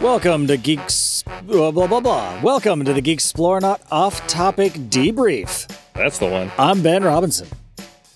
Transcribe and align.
Welcome 0.00 0.46
to 0.46 0.56
Geeks. 0.56 1.24
Blah, 1.42 1.72
blah, 1.72 1.88
blah, 1.88 1.98
blah. 1.98 2.40
Welcome 2.40 2.84
to 2.84 2.92
the 2.92 3.00
Geek 3.00 3.18
Exploronaut 3.18 3.80
off 3.90 4.24
topic 4.28 4.72
debrief. 4.74 5.66
That's 5.94 6.18
the 6.20 6.28
one. 6.28 6.52
I'm 6.56 6.82
Ben 6.82 7.02
Robinson. 7.02 7.48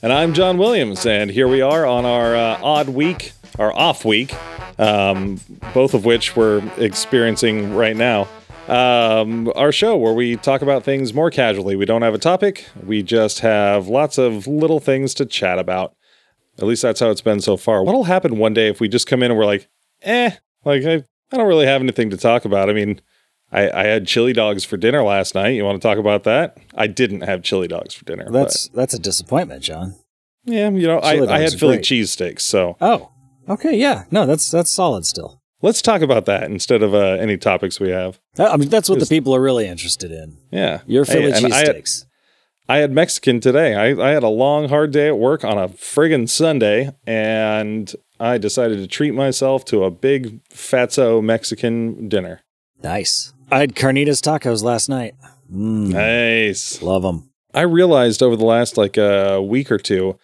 And 0.00 0.12
I'm 0.12 0.32
John 0.32 0.58
Williams, 0.58 1.04
and 1.06 1.28
here 1.28 1.48
we 1.48 1.60
are 1.60 1.84
on 1.84 2.04
our 2.04 2.36
uh, 2.36 2.60
odd 2.62 2.90
week, 2.90 3.32
our 3.58 3.72
off 3.74 4.04
week, 4.04 4.32
um, 4.78 5.40
both 5.74 5.92
of 5.92 6.04
which 6.04 6.36
we're 6.36 6.62
experiencing 6.76 7.74
right 7.74 7.96
now. 7.96 8.28
Um, 8.68 9.52
our 9.56 9.72
show 9.72 9.96
where 9.96 10.14
we 10.14 10.36
talk 10.36 10.62
about 10.62 10.84
things 10.84 11.12
more 11.12 11.32
casually. 11.32 11.74
We 11.74 11.84
don't 11.84 12.02
have 12.02 12.14
a 12.14 12.18
topic, 12.18 12.64
we 12.86 13.02
just 13.02 13.40
have 13.40 13.88
lots 13.88 14.18
of 14.18 14.46
little 14.46 14.78
things 14.78 15.14
to 15.14 15.26
chat 15.26 15.58
about. 15.58 15.96
At 16.58 16.64
least 16.64 16.82
that's 16.82 17.00
how 17.00 17.10
it's 17.10 17.22
been 17.22 17.40
so 17.40 17.56
far. 17.56 17.82
What'll 17.82 18.04
happen 18.04 18.38
one 18.38 18.54
day 18.54 18.68
if 18.68 18.78
we 18.78 18.86
just 18.86 19.08
come 19.08 19.20
in 19.24 19.32
and 19.32 19.38
we're 19.38 19.46
like, 19.46 19.68
eh, 20.02 20.36
like 20.64 20.84
I, 20.84 21.04
I 21.32 21.36
don't 21.36 21.48
really 21.48 21.66
have 21.66 21.80
anything 21.80 22.10
to 22.10 22.16
talk 22.16 22.44
about. 22.44 22.68
I 22.68 22.72
mean, 22.72 23.00
I, 23.50 23.70
I 23.70 23.84
had 23.84 24.06
chili 24.06 24.32
dogs 24.32 24.64
for 24.64 24.76
dinner 24.76 25.02
last 25.02 25.34
night. 25.34 25.50
You 25.50 25.64
want 25.64 25.80
to 25.80 25.86
talk 25.88 25.98
about 25.98 26.24
that? 26.24 26.58
I 26.74 26.86
didn't 26.86 27.22
have 27.22 27.42
chili 27.42 27.68
dogs 27.68 27.94
for 27.94 28.04
dinner. 28.04 28.30
That's 28.30 28.68
that's 28.68 28.94
a 28.94 28.98
disappointment, 28.98 29.62
John. 29.62 29.94
yeah, 30.44 30.70
you 30.70 30.86
know, 30.86 31.00
I, 31.02 31.16
Chili 31.16 31.28
I 31.28 31.40
had 31.40 31.52
Philly 31.54 31.78
cheesesteaks. 31.78 32.40
So 32.40 32.76
Oh, 32.80 33.10
okay, 33.48 33.76
yeah. 33.76 34.04
No, 34.10 34.26
that's 34.26 34.50
that's 34.50 34.70
solid 34.70 35.04
still. 35.06 35.40
let's 35.62 35.82
talk 35.82 36.02
about 36.02 36.26
that 36.26 36.44
instead 36.44 36.82
of 36.82 36.94
uh, 36.94 36.98
any 37.20 37.36
topics 37.36 37.78
we 37.80 37.90
have. 37.90 38.18
I 38.38 38.56
mean, 38.56 38.68
that's 38.68 38.88
what 38.88 38.98
the 39.00 39.06
people 39.06 39.34
are 39.34 39.40
really 39.42 39.66
interested 39.68 40.10
in. 40.10 40.38
Yeah. 40.50 40.80
Your 40.86 41.04
Philly 41.04 41.32
and 41.32 41.46
I 41.46 41.64
cheesesteaks. 41.64 42.04
I 42.68 42.78
had 42.78 42.92
Mexican 42.92 43.40
today. 43.40 43.74
I, 43.74 44.08
I 44.08 44.10
had 44.12 44.22
a 44.22 44.28
long, 44.28 44.68
hard 44.68 44.92
day 44.92 45.08
at 45.08 45.18
work 45.18 45.44
on 45.44 45.58
a 45.58 45.68
friggin' 45.68 46.28
Sunday, 46.28 46.92
and 47.06 47.92
I 48.22 48.38
decided 48.38 48.78
to 48.78 48.86
treat 48.86 49.12
myself 49.14 49.64
to 49.66 49.84
a 49.84 49.90
big 49.90 50.42
fatso 50.50 51.22
Mexican 51.22 52.08
dinner. 52.08 52.40
Nice. 52.82 53.32
I 53.50 53.58
had 53.60 53.74
carnitas 53.74 54.20
tacos 54.22 54.62
last 54.62 54.88
night. 54.88 55.14
Mm, 55.52 55.88
Nice. 55.88 56.80
love 56.82 57.02
them. 57.02 57.30
I 57.52 57.62
realized 57.62 58.22
over 58.22 58.36
the 58.36 58.44
last 58.44 58.76
like 58.76 58.96
a 58.96 59.42
week 59.42 59.70
or 59.70 59.78
two, 59.78 60.16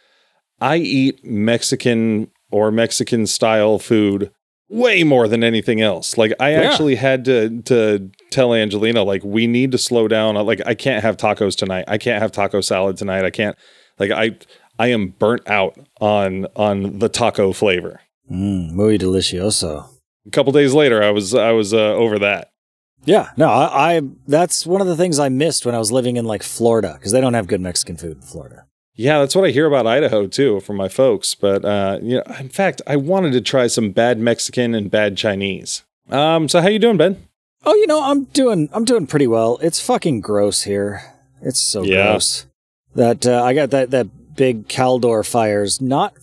I 0.60 0.76
eat 0.76 1.24
Mexican 1.24 2.30
or 2.50 2.70
Mexican 2.70 3.26
style 3.26 3.78
food 3.78 4.30
way 4.70 5.02
more 5.04 5.28
than 5.28 5.42
anything 5.44 5.80
else. 5.80 6.16
Like 6.16 6.32
I 6.40 6.52
Yeah. 6.52 6.62
actually 6.62 6.94
had 6.96 7.24
to 7.26 7.60
to 7.62 8.10
tell 8.30 8.54
Angelina 8.54 9.02
like 9.02 9.22
we 9.24 9.46
need 9.46 9.72
to 9.72 9.78
slow 9.78 10.08
down. 10.08 10.34
Like 10.36 10.62
I 10.66 10.74
can't 10.74 11.02
have 11.02 11.16
tacos 11.16 11.56
tonight. 11.56 11.84
I 11.88 11.98
can't 11.98 12.22
have 12.22 12.32
taco 12.32 12.60
salad 12.60 12.96
tonight. 12.96 13.24
I 13.24 13.30
can't 13.30 13.56
like 13.98 14.10
I 14.10 14.36
I 14.78 14.88
am 14.88 15.08
burnt 15.18 15.48
out 15.48 15.78
on 16.00 16.46
on 16.56 16.98
the 16.98 17.08
taco 17.08 17.52
flavor. 17.52 18.00
Mm, 18.30 18.72
muy 18.72 18.98
delicioso. 18.98 19.86
A 20.26 20.30
couple 20.30 20.52
days 20.52 20.74
later 20.74 21.02
I 21.02 21.10
was 21.10 21.34
I 21.34 21.52
was 21.52 21.72
uh, 21.74 21.94
over 21.94 22.18
that. 22.18 22.50
Yeah, 23.04 23.30
no, 23.36 23.48
I, 23.48 23.96
I 23.96 24.02
that's 24.26 24.66
one 24.66 24.80
of 24.80 24.86
the 24.86 24.96
things 24.96 25.18
I 25.18 25.28
missed 25.28 25.64
when 25.64 25.74
I 25.74 25.78
was 25.78 25.90
living 25.92 26.16
in 26.16 26.24
like 26.24 26.42
Florida 26.42 26.94
because 26.98 27.12
they 27.12 27.20
don't 27.20 27.34
have 27.34 27.46
good 27.46 27.60
Mexican 27.60 27.96
food 27.96 28.16
in 28.16 28.22
Florida. 28.22 28.64
Yeah, 28.94 29.20
that's 29.20 29.36
what 29.36 29.44
I 29.44 29.50
hear 29.50 29.66
about 29.66 29.86
Idaho 29.86 30.26
too 30.26 30.58
from 30.60 30.76
my 30.76 30.88
folks. 30.88 31.34
But 31.34 31.64
uh, 31.64 31.98
you 32.02 32.16
know, 32.16 32.22
in 32.40 32.48
fact, 32.48 32.82
I 32.86 32.96
wanted 32.96 33.32
to 33.32 33.40
try 33.40 33.68
some 33.68 33.92
bad 33.92 34.18
Mexican 34.18 34.74
and 34.74 34.90
bad 34.90 35.16
Chinese. 35.16 35.84
Um, 36.10 36.48
so 36.48 36.60
how 36.60 36.68
you 36.68 36.78
doing, 36.80 36.96
Ben? 36.96 37.24
Oh, 37.64 37.74
you 37.74 37.86
know, 37.86 38.02
I'm 38.02 38.24
doing 38.24 38.68
I'm 38.72 38.84
doing 38.84 39.06
pretty 39.06 39.26
well. 39.28 39.58
It's 39.62 39.80
fucking 39.80 40.20
gross 40.20 40.62
here. 40.64 41.02
It's 41.40 41.60
so 41.60 41.82
Yeah. 41.84 42.10
gross. 42.12 42.46
That 42.96 43.24
uh, 43.26 43.42
I 43.44 43.54
got 43.54 43.70
that 43.70 43.90
that 43.92 44.08
big 44.38 44.68
Caldor 44.68 45.26
fires 45.26 45.82
not 45.82 46.14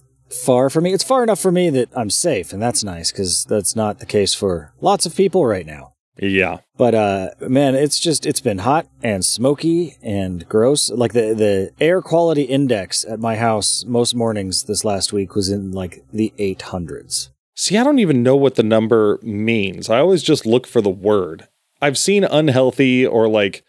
far 0.44 0.72
from 0.72 0.86
me. 0.86 0.94
It's 0.94 1.04
far 1.04 1.22
enough 1.22 1.40
for 1.40 1.52
me 1.52 1.70
that 1.70 1.90
I'm 1.96 2.10
safe, 2.10 2.52
and 2.52 2.62
that's 2.62 2.84
nice 2.84 3.12
because 3.12 3.46
that's 3.46 3.76
not 3.76 4.00
the 4.00 4.08
case 4.08 4.34
for 4.34 4.74
lots 4.82 5.06
of 5.06 5.16
people 5.16 5.46
right 5.46 5.66
now. 5.68 5.92
Yeah, 6.18 6.60
But 6.78 6.96
uh 6.96 7.30
man, 7.42 7.76
it's 7.76 8.00
just 8.00 8.26
it's 8.26 8.40
been 8.40 8.60
hot 8.60 8.88
and 9.04 9.26
smoky 9.26 9.98
and 10.02 10.48
gross. 10.48 10.90
Like 10.90 11.12
the 11.12 11.34
the 11.34 11.72
air 11.82 12.02
quality 12.02 12.44
index 12.44 13.04
at 13.04 13.20
my 13.20 13.36
house 13.36 13.84
most 13.86 14.16
mornings 14.16 14.64
this 14.64 14.86
last 14.86 15.12
week 15.12 15.36
was 15.36 15.50
in 15.50 15.72
like 15.72 16.06
the 16.14 16.34
800s. 16.40 17.32
See, 17.54 17.78
I 17.78 17.84
don't 17.84 18.00
even 18.00 18.24
know 18.24 18.38
what 18.38 18.56
the 18.56 18.64
number 18.64 19.20
means. 19.24 19.90
I 19.90 20.00
always 20.00 20.24
just 20.24 20.46
look 20.46 20.66
for 20.68 20.80
the 20.80 20.90
word. 20.90 21.50
I've 21.82 21.98
seen 21.98 22.24
unhealthy 22.24 23.06
or 23.06 23.28
like 23.28 23.66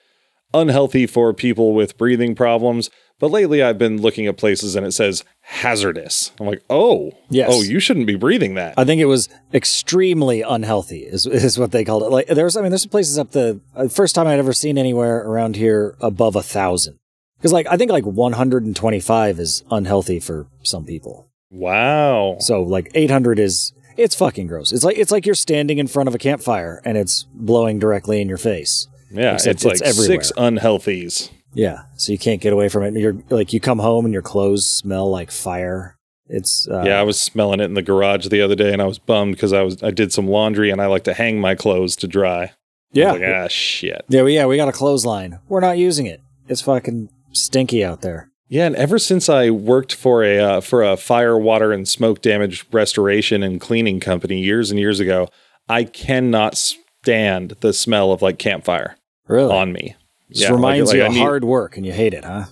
unhealthy 0.54 1.06
for 1.08 1.34
people 1.34 1.74
with 1.74 1.98
breathing 1.98 2.36
problems, 2.36 2.90
but 3.18 3.30
lately 3.30 3.62
I've 3.62 3.78
been 3.78 4.00
looking 4.00 4.26
at 4.26 4.36
places 4.36 4.76
and 4.76 4.86
it 4.86 4.92
says 4.92 5.24
hazardous. 5.40 6.32
I'm 6.40 6.46
like, 6.46 6.62
oh, 6.68 7.12
Yes. 7.30 7.48
oh, 7.52 7.62
you 7.62 7.80
shouldn't 7.80 8.06
be 8.06 8.16
breathing 8.16 8.54
that. 8.54 8.74
I 8.76 8.84
think 8.84 9.00
it 9.00 9.06
was 9.06 9.28
extremely 9.54 10.42
unhealthy 10.42 11.00
is 11.00 11.26
is 11.26 11.58
what 11.58 11.72
they 11.72 11.84
called 11.84 12.02
it. 12.02 12.10
Like 12.10 12.26
there's 12.28 12.56
I 12.56 12.62
mean 12.62 12.70
there's 12.70 12.82
some 12.82 12.90
places 12.90 13.18
up 13.18 13.30
the 13.32 13.60
uh, 13.74 13.88
first 13.88 14.14
time 14.14 14.26
I'd 14.26 14.38
ever 14.38 14.52
seen 14.52 14.78
anywhere 14.78 15.18
around 15.18 15.56
here 15.56 15.96
above 16.00 16.36
a 16.36 16.42
thousand. 16.42 16.98
Because 17.38 17.52
like 17.52 17.66
I 17.68 17.76
think 17.76 17.90
like 17.90 18.04
125 18.06 19.38
is 19.40 19.62
unhealthy 19.70 20.20
for 20.20 20.46
some 20.62 20.84
people. 20.84 21.28
wow. 21.50 22.36
So 22.40 22.62
like 22.62 22.90
800 22.94 23.38
is 23.38 23.72
it's 23.96 24.14
fucking 24.14 24.46
gross. 24.46 24.72
It's 24.72 24.84
like 24.84 24.98
it's 24.98 25.10
like 25.10 25.26
you're 25.26 25.34
standing 25.34 25.78
in 25.78 25.86
front 25.86 26.08
of 26.08 26.14
a 26.14 26.18
campfire 26.18 26.80
and 26.84 26.98
it's 26.98 27.24
blowing 27.34 27.78
directly 27.78 28.20
in 28.20 28.28
your 28.28 28.38
face. 28.38 28.88
Yeah, 29.10 29.34
Except 29.34 29.56
it's 29.56 29.64
like 29.64 29.72
it's 29.74 29.82
everywhere. 29.82 30.22
six 30.24 30.32
unhealthies. 30.36 31.30
Yeah, 31.56 31.84
so 31.96 32.12
you 32.12 32.18
can't 32.18 32.42
get 32.42 32.52
away 32.52 32.68
from 32.68 32.82
it. 32.82 33.00
You're 33.00 33.16
like 33.30 33.54
you 33.54 33.60
come 33.60 33.78
home 33.78 34.04
and 34.04 34.12
your 34.12 34.22
clothes 34.22 34.66
smell 34.66 35.10
like 35.10 35.30
fire. 35.30 35.96
It's 36.28 36.68
uh, 36.68 36.82
yeah, 36.84 37.00
I 37.00 37.02
was 37.02 37.18
smelling 37.18 37.60
it 37.60 37.64
in 37.64 37.74
the 37.74 37.82
garage 37.82 38.26
the 38.26 38.42
other 38.42 38.54
day, 38.54 38.74
and 38.74 38.82
I 38.82 38.84
was 38.84 38.98
bummed 38.98 39.36
because 39.36 39.54
I 39.54 39.62
was 39.62 39.82
I 39.82 39.90
did 39.90 40.12
some 40.12 40.28
laundry, 40.28 40.70
and 40.70 40.82
I 40.82 40.86
like 40.86 41.04
to 41.04 41.14
hang 41.14 41.40
my 41.40 41.54
clothes 41.54 41.96
to 41.96 42.06
dry. 42.06 42.52
Yeah, 42.92 43.12
like, 43.12 43.22
ah, 43.22 43.48
shit. 43.48 44.04
yeah, 44.08 44.22
we, 44.22 44.34
yeah. 44.34 44.44
We 44.46 44.56
got 44.56 44.68
a 44.68 44.72
clothesline. 44.72 45.38
We're 45.48 45.60
not 45.60 45.78
using 45.78 46.06
it. 46.06 46.20
It's 46.46 46.60
fucking 46.60 47.08
stinky 47.32 47.82
out 47.82 48.02
there. 48.02 48.30
Yeah, 48.48 48.66
and 48.66 48.76
ever 48.76 48.98
since 48.98 49.28
I 49.28 49.50
worked 49.50 49.94
for 49.94 50.22
a 50.22 50.38
uh, 50.38 50.60
for 50.60 50.82
a 50.82 50.98
fire, 50.98 51.38
water, 51.38 51.72
and 51.72 51.88
smoke 51.88 52.20
damage 52.20 52.66
restoration 52.70 53.42
and 53.42 53.60
cleaning 53.60 53.98
company 53.98 54.40
years 54.40 54.70
and 54.70 54.78
years 54.78 55.00
ago, 55.00 55.28
I 55.70 55.84
cannot 55.84 56.56
stand 56.56 57.56
the 57.60 57.72
smell 57.72 58.12
of 58.12 58.20
like 58.20 58.38
campfire 58.38 58.96
Really, 59.26 59.52
on 59.54 59.72
me. 59.72 59.96
Just 60.30 60.42
Yeah, 60.44 60.52
reminds 60.52 60.88
like 60.90 60.96
you 60.98 61.02
I 61.04 61.06
of 61.06 61.12
need- 61.12 61.18
hard 61.20 61.44
work, 61.44 61.76
and 61.76 61.84
you 61.86 61.92
hate 61.92 62.14
it, 62.14 62.24
huh? 62.24 62.44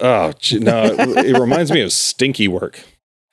Oh 0.00 0.32
no, 0.52 0.84
it, 0.84 1.26
it 1.34 1.38
reminds 1.38 1.72
me 1.72 1.80
of 1.80 1.92
stinky 1.92 2.46
work. 2.48 2.80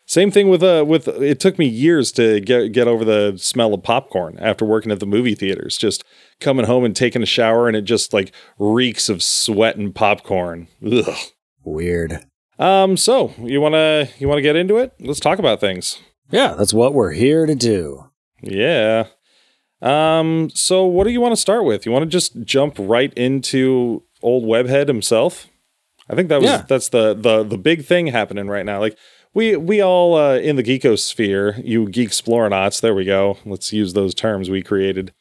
Same 0.08 0.30
thing 0.32 0.50
with 0.50 0.62
uh 0.64 0.84
with 0.88 1.08
it 1.08 1.40
took 1.40 1.58
me 1.60 1.66
years 1.68 2.12
to 2.14 2.40
get 2.40 2.72
get 2.72 2.88
over 2.88 3.04
the 3.04 3.34
smell 3.38 3.74
of 3.74 3.84
popcorn 3.84 4.38
after 4.40 4.64
working 4.66 4.92
at 4.92 5.00
the 5.00 5.06
movie 5.08 5.36
theaters. 5.36 5.78
Just 5.78 6.04
coming 6.40 6.66
home 6.66 6.84
and 6.86 6.96
taking 6.96 7.24
a 7.24 7.26
shower 7.28 7.68
and 7.68 7.76
it 7.76 7.84
just 7.84 8.14
like 8.14 8.32
reeks 8.60 9.10
of 9.10 9.22
sweat 9.24 9.78
and 9.78 9.94
popcorn. 9.96 10.68
Ugh. 10.86 11.16
Weird. 11.64 12.24
Um 12.60 12.98
so, 12.98 13.34
you 13.40 13.60
want 13.62 13.74
to 13.74 14.08
you 14.20 14.28
want 14.28 14.38
to 14.38 14.44
get 14.44 14.56
into 14.56 14.78
it? 14.78 14.94
Let's 15.00 15.20
talk 15.20 15.40
about 15.40 15.60
things. 15.60 16.00
Yeah, 16.32 16.54
that's 16.54 16.74
what 16.74 16.94
we're 16.94 17.12
here 17.14 17.46
to 17.48 17.56
do. 17.56 18.10
Yeah. 18.42 19.08
Um 19.86 20.50
so 20.54 20.86
what 20.86 21.04
do 21.06 21.12
you 21.12 21.22
want 21.22 21.34
to 21.34 21.40
start 21.42 21.64
with? 21.66 21.86
You 21.86 21.92
want 21.92 22.04
to 22.04 22.10
just 22.10 22.42
jump 22.44 22.76
right 22.80 23.14
into 23.14 24.04
old 24.22 24.44
webhead 24.46 24.88
himself? 24.88 25.48
I 26.10 26.16
think 26.16 26.30
that 26.30 26.42
was 26.42 26.50
Yeah. 26.50 26.64
that's 26.68 26.90
the 26.90 27.14
the 27.14 27.44
the 27.44 27.58
big 27.58 27.86
thing 27.86 28.08
happening 28.08 28.48
right 28.48 28.66
now. 28.66 28.80
Like 28.80 28.98
we 29.34 29.56
we 29.58 29.82
all 29.82 30.16
uh, 30.16 30.38
in 30.38 30.56
the 30.56 30.64
geekosphere, 30.64 31.62
you 31.64 31.90
geek 31.90 32.10
exploronauts, 32.10 32.82
there 32.82 32.96
we 32.96 33.06
go. 33.06 33.38
Let's 33.46 33.72
use 33.74 33.94
those 33.94 34.14
terms 34.16 34.50
we 34.50 34.62
created. 34.62 35.14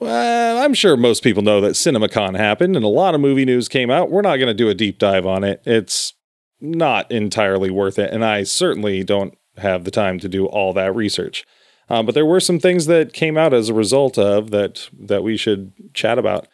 Well, 0.00 0.62
I'm 0.62 0.74
sure 0.74 0.96
most 0.96 1.22
people 1.22 1.42
know 1.42 1.60
that 1.60 1.72
CinemaCon 1.72 2.36
happened 2.36 2.76
and 2.76 2.84
a 2.84 2.88
lot 2.88 3.14
of 3.14 3.20
movie 3.20 3.44
news 3.44 3.68
came 3.68 3.90
out. 3.90 4.10
We're 4.10 4.22
not 4.22 4.36
going 4.36 4.48
to 4.48 4.54
do 4.54 4.68
a 4.68 4.74
deep 4.74 4.98
dive 4.98 5.24
on 5.26 5.44
it. 5.44 5.62
It's 5.64 6.12
not 6.60 7.10
entirely 7.10 7.70
worth 7.70 7.98
it, 7.98 8.12
and 8.12 8.24
I 8.24 8.42
certainly 8.42 9.04
don't 9.04 9.34
have 9.56 9.84
the 9.84 9.90
time 9.90 10.18
to 10.18 10.28
do 10.28 10.46
all 10.46 10.72
that 10.74 10.94
research. 10.94 11.44
Um, 11.88 12.06
but 12.06 12.14
there 12.14 12.26
were 12.26 12.40
some 12.40 12.58
things 12.58 12.86
that 12.86 13.12
came 13.12 13.36
out 13.36 13.52
as 13.52 13.68
a 13.68 13.74
result 13.74 14.18
of 14.18 14.50
that 14.50 14.88
that 14.98 15.22
we 15.22 15.36
should 15.36 15.72
chat 15.94 16.18
about. 16.18 16.48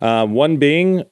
Um, 0.00 0.32
one 0.32 0.58
being 0.58 1.04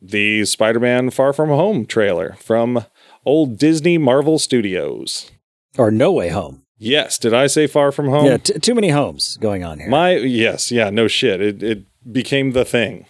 the 0.00 0.44
Spider-Man 0.44 1.10
Far 1.10 1.32
From 1.32 1.48
Home 1.48 1.86
trailer 1.86 2.34
from 2.38 2.84
old 3.24 3.58
Disney 3.58 3.98
Marvel 3.98 4.38
Studios. 4.38 5.30
Or 5.76 5.90
No 5.90 6.12
Way 6.12 6.28
Home. 6.28 6.62
Yes, 6.76 7.18
did 7.18 7.32
I 7.32 7.46
say 7.46 7.66
Far 7.66 7.90
From 7.92 8.08
Home? 8.08 8.26
Yeah, 8.26 8.36
t- 8.36 8.58
too 8.58 8.74
many 8.74 8.90
homes 8.90 9.38
going 9.38 9.64
on 9.64 9.78
here. 9.78 9.88
My 9.88 10.16
yes, 10.16 10.70
yeah, 10.70 10.90
no 10.90 11.08
shit. 11.08 11.40
It 11.40 11.62
it 11.62 11.84
became 12.12 12.52
the 12.52 12.64
thing. 12.64 13.06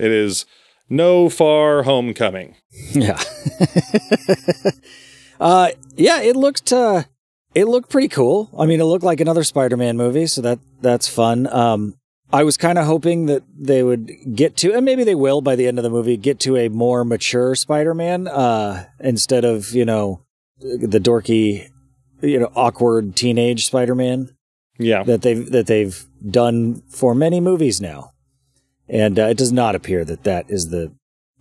It 0.00 0.10
is 0.10 0.46
no 0.88 1.28
far 1.28 1.82
homecoming. 1.82 2.56
Yeah. 2.92 3.20
uh 5.40 5.70
yeah, 5.96 6.20
it 6.22 6.36
looked 6.36 6.72
uh 6.72 7.02
it 7.54 7.66
looked 7.66 7.90
pretty 7.90 8.08
cool. 8.08 8.50
I 8.58 8.66
mean, 8.66 8.80
it 8.80 8.84
looked 8.84 9.04
like 9.04 9.20
another 9.20 9.44
Spider-Man 9.44 9.96
movie, 9.96 10.26
so 10.26 10.40
that 10.42 10.58
that's 10.80 11.08
fun. 11.08 11.46
Um 11.46 11.94
I 12.32 12.44
was 12.44 12.56
kind 12.56 12.78
of 12.78 12.86
hoping 12.86 13.26
that 13.26 13.42
they 13.58 13.82
would 13.82 14.08
get 14.34 14.56
to 14.58 14.72
and 14.72 14.84
maybe 14.84 15.02
they 15.04 15.16
will 15.16 15.40
by 15.40 15.56
the 15.56 15.66
end 15.66 15.78
of 15.78 15.82
the 15.84 15.90
movie 15.90 16.16
get 16.16 16.38
to 16.40 16.56
a 16.56 16.68
more 16.68 17.04
mature 17.04 17.54
Spider-Man 17.54 18.28
uh 18.28 18.86
instead 19.00 19.44
of, 19.44 19.72
you 19.72 19.84
know, 19.84 20.22
the 20.60 21.00
dorky, 21.00 21.70
you 22.20 22.38
know, 22.38 22.52
awkward 22.54 23.16
teenage 23.16 23.66
Spider-Man. 23.66 24.34
Yeah. 24.78 25.02
that 25.02 25.20
they've 25.20 25.50
that 25.50 25.66
they've 25.66 26.06
done 26.26 26.82
for 26.88 27.14
many 27.14 27.38
movies 27.38 27.82
now, 27.82 28.12
and 28.88 29.18
uh, 29.18 29.24
it 29.24 29.36
does 29.36 29.52
not 29.52 29.74
appear 29.74 30.06
that 30.06 30.24
that 30.24 30.46
is 30.48 30.70
the 30.70 30.90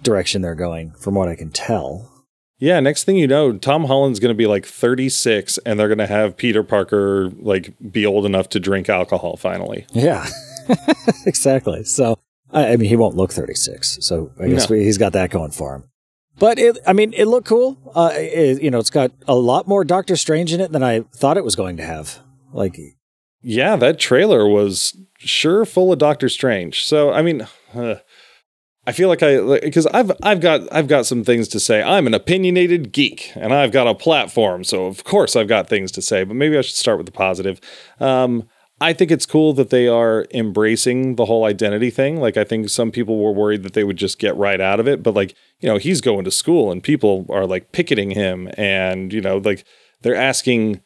direction 0.03 0.41
they're 0.41 0.55
going, 0.55 0.91
from 0.99 1.15
what 1.15 1.29
I 1.29 1.35
can 1.37 1.49
tell. 1.49 2.18
Yeah, 2.59 2.79
next 2.81 3.05
thing 3.05 3.15
you 3.15 3.25
know, 3.27 3.53
Tom 3.57 3.85
Holland's 3.85 4.19
going 4.19 4.33
to 4.33 4.37
be 4.37 4.45
like 4.45 4.65
36 4.65 5.57
and 5.59 5.79
they're 5.79 5.87
going 5.87 5.97
to 5.97 6.07
have 6.07 6.35
Peter 6.35 6.61
Parker 6.61 7.29
like 7.39 7.73
be 7.91 8.05
old 8.05 8.25
enough 8.25 8.49
to 8.49 8.59
drink 8.59 8.89
alcohol 8.89 9.37
finally. 9.37 9.85
Yeah, 9.93 10.27
exactly. 11.25 11.83
So 11.83 12.19
I, 12.51 12.73
I 12.73 12.77
mean, 12.77 12.89
he 12.89 12.95
won't 12.95 13.15
look 13.15 13.31
36, 13.31 13.99
so 14.01 14.31
I 14.39 14.47
guess 14.49 14.69
No. 14.69 14.75
we, 14.75 14.83
he's 14.83 14.97
got 14.97 15.13
that 15.13 15.29
going 15.29 15.51
for 15.51 15.75
him. 15.75 15.83
But 16.37 16.57
it, 16.57 16.77
I 16.87 16.93
mean, 16.93 17.13
it 17.13 17.25
looked 17.25 17.47
cool. 17.47 17.77
Uh, 17.93 18.11
it, 18.13 18.61
you 18.61 18.71
know, 18.71 18.79
it's 18.79 18.89
got 18.89 19.11
a 19.27 19.35
lot 19.35 19.67
more 19.67 19.83
Doctor 19.83 20.15
Strange 20.15 20.53
in 20.53 20.61
it 20.61 20.71
than 20.71 20.83
I 20.83 21.01
thought 21.13 21.37
it 21.37 21.43
was 21.43 21.55
going 21.55 21.75
to 21.77 21.83
have. 21.83 22.19
Like, 22.53 22.77
Yeah, 23.41 23.75
that 23.75 23.99
trailer 23.99 24.47
was 24.47 24.95
sure 25.17 25.65
full 25.65 25.91
of 25.91 25.99
Doctor 25.99 26.29
Strange. 26.29 26.85
So, 26.85 27.11
I 27.11 27.21
mean, 27.21 27.45
uh, 27.73 27.95
I 28.89 28.91
feel 28.91 29.07
like 29.07 29.21
I 29.21 29.59
because 29.59 29.85
I've 29.85 30.11
I've 30.23 30.41
got 30.41 30.61
I've 30.71 30.87
got 30.87 31.05
some 31.05 31.23
things 31.23 31.47
to 31.49 31.59
say. 31.59 31.83
I'm 31.83 32.07
an 32.07 32.15
opinionated 32.15 32.91
geek 32.91 33.31
and 33.35 33.53
I've 33.53 33.71
got 33.71 33.85
a 33.85 33.93
platform, 33.93 34.63
so 34.63 34.87
of 34.87 35.03
course 35.03 35.35
I've 35.35 35.47
got 35.47 35.69
things 35.69 35.91
to 35.91 36.01
say, 36.01 36.23
but 36.23 36.33
maybe 36.33 36.57
I 36.57 36.61
should 36.61 36.75
start 36.75 36.97
with 36.97 37.05
the 37.05 37.11
positive. 37.11 37.61
Um 37.99 38.49
I 38.81 38.93
think 38.93 39.11
it's 39.11 39.27
cool 39.27 39.53
that 39.53 39.69
they 39.69 39.87
are 39.87 40.25
embracing 40.33 41.17
the 41.17 41.25
whole 41.25 41.43
identity 41.45 41.91
thing. 41.91 42.19
Like 42.19 42.35
I 42.35 42.43
think 42.43 42.67
some 42.69 42.89
people 42.89 43.19
were 43.23 43.31
worried 43.31 43.61
that 43.61 43.73
they 43.73 43.83
would 43.83 43.97
just 43.97 44.17
get 44.17 44.35
right 44.37 44.59
out 44.59 44.79
of 44.79 44.87
it, 44.87 45.03
but 45.03 45.13
like, 45.13 45.35
you 45.59 45.69
know, 45.69 45.77
he's 45.77 46.01
going 46.01 46.25
to 46.25 46.31
school 46.31 46.71
and 46.71 46.81
people 46.81 47.27
are 47.29 47.45
like 47.45 47.71
picketing 47.71 48.09
him 48.09 48.49
and, 48.57 49.13
you 49.13 49.21
know, 49.21 49.37
like 49.37 49.65
they're 50.01 50.15
asking 50.15 50.81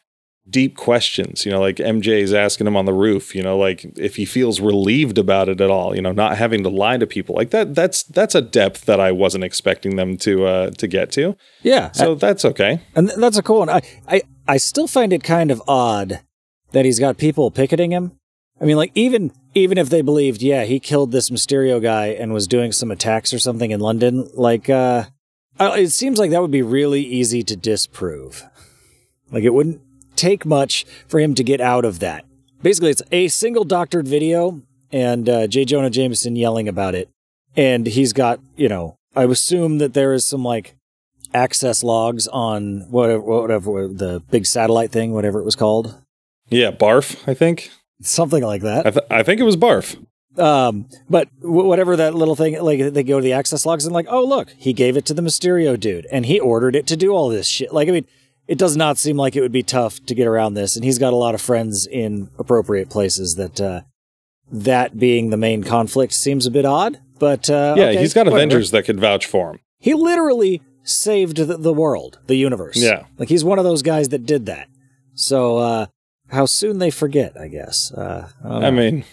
deep 0.48 0.76
questions, 0.76 1.46
you 1.46 1.52
know, 1.52 1.60
like 1.60 1.76
MJ 1.76 2.20
is 2.20 2.34
asking 2.34 2.66
him 2.66 2.76
on 2.76 2.84
the 2.84 2.92
roof, 2.92 3.34
you 3.34 3.42
know, 3.42 3.56
like 3.56 3.84
if 3.96 4.16
he 4.16 4.24
feels 4.24 4.60
relieved 4.60 5.16
about 5.18 5.48
it 5.48 5.60
at 5.60 5.70
all, 5.70 5.96
you 5.96 6.02
know, 6.02 6.12
not 6.12 6.36
having 6.36 6.62
to 6.62 6.68
lie 6.68 6.98
to 6.98 7.06
people. 7.06 7.34
Like 7.34 7.50
that 7.50 7.74
that's 7.74 8.02
that's 8.02 8.34
a 8.34 8.42
depth 8.42 8.84
that 8.84 9.00
I 9.00 9.12
wasn't 9.12 9.44
expecting 9.44 9.96
them 9.96 10.16
to 10.18 10.46
uh 10.46 10.70
to 10.72 10.86
get 10.86 11.10
to. 11.12 11.36
yeah, 11.62 11.92
So 11.92 12.14
that's 12.14 12.44
okay. 12.44 12.80
and 12.94 13.08
that's 13.08 13.38
a 13.38 13.42
cool 13.42 13.60
one. 13.60 13.70
I, 13.70 13.82
I, 14.06 14.22
I 14.46 14.56
still 14.58 14.86
find 14.86 15.12
it 15.12 15.22
kind 15.22 15.50
of 15.50 15.62
odd 15.66 16.20
that 16.72 16.84
he's 16.84 16.98
got 16.98 17.16
people 17.16 17.50
picketing 17.50 17.92
him. 17.92 18.12
I 18.60 18.66
mean, 18.66 18.76
like 18.76 18.92
even 18.94 19.32
even 19.54 19.78
if 19.78 19.88
they 19.88 20.02
believed, 20.02 20.42
yeah, 20.42 20.64
he 20.64 20.78
killed 20.78 21.10
this 21.12 21.30
Mysterio 21.30 21.80
guy 21.80 22.08
and 22.08 22.32
was 22.32 22.46
doing 22.46 22.72
some 22.72 22.90
attacks 22.90 23.32
or 23.32 23.38
something 23.38 23.70
in 23.70 23.80
London, 23.80 24.28
like, 24.34 24.68
uh, 24.68 25.04
it 25.60 25.90
seems 25.90 26.18
like 26.18 26.30
that 26.32 26.42
would 26.42 26.50
be 26.50 26.62
really 26.62 27.02
easy 27.02 27.42
to 27.44 27.56
disprove. 27.56 28.44
Like 29.30 29.44
it 29.44 29.54
wouldn't 29.54 29.80
take 30.16 30.44
much 30.46 30.84
for 31.08 31.20
him 31.20 31.34
to 31.34 31.44
get 31.44 31.60
out 31.60 31.84
of 31.84 31.98
that. 32.00 32.24
Basically, 32.62 32.90
it's 32.90 33.02
a 33.12 33.28
single 33.28 33.64
doctored 33.64 34.08
video 34.08 34.62
and 34.90 35.28
uh, 35.28 35.46
J. 35.46 35.64
Jonah 35.64 35.90
Jameson 35.90 36.36
yelling 36.36 36.68
about 36.68 36.94
it, 36.94 37.08
and 37.56 37.86
he's 37.86 38.12
got 38.12 38.40
you 38.56 38.68
know. 38.68 38.96
I 39.16 39.24
assume 39.24 39.78
that 39.78 39.94
there 39.94 40.12
is 40.12 40.26
some 40.26 40.42
like 40.42 40.74
access 41.32 41.82
logs 41.84 42.26
on 42.28 42.80
whatever, 42.90 43.20
whatever 43.20 43.88
the 43.88 44.20
big 44.30 44.46
satellite 44.46 44.90
thing, 44.90 45.12
whatever 45.12 45.38
it 45.40 45.44
was 45.44 45.56
called, 45.56 46.00
Yeah, 46.48 46.70
barf, 46.70 47.16
I 47.28 47.34
think. 47.34 47.70
something 48.02 48.42
like 48.42 48.62
that. 48.62 48.86
I, 48.86 48.90
th- 48.90 49.06
I 49.10 49.22
think 49.22 49.40
it 49.40 49.44
was 49.44 49.56
barf. 49.56 49.96
Um, 50.36 50.86
but 51.08 51.28
w- 51.40 51.66
whatever 51.66 51.94
that 51.96 52.14
little 52.14 52.34
thing, 52.34 52.60
like 52.60 52.92
they 52.92 53.04
go 53.04 53.18
to 53.20 53.22
the 53.24 53.32
access 53.32 53.64
logs 53.64 53.84
and 53.84 53.94
like, 53.94 54.06
oh 54.08 54.24
look, 54.24 54.50
he 54.56 54.72
gave 54.72 54.96
it 54.96 55.04
to 55.06 55.14
the 55.14 55.22
Mysterio 55.22 55.78
dude, 55.78 56.06
and 56.10 56.26
he 56.26 56.40
ordered 56.40 56.74
it 56.74 56.86
to 56.88 56.96
do 56.96 57.12
all 57.12 57.28
this 57.28 57.46
shit. 57.46 57.72
Like, 57.72 57.88
I 57.88 57.92
mean, 57.92 58.06
it 58.46 58.58
does 58.58 58.76
not 58.76 58.98
seem 58.98 59.16
like 59.16 59.36
it 59.36 59.40
would 59.40 59.52
be 59.52 59.62
tough 59.62 60.04
to 60.06 60.14
get 60.14 60.26
around 60.26 60.54
this, 60.54 60.76
and 60.76 60.84
he's 60.84 60.98
got 60.98 61.12
a 61.12 61.16
lot 61.16 61.34
of 61.34 61.40
friends 61.40 61.86
in 61.86 62.30
appropriate 62.38 62.90
places. 62.90 63.36
That 63.36 63.60
uh, 63.60 63.80
that 64.50 64.98
being 64.98 65.30
the 65.30 65.36
main 65.36 65.64
conflict 65.64 66.12
seems 66.12 66.46
a 66.46 66.50
bit 66.50 66.64
odd, 66.64 66.98
but 67.18 67.48
uh, 67.48 67.74
Yeah, 67.76 67.86
okay, 67.86 68.00
he's 68.00 68.14
got 68.14 68.26
whatever. 68.26 68.36
Avengers 68.38 68.70
that 68.72 68.84
could 68.84 69.00
vouch 69.00 69.26
for 69.26 69.52
him. 69.52 69.60
He 69.78 69.94
literally 69.94 70.62
saved 70.82 71.36
the, 71.38 71.56
the 71.56 71.72
world, 71.72 72.18
the 72.26 72.36
universe. 72.36 72.76
Yeah. 72.76 73.04
like 73.18 73.28
he's 73.28 73.44
one 73.44 73.58
of 73.58 73.64
those 73.64 73.82
guys 73.82 74.10
that 74.10 74.26
did 74.26 74.46
that. 74.46 74.68
So 75.14 75.56
uh, 75.58 75.86
how 76.30 76.46
soon 76.46 76.78
they 76.78 76.90
forget, 76.90 77.38
I 77.40 77.48
guess. 77.48 77.92
Uh, 77.92 78.28
I 78.44 78.66
I 78.66 78.70
mean, 78.70 79.04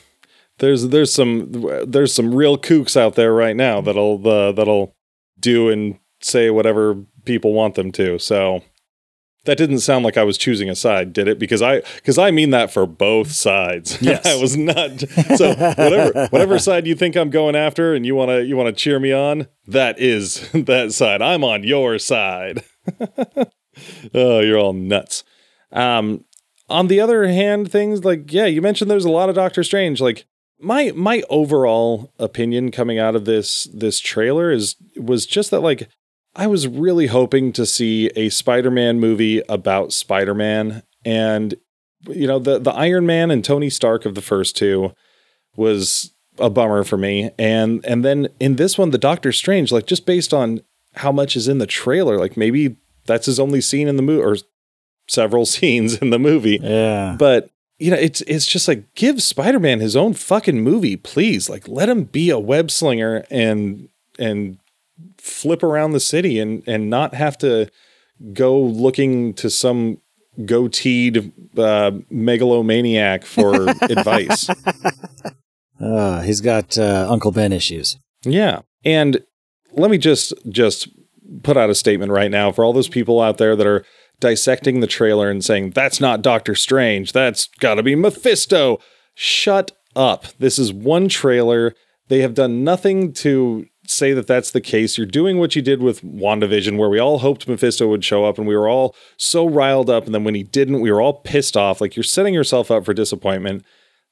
there's 0.59 0.89
there's 0.89 1.13
some 1.13 1.65
there's 1.85 2.13
some 2.13 2.35
real 2.35 2.57
kooks 2.57 2.97
out 2.97 3.15
there 3.15 3.33
right 3.33 3.55
now 3.55 3.81
that'll 3.81 4.27
uh, 4.27 4.51
that'll 4.51 4.93
do 5.39 5.69
and 5.69 5.97
say 6.21 6.49
whatever 6.49 7.03
people 7.25 7.53
want 7.53 7.75
them 7.75 7.91
to. 7.93 8.19
So 8.19 8.63
that 9.45 9.57
didn't 9.57 9.79
sound 9.79 10.05
like 10.05 10.17
I 10.17 10.23
was 10.23 10.37
choosing 10.37 10.69
a 10.69 10.75
side, 10.75 11.13
did 11.13 11.27
it? 11.27 11.39
Because 11.39 11.61
I 11.61 11.81
because 11.95 12.17
I 12.17 12.31
mean 12.31 12.51
that 12.51 12.71
for 12.71 12.85
both 12.85 13.31
sides. 13.31 13.99
Yes. 14.11 14.25
I 14.25 14.35
was 14.35 14.57
not. 14.57 14.99
So 15.35 15.49
whatever 15.53 16.27
whatever 16.27 16.59
side 16.59 16.85
you 16.85 16.95
think 16.95 17.15
I'm 17.15 17.29
going 17.29 17.55
after, 17.55 17.93
and 17.93 18.05
you 18.05 18.15
want 18.15 18.29
to 18.29 18.43
you 18.43 18.57
want 18.57 18.67
to 18.67 18.73
cheer 18.73 18.99
me 18.99 19.11
on, 19.11 19.47
that 19.67 19.99
is 19.99 20.49
that 20.53 20.93
side. 20.93 21.21
I'm 21.21 21.43
on 21.43 21.63
your 21.63 21.97
side. 21.97 22.63
oh, 24.13 24.39
you're 24.39 24.57
all 24.57 24.73
nuts. 24.73 25.23
Um, 25.71 26.25
on 26.69 26.87
the 26.87 26.99
other 26.99 27.27
hand, 27.27 27.71
things 27.71 28.03
like 28.03 28.31
yeah, 28.33 28.45
you 28.45 28.61
mentioned 28.61 28.91
there's 28.91 29.05
a 29.05 29.11
lot 29.11 29.29
of 29.29 29.35
Doctor 29.35 29.63
Strange. 29.63 30.01
Like 30.01 30.25
my 30.59 30.91
my 30.95 31.23
overall 31.29 32.13
opinion 32.19 32.71
coming 32.71 32.99
out 32.99 33.15
of 33.15 33.25
this 33.25 33.67
this 33.73 33.99
trailer 33.99 34.51
is 34.51 34.75
was 34.95 35.25
just 35.25 35.51
that 35.51 35.61
like 35.61 35.89
I 36.35 36.47
was 36.47 36.67
really 36.67 37.07
hoping 37.07 37.51
to 37.53 37.65
see 37.65 38.07
a 38.15 38.29
Spider-Man 38.29 38.99
movie 38.99 39.41
about 39.49 39.93
Spider-Man 39.93 40.83
and 41.03 41.55
you 42.07 42.25
know 42.27 42.39
the 42.39 42.59
the 42.59 42.71
Iron 42.71 43.05
Man 43.05 43.29
and 43.31 43.43
Tony 43.43 43.69
Stark 43.69 44.05
of 44.05 44.15
the 44.15 44.21
first 44.21 44.55
two 44.55 44.93
was 45.55 46.13
a 46.39 46.49
bummer 46.49 46.83
for 46.83 46.97
me 46.97 47.31
and 47.37 47.85
and 47.85 48.03
then 48.03 48.29
in 48.39 48.55
this 48.55 48.77
one 48.77 48.91
the 48.91 48.97
Doctor 48.97 49.31
Strange 49.31 49.71
like 49.71 49.85
just 49.85 50.05
based 50.05 50.33
on 50.33 50.61
how 50.95 51.11
much 51.11 51.35
is 51.35 51.47
in 51.47 51.59
the 51.59 51.67
trailer 51.67 52.17
like 52.17 52.37
maybe 52.37 52.77
that's 53.05 53.25
his 53.25 53.39
only 53.39 53.61
scene 53.61 53.87
in 53.87 53.97
the 53.97 54.01
movie 54.01 54.23
or 54.23 54.37
several 55.07 55.45
scenes 55.45 55.95
in 55.95 56.09
the 56.09 56.19
movie 56.19 56.59
yeah, 56.61 57.15
but 57.19 57.49
you 57.81 57.89
know, 57.89 57.97
it's 57.97 58.21
it's 58.21 58.45
just 58.45 58.67
like 58.67 58.93
give 58.93 59.23
Spider-Man 59.23 59.79
his 59.79 59.95
own 59.95 60.13
fucking 60.13 60.61
movie, 60.61 60.95
please. 60.95 61.49
Like 61.49 61.67
let 61.67 61.89
him 61.89 62.03
be 62.03 62.29
a 62.29 62.37
web 62.37 62.69
slinger 62.69 63.25
and 63.31 63.89
and 64.19 64.59
flip 65.17 65.63
around 65.63 65.91
the 65.91 65.99
city 65.99 66.39
and 66.39 66.63
and 66.67 66.89
not 66.89 67.13
have 67.13 67.37
to 67.39 67.69
go 68.33 68.59
looking 68.59 69.33
to 69.33 69.49
some 69.49 69.97
goateed 70.39 71.31
uh, 71.57 71.91
megalomaniac 72.09 73.25
for 73.25 73.69
advice. 73.81 74.49
uh, 75.79 76.21
he's 76.21 76.41
got 76.41 76.77
uh, 76.77 77.07
Uncle 77.09 77.31
Ben 77.31 77.51
issues. 77.51 77.97
Yeah. 78.23 78.61
And 78.83 79.23
let 79.73 79.91
me 79.91 79.97
just 79.97 80.33
just 80.49 80.87
put 81.43 81.57
out 81.57 81.69
a 81.69 81.75
statement 81.75 82.11
right 82.11 82.31
now 82.31 82.51
for 82.51 82.63
all 82.63 82.73
those 82.73 82.89
people 82.89 83.21
out 83.21 83.37
there 83.37 83.55
that 83.55 83.67
are 83.67 83.85
dissecting 84.19 84.79
the 84.79 84.87
trailer 84.87 85.29
and 85.29 85.43
saying 85.43 85.71
that's 85.71 85.99
not 85.99 86.21
Doctor 86.21 86.55
Strange, 86.55 87.11
that's 87.11 87.47
got 87.59 87.75
to 87.75 87.83
be 87.83 87.95
Mephisto. 87.95 88.79
Shut 89.15 89.71
up. 89.95 90.25
This 90.39 90.57
is 90.59 90.71
one 90.71 91.09
trailer. 91.09 91.73
They 92.07 92.19
have 92.19 92.33
done 92.33 92.63
nothing 92.63 93.13
to 93.13 93.65
say 93.91 94.13
that 94.13 94.27
that's 94.27 94.51
the 94.51 94.61
case. 94.61 94.97
You're 94.97 95.07
doing 95.07 95.37
what 95.37 95.55
you 95.55 95.61
did 95.61 95.81
with 95.81 96.01
WandaVision 96.01 96.77
where 96.77 96.89
we 96.89 96.99
all 96.99 97.19
hoped 97.19 97.47
Mephisto 97.47 97.87
would 97.87 98.03
show 98.03 98.25
up 98.25 98.37
and 98.37 98.47
we 98.47 98.55
were 98.55 98.67
all 98.67 98.95
so 99.17 99.47
riled 99.47 99.89
up 99.89 100.05
and 100.05 100.15
then 100.15 100.23
when 100.23 100.35
he 100.35 100.43
didn't, 100.43 100.81
we 100.81 100.91
were 100.91 101.01
all 101.01 101.13
pissed 101.13 101.57
off. 101.57 101.81
Like 101.81 101.95
you're 101.95 102.03
setting 102.03 102.33
yourself 102.33 102.71
up 102.71 102.85
for 102.85 102.93
disappointment. 102.93 103.63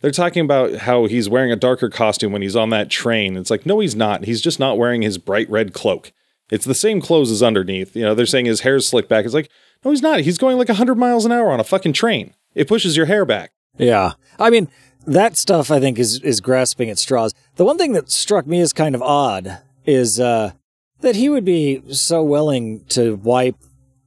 They're 0.02 0.12
talking 0.12 0.46
about 0.46 0.76
how 0.76 1.06
he's 1.06 1.30
wearing 1.30 1.52
a 1.52 1.58
darker 1.58 1.90
costume 1.90 2.32
when 2.32 2.42
he's 2.42 2.56
on 2.56 2.70
that 2.70 2.90
train. 2.90 3.36
It's 3.36 3.50
like, 3.50 3.66
no, 3.66 3.80
he's 3.80 3.96
not. 3.96 4.26
He's 4.26 4.42
just 4.42 4.60
not 4.60 4.78
wearing 4.78 5.02
his 5.02 5.18
bright 5.18 5.50
red 5.50 5.74
cloak. 5.74 6.14
It's 6.50 6.66
the 6.66 6.74
same 6.74 7.02
clothes 7.02 7.32
as 7.32 7.44
underneath. 7.44 7.96
You 7.96 8.04
know, 8.04 8.16
they're 8.16 8.26
saying 8.26 8.46
his 8.46 8.62
hair's 8.62 8.88
slicked 8.88 9.10
back. 9.10 9.26
It's 9.26 9.34
like, 9.34 9.52
no, 9.84 9.92
he's 9.92 10.02
not. 10.02 10.22
He's 10.22 10.38
going 10.38 10.58
like 10.58 10.70
100 10.70 10.96
miles 10.96 11.26
an 11.26 11.32
hour 11.32 11.52
on 11.52 11.60
a 11.60 11.66
fucking 11.66 11.94
train. 11.94 12.34
It 12.56 12.68
pushes 12.68 12.98
your 12.98 13.06
hair 13.06 13.26
back. 13.26 13.52
Yeah. 13.78 14.14
I 14.40 14.50
mean, 14.50 14.70
that 15.06 15.38
stuff 15.38 15.72
I 15.72 15.80
think 15.80 15.98
is 16.00 16.20
is 16.22 16.42
grasping 16.42 16.90
at 16.90 17.00
straws. 17.00 17.34
The 17.56 17.66
one 17.66 17.78
thing 17.78 17.94
that 17.94 18.12
struck 18.12 18.46
me 18.46 18.62
as 18.62 18.74
kind 18.74 18.96
of 18.96 19.02
odd 19.02 19.60
is 19.94 20.20
uh, 20.20 20.54
that 21.02 21.16
he 21.16 21.30
would 21.30 21.46
be 21.46 21.82
so 21.94 22.24
willing 22.24 22.86
to 22.90 23.16
wipe 23.16 23.56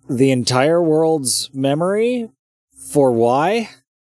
the 0.09 0.31
entire 0.31 0.83
world's 0.83 1.51
memory 1.55 2.31
for 2.91 3.12
why? 3.12 3.71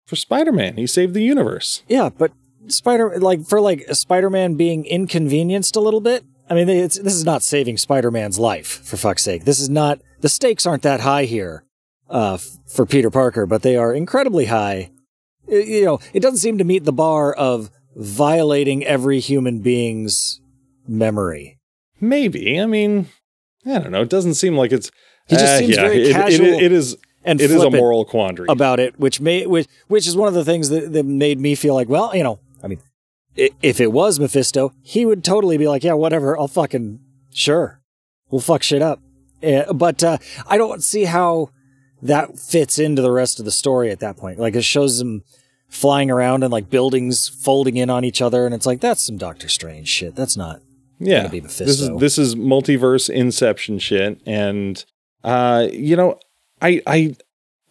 For 0.05 0.15
Spider 0.15 0.51
Man, 0.51 0.77
he 0.77 0.87
saved 0.87 1.13
the 1.13 1.23
universe. 1.23 1.83
Yeah, 1.87 2.09
but 2.09 2.31
Spider 2.67 3.17
like 3.19 3.45
for 3.45 3.61
like 3.61 3.85
Spider-Man 3.93 4.55
being 4.55 4.85
inconvenienced 4.85 5.75
a 5.75 5.79
little 5.81 6.01
bit. 6.01 6.23
I 6.49 6.53
mean, 6.53 6.69
it's, 6.69 6.97
this 6.97 7.13
is 7.13 7.25
not 7.25 7.43
saving 7.43 7.77
Spider-Man's 7.77 8.39
life 8.39 8.67
for 8.85 8.95
fuck's 8.97 9.23
sake. 9.23 9.43
This 9.45 9.59
is 9.59 9.69
not 9.69 9.99
the 10.21 10.29
stakes 10.29 10.65
aren't 10.65 10.83
that 10.83 11.01
high 11.01 11.25
here 11.25 11.63
uh, 12.09 12.35
f- 12.35 12.57
for 12.67 12.85
Peter 12.85 13.09
Parker, 13.09 13.45
but 13.45 13.63
they 13.63 13.75
are 13.75 13.93
incredibly 13.93 14.45
high. 14.45 14.91
Y- 15.45 15.57
You 15.59 15.85
know, 15.85 15.99
it 16.13 16.21
doesn't 16.21 16.39
seem 16.39 16.57
to 16.57 16.63
meet 16.63 16.83
the 16.85 16.93
bar 16.93 17.33
of 17.33 17.69
violating 17.95 18.85
every 18.85 19.19
human 19.19 19.59
being's 19.59 20.39
memory. 20.87 21.56
Maybe. 21.99 22.59
I 22.59 22.65
mean, 22.65 23.07
I 23.65 23.79
don't 23.79 23.91
know. 23.91 24.01
It 24.01 24.09
doesn't 24.09 24.35
seem 24.35 24.55
like 24.57 24.71
it's. 24.71 24.91
He 25.27 25.35
just 25.35 25.45
Uh, 25.55 25.57
seems 25.59 25.75
yeah, 25.75 25.81
very 25.81 26.01
it- 26.03 26.07
it- 26.07 26.13
casual. 26.13 26.45
it 26.47 26.71
is. 26.71 26.97
and 27.25 27.41
It 27.41 27.51
is 27.51 27.61
a 27.61 27.69
moral 27.69 28.05
quandary. 28.05 28.45
about 28.49 28.79
it, 28.79 28.97
which 28.99 29.19
may 29.19 29.45
which 29.45 29.67
which 29.89 30.07
is 30.07 30.15
one 30.15 30.29
of 30.29 30.33
the 30.33 30.45
things 30.45 30.69
that, 30.69 30.93
that 30.93 31.05
made 31.05 31.39
me 31.41 31.55
feel 31.55 31.73
like, 31.73 31.89
well, 31.89 32.15
you 32.15 32.23
know, 32.23 32.39
I 32.63 32.67
mean, 32.67 32.79
if 33.35 33.81
it 33.81 33.91
was 33.91 34.17
Mephisto, 34.19 34.71
he 34.81 35.05
would 35.05 35.23
totally 35.25 35.57
be 35.57 35.67
like, 35.67 35.83
yeah, 35.83 35.93
whatever, 35.93 36.39
I'll 36.39 36.47
fucking 36.47 36.99
sure, 37.33 37.81
we'll 38.29 38.39
fuck 38.41 38.63
shit 38.63 38.81
up. 38.81 39.01
Eh, 39.43 39.65
but 39.73 40.01
uh, 40.03 40.17
I 40.47 40.57
don't 40.57 40.81
see 40.81 41.03
how 41.03 41.49
that 42.01 42.39
fits 42.39 42.79
into 42.79 43.01
the 43.01 43.11
rest 43.11 43.39
of 43.39 43.45
the 43.45 43.51
story 43.51 43.91
at 43.91 43.99
that 43.99 44.15
point. 44.15 44.39
Like 44.39 44.55
it 44.55 44.63
shows 44.63 44.97
them 44.99 45.23
flying 45.67 46.09
around 46.09 46.43
and 46.43 46.51
like 46.53 46.69
buildings 46.69 47.27
folding 47.27 47.75
in 47.75 47.89
on 47.89 48.05
each 48.05 48.21
other, 48.21 48.45
and 48.45 48.55
it's 48.55 48.65
like 48.65 48.79
that's 48.79 49.05
some 49.05 49.17
Doctor 49.17 49.49
Strange 49.49 49.89
shit. 49.89 50.15
That's 50.15 50.37
not. 50.37 50.61
Yeah, 50.99 51.27
this 51.27 51.59
is 51.59 51.89
this 51.97 52.17
is 52.17 52.35
multiverse 52.35 53.09
Inception 53.09 53.79
shit, 53.79 54.21
and 54.25 54.83
uh, 55.23 55.67
you 55.71 55.95
know, 55.95 56.19
I 56.61 56.81
I 56.87 57.15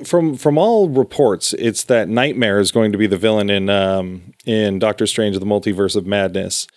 from 0.05 0.37
from 0.37 0.59
all 0.59 0.89
reports, 0.89 1.53
it's 1.55 1.85
that 1.85 2.09
Nightmare 2.09 2.61
is 2.61 2.71
going 2.71 2.93
to 2.93 2.99
be 2.99 3.07
the 3.07 3.17
villain 3.17 3.51
in 3.51 3.69
um 3.69 4.33
in 4.45 4.79
Doctor 4.79 5.07
Strange: 5.07 5.39
The 5.39 5.47
Multiverse 5.47 5.97
of 5.97 6.07
Madness, 6.07 6.69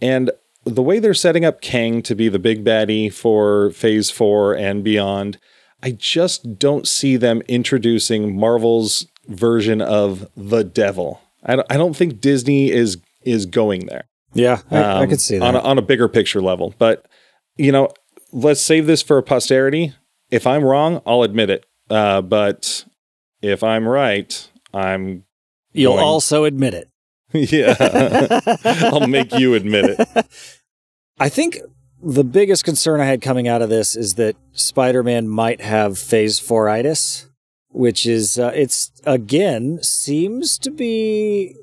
and 0.00 0.30
the 0.64 0.82
way 0.82 0.98
they're 0.98 1.14
setting 1.14 1.44
up 1.44 1.60
Kang 1.60 2.02
to 2.02 2.14
be 2.14 2.28
the 2.28 2.38
big 2.38 2.64
baddie 2.64 3.12
for 3.12 3.70
Phase 3.70 4.10
Four 4.10 4.54
and 4.54 4.84
beyond, 4.84 5.38
I 5.82 5.92
just 5.92 6.58
don't 6.58 6.86
see 6.86 7.16
them 7.16 7.42
introducing 7.48 8.38
Marvel's 8.38 9.06
version 9.26 9.80
of 9.80 10.28
the 10.36 10.62
Devil. 10.62 11.20
I 11.42 11.56
don't, 11.56 11.66
I 11.72 11.76
don't 11.76 11.96
think 11.96 12.20
Disney 12.20 12.70
is 12.70 12.98
is 13.22 13.46
going 13.46 13.86
there 13.86 14.04
Yeah, 14.32 14.60
I, 14.70 14.76
I 14.78 15.02
um, 15.02 15.08
could 15.08 15.20
see 15.20 15.38
that. 15.38 15.44
on 15.44 15.56
a, 15.56 15.60
on 15.60 15.78
a 15.78 15.82
bigger 15.82 16.08
picture 16.08 16.40
level. 16.40 16.74
But 16.78 17.06
you 17.56 17.72
know, 17.72 17.88
let's 18.32 18.60
save 18.60 18.86
this 18.86 19.02
for 19.02 19.20
posterity. 19.22 19.94
If 20.30 20.46
I'm 20.46 20.64
wrong, 20.64 21.02
I'll 21.06 21.22
admit 21.22 21.50
it. 21.50 21.66
Uh, 21.88 22.22
but 22.22 22.84
if 23.42 23.62
I'm 23.64 23.86
right, 23.86 24.48
I'm 24.72 25.24
You'll 25.72 25.94
going- 25.94 26.04
also 26.04 26.44
admit 26.44 26.74
it. 26.74 26.88
yeah. 27.32 28.40
I'll 28.92 29.06
make 29.06 29.32
you 29.38 29.54
admit 29.54 29.96
it. 29.98 30.26
I 31.20 31.28
think 31.28 31.58
the 32.02 32.24
biggest 32.24 32.64
concern 32.64 33.00
I 33.00 33.04
had 33.04 33.20
coming 33.20 33.46
out 33.46 33.62
of 33.62 33.68
this 33.68 33.94
is 33.94 34.14
that 34.14 34.36
Spider-Man 34.52 35.28
might 35.28 35.60
have 35.60 35.98
Phase 35.98 36.38
Four 36.38 36.68
itis, 36.68 37.28
which 37.68 38.06
is 38.06 38.38
uh, 38.38 38.52
it's 38.54 38.90
again 39.04 39.82
seems 39.82 40.58
to 40.58 40.70
be 40.70 41.54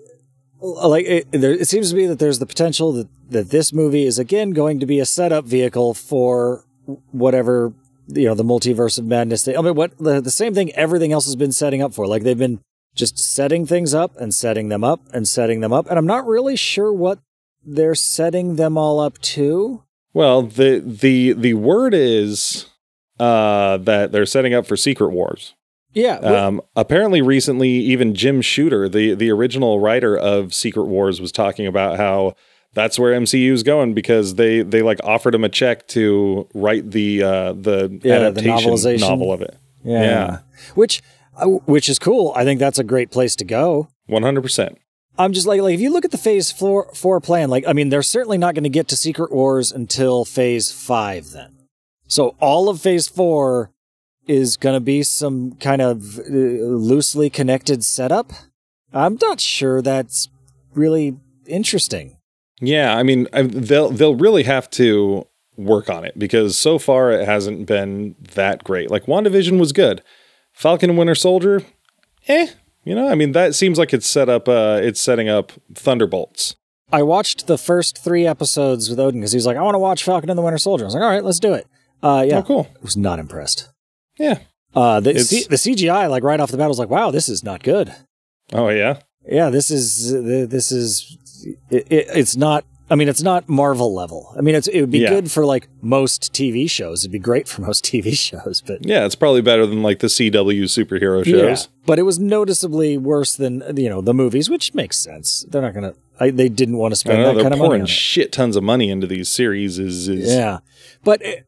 like 0.62 1.06
it, 1.06 1.32
there, 1.32 1.52
it 1.52 1.68
seems 1.68 1.92
to 1.92 1.96
me 1.96 2.06
that 2.08 2.20
there's 2.20 2.40
the 2.40 2.46
potential 2.46 2.92
that 2.94 3.08
that 3.30 3.50
this 3.50 3.74
movie 3.74 4.06
is 4.06 4.18
again 4.20 4.52
going 4.52 4.80
to 4.80 4.86
be 4.86 5.00
a 5.00 5.06
setup 5.06 5.46
vehicle 5.46 5.94
for 5.94 6.66
whatever 7.12 7.74
you 8.08 8.26
know 8.26 8.36
the 8.36 8.44
multiverse 8.44 8.98
of 8.98 9.06
madness. 9.06 9.48
I 9.48 9.62
mean, 9.62 9.76
what 9.76 9.98
the, 9.98 10.22
the 10.22 10.32
same 10.32 10.54
thing 10.54 10.72
everything 10.74 11.12
else 11.12 11.26
has 11.26 11.36
been 11.36 11.52
setting 11.52 11.82
up 11.82 11.94
for. 11.94 12.08
Like 12.08 12.24
they've 12.24 12.38
been 12.38 12.62
just 12.96 13.18
setting 13.20 13.66
things 13.66 13.94
up 13.94 14.16
and 14.18 14.34
setting 14.34 14.70
them 14.70 14.84
up 14.84 15.02
and 15.14 15.28
setting 15.28 15.60
them 15.60 15.74
up, 15.74 15.88
and 15.90 16.00
I'm 16.00 16.08
not 16.08 16.26
really 16.26 16.56
sure 16.56 16.92
what 16.92 17.20
they're 17.64 17.96
setting 17.96 18.56
them 18.56 18.78
all 18.78 19.00
up 19.00 19.20
to. 19.20 19.84
Well, 20.14 20.42
the 20.44 20.82
the 20.84 21.34
the 21.34 21.54
word 21.54 21.94
is 21.94 22.68
uh, 23.20 23.78
that 23.78 24.12
they're 24.12 24.26
setting 24.26 24.54
up 24.54 24.66
for 24.66 24.78
Secret 24.78 25.10
Wars. 25.10 25.54
Yeah, 25.98 26.16
Um, 26.18 26.62
apparently, 26.76 27.22
recently, 27.22 27.70
even 27.70 28.14
Jim 28.14 28.42
Shooter, 28.42 28.88
the 28.88 29.14
the 29.16 29.30
original 29.32 29.80
writer 29.80 30.16
of 30.18 30.54
Secret 30.54 30.86
Wars, 30.86 31.20
was 31.20 31.32
talking 31.32 31.66
about 31.66 31.98
how 31.98 32.34
that's 32.74 33.00
where 33.00 33.20
MCU 33.20 33.52
is 33.52 33.64
going 33.64 33.94
because 33.96 34.36
they 34.36 34.62
they 34.62 34.82
like 34.84 35.00
offered 35.04 35.34
him 35.34 35.44
a 35.44 35.50
check 35.50 35.88
to 35.90 36.48
write 36.54 36.92
the 36.92 37.24
uh, 37.24 37.54
the 37.54 38.00
Yeah, 38.04 38.16
adaptation 38.16 38.72
novelization. 38.72 39.00
novel 39.02 39.34
of 39.34 39.42
it. 39.42 39.58
yeah, 39.84 40.02
yeah. 40.04 40.40
which 40.76 41.02
uh, 41.36 41.46
which 41.66 41.90
is 41.90 41.98
cool. 42.00 42.32
I 42.36 42.44
think 42.44 42.60
that's 42.60 42.78
a 42.80 42.84
great 42.84 43.10
place 43.10 43.36
to 43.38 43.46
go. 43.46 43.88
One 44.06 44.22
hundred 44.24 44.42
percent. 44.44 44.78
I'm 45.20 45.34
just 45.34 45.48
like, 45.48 45.62
like 45.62 45.74
if 45.74 45.80
you 45.82 45.90
look 45.90 46.06
at 46.06 46.12
the 46.12 46.18
Phase 46.20 46.52
four 46.52 46.92
four 46.94 47.20
plan, 47.20 47.50
like 47.50 47.64
I 47.68 47.74
mean, 47.74 47.90
they're 47.90 48.04
certainly 48.04 48.38
not 48.38 48.54
going 48.54 48.66
to 48.66 48.70
get 48.70 48.88
to 48.90 48.96
Secret 48.96 49.32
Wars 49.32 49.72
until 49.72 50.26
Phase 50.26 50.72
five. 50.72 51.32
Then, 51.32 51.58
so 52.08 52.36
all 52.40 52.70
of 52.70 52.80
Phase 52.82 53.08
four 53.08 53.72
is 54.28 54.58
going 54.58 54.76
to 54.76 54.80
be 54.82 55.04
some 55.04 55.54
kind 55.54 55.82
of 55.82 56.20
uh, 56.20 56.24
loosely 56.32 57.30
connected 57.30 57.84
setup. 57.84 58.32
I'm 58.94 59.18
not 59.22 59.40
sure 59.40 59.82
that's 59.82 60.30
really 60.74 61.18
interesting. 61.46 62.18
Yeah, 62.60 62.96
I 62.96 63.04
mean, 63.04 63.28
they'll 63.34 63.90
they'll 63.92 64.16
really 64.16 64.44
have 64.44 64.70
to 64.72 65.28
work 65.56 65.90
on 65.90 66.04
it 66.06 66.18
because 66.18 66.58
so 66.58 66.80
far 66.80 67.12
it 67.12 67.26
hasn't 67.26 67.66
been 67.68 68.16
that 68.34 68.64
great. 68.64 68.90
Like 68.90 69.06
WandaVision 69.06 69.60
was 69.60 69.74
good, 69.74 70.02
Falcon 70.54 70.90
and 70.90 70.98
Winter 70.98 71.16
Soldier, 71.16 71.62
eh. 72.28 72.48
You 72.84 72.96
know, 72.96 73.10
I 73.10 73.16
mean, 73.16 73.34
that 73.34 73.54
seems 73.54 73.78
like 73.78 73.94
it's 73.94 74.10
set 74.10 74.30
up. 74.30 74.48
Uh, 74.48 74.80
it's 74.82 75.02
setting 75.02 75.28
up 75.28 75.52
Thunderbolts. 75.74 76.56
I 76.92 77.04
watched 77.04 77.48
the 77.48 77.58
first 77.58 77.98
three 78.02 78.26
episodes 78.26 78.90
with 78.90 78.98
Odin 78.98 79.20
because 79.20 79.34
he 79.34 79.38
was 79.38 79.46
like, 79.46 79.58
I 79.58 79.62
want 79.62 79.76
to 79.76 79.80
watch 79.80 80.06
Falcon 80.06 80.30
and 80.30 80.38
the 80.38 80.42
Winter 80.42 80.58
Soldier. 80.58 80.86
I 80.86 80.88
was 80.88 80.94
like, 80.94 81.04
all 81.04 81.10
right, 81.10 81.24
let's 81.24 81.40
do 81.42 81.54
it. 81.54 81.68
Uh, 82.02 82.24
yeah, 82.26 82.38
Oh, 82.38 82.44
cool. 82.44 82.68
I 82.74 82.80
was 82.82 82.96
not 82.96 83.20
impressed. 83.20 83.68
Yeah. 84.20 84.40
Uh, 84.76 85.00
the, 85.00 85.18
C- 85.20 85.46
the 85.50 85.56
CGI, 85.56 86.10
like 86.10 86.24
right 86.24 86.40
off 86.40 86.52
the 86.52 86.58
bat, 86.58 86.68
was 86.68 86.80
like, 86.80 86.90
wow, 86.90 87.10
this 87.12 87.30
is 87.30 87.44
not 87.44 87.64
good. 87.64 87.94
Oh 88.54 88.70
yeah. 88.70 89.00
Yeah, 89.30 89.50
this 89.50 89.72
is 89.72 90.12
this 90.50 90.72
is 90.72 91.18
it, 91.70 91.88
it, 91.92 92.08
it's 92.16 92.36
not. 92.38 92.66
I 92.90 92.96
mean, 92.96 93.10
it's 93.10 93.22
not 93.22 93.50
Marvel 93.50 93.94
level. 93.94 94.34
I 94.38 94.42
mean, 94.42 94.56
it's 94.56 94.68
it 94.70 94.80
would 94.80 94.92
be 94.92 95.00
Yeah. 95.00 95.10
good 95.10 95.30
for 95.30 95.46
like 95.46 95.68
most 95.82 96.32
TV 96.34 96.70
shows. 96.70 97.04
It'd 97.04 97.12
be 97.12 97.20
great 97.20 97.48
for 97.50 97.62
most 97.62 97.84
TV 97.92 98.14
shows, 98.18 98.62
but 98.66 98.86
Yeah, 98.86 99.06
it's 99.06 99.16
probably 99.16 99.42
better 99.42 99.66
than 99.66 99.84
like 99.84 100.00
the 100.00 100.08
CW 100.08 100.64
superhero 100.64 101.26
shows. 101.26 101.68
But 101.86 102.00
it 102.00 102.04
was 102.04 102.18
noticeably 102.20 102.98
worse 102.98 103.36
than 103.36 103.62
you 103.76 103.90
know 103.90 104.00
the 104.02 104.14
movies, 104.14 104.50
which 104.50 104.74
makes 104.74 104.98
sense. 104.98 105.46
They're 105.50 105.62
not 105.62 105.74
gonna. 105.74 105.96
I, 106.20 106.30
they 106.32 106.48
didn't 106.50 106.78
want 106.78 106.94
to 106.94 106.96
spend 106.96 107.22
know 107.22 107.34
that 107.36 107.42
kind 107.42 107.54
of 107.54 107.60
money 107.60 107.68
pouring 107.68 107.82
on 107.82 107.88
it. 107.88 107.90
shit 107.90 108.32
tons 108.32 108.56
of 108.56 108.64
money 108.64 108.90
into 108.90 109.06
these 109.08 109.28
series. 109.30 109.78
Is, 109.80 110.08
is 110.08 110.34
Yeah, 110.34 110.60
but 111.04 111.22
it, 111.22 111.46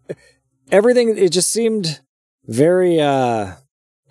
everything 0.72 1.18
it 1.18 1.32
just 1.32 1.50
seemed 1.52 2.02
very. 2.50 3.00
uh 3.00 3.56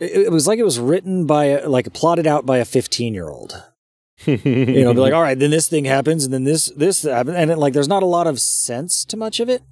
it, 0.00 0.26
it 0.26 0.32
was 0.32 0.46
like 0.46 0.58
it 0.58 0.64
was 0.64 0.78
written 0.78 1.26
by 1.26 1.46
a, 1.46 1.68
like 1.68 1.92
plotted 1.92 2.26
out 2.26 2.46
by 2.46 2.58
a 2.58 2.64
fifteen 2.64 3.14
year 3.14 3.28
old. 3.28 3.62
You 4.26 4.36
know, 4.84 4.94
be 4.94 5.00
like, 5.00 5.12
all 5.14 5.22
right, 5.22 5.38
then 5.38 5.50
this 5.50 5.68
thing 5.68 5.84
happens, 5.84 6.24
and 6.24 6.32
then 6.32 6.44
this 6.44 6.66
this 6.76 7.02
happens, 7.02 7.36
and 7.36 7.50
it, 7.50 7.58
like 7.58 7.72
there's 7.72 7.88
not 7.88 8.02
a 8.02 8.06
lot 8.06 8.26
of 8.26 8.40
sense 8.40 9.04
to 9.06 9.16
much 9.16 9.40
of 9.40 9.48
it. 9.48 9.62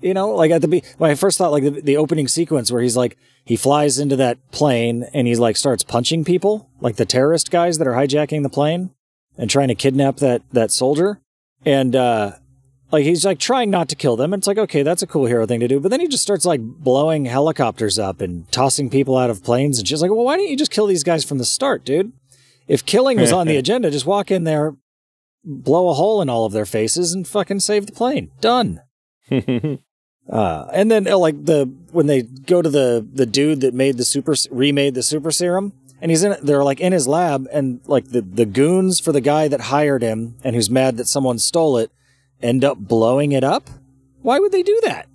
You 0.00 0.14
know, 0.14 0.30
like 0.30 0.50
at 0.50 0.62
the 0.62 0.68
be 0.68 0.82
when 0.98 1.10
I 1.10 1.14
first 1.14 1.38
thought 1.38 1.52
like 1.52 1.64
the, 1.64 1.70
the 1.70 1.96
opening 1.96 2.28
sequence 2.28 2.72
where 2.72 2.82
he's 2.82 2.96
like 2.96 3.18
he 3.44 3.56
flies 3.56 3.98
into 3.98 4.16
that 4.16 4.38
plane 4.50 5.06
and 5.12 5.26
he's 5.26 5.38
like 5.38 5.56
starts 5.56 5.82
punching 5.82 6.24
people, 6.24 6.70
like 6.80 6.96
the 6.96 7.04
terrorist 7.04 7.50
guys 7.50 7.78
that 7.78 7.86
are 7.86 7.92
hijacking 7.92 8.42
the 8.42 8.48
plane 8.48 8.90
and 9.36 9.50
trying 9.50 9.68
to 9.68 9.74
kidnap 9.74 10.16
that 10.16 10.42
that 10.52 10.70
soldier, 10.70 11.20
and 11.64 11.94
uh 11.94 12.32
like 12.92 13.04
he's 13.04 13.24
like 13.24 13.38
trying 13.38 13.70
not 13.70 13.88
to 13.90 13.96
kill 13.96 14.16
them. 14.16 14.32
And 14.32 14.40
it's 14.40 14.46
like 14.46 14.58
okay, 14.58 14.82
that's 14.82 15.02
a 15.02 15.06
cool 15.06 15.26
hero 15.26 15.46
thing 15.46 15.60
to 15.60 15.68
do, 15.68 15.80
but 15.80 15.90
then 15.90 16.00
he 16.00 16.08
just 16.08 16.22
starts 16.22 16.44
like 16.44 16.60
blowing 16.60 17.24
helicopters 17.24 17.98
up 17.98 18.20
and 18.20 18.50
tossing 18.52 18.90
people 18.90 19.16
out 19.16 19.30
of 19.30 19.44
planes, 19.44 19.78
and 19.78 19.86
she's 19.86 20.02
like, 20.02 20.10
well, 20.10 20.24
why 20.24 20.36
don't 20.36 20.48
you 20.48 20.56
just 20.56 20.70
kill 20.70 20.86
these 20.86 21.04
guys 21.04 21.24
from 21.24 21.38
the 21.38 21.44
start, 21.44 21.84
dude? 21.84 22.12
If 22.68 22.86
killing 22.86 23.18
was 23.18 23.32
on 23.32 23.46
the 23.46 23.56
agenda, 23.58 23.90
just 23.90 24.06
walk 24.06 24.30
in 24.30 24.44
there, 24.44 24.76
blow 25.44 25.88
a 25.88 25.94
hole 25.94 26.22
in 26.22 26.28
all 26.28 26.44
of 26.44 26.52
their 26.52 26.66
faces, 26.66 27.12
and 27.12 27.26
fucking 27.26 27.60
save 27.60 27.86
the 27.86 27.92
plane. 27.92 28.30
Done. 28.40 28.80
Uh, 30.30 30.68
and 30.72 30.90
then 30.90 31.08
uh, 31.08 31.18
like 31.18 31.44
the 31.44 31.64
when 31.90 32.06
they 32.06 32.22
go 32.22 32.62
to 32.62 32.70
the 32.70 33.04
the 33.12 33.26
dude 33.26 33.62
that 33.62 33.74
made 33.74 33.96
the 33.96 34.04
super 34.04 34.34
remade 34.50 34.94
the 34.94 35.02
super 35.02 35.32
serum, 35.32 35.72
and 36.00 36.10
he's 36.10 36.22
in 36.22 36.30
it, 36.32 36.40
they're 36.42 36.62
like 36.62 36.78
in 36.78 36.92
his 36.92 37.08
lab, 37.08 37.48
and 37.52 37.80
like 37.86 38.10
the 38.10 38.20
the 38.20 38.46
goons 38.46 39.00
for 39.00 39.10
the 39.10 39.20
guy 39.20 39.48
that 39.48 39.62
hired 39.62 40.02
him 40.02 40.36
and 40.44 40.54
who's 40.54 40.70
mad 40.70 40.96
that 40.98 41.08
someone 41.08 41.38
stole 41.38 41.76
it, 41.78 41.90
end 42.42 42.64
up 42.64 42.78
blowing 42.78 43.32
it 43.32 43.44
up. 43.44 43.68
Why 44.22 44.38
would 44.38 44.52
they 44.52 44.62
do 44.62 44.80
that? 44.84 45.06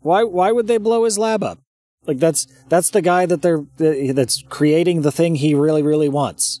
Why 0.00 0.22
why 0.24 0.52
would 0.52 0.66
they 0.66 0.78
blow 0.78 1.04
his 1.04 1.18
lab 1.18 1.42
up? 1.42 1.58
Like 2.06 2.18
that's 2.18 2.46
that's 2.68 2.90
the 2.90 3.02
guy 3.02 3.26
that 3.26 3.42
they're 3.42 3.64
that's 4.12 4.42
creating 4.48 5.02
the 5.02 5.12
thing 5.12 5.34
he 5.36 5.54
really 5.54 5.82
really 5.82 6.08
wants. 6.08 6.60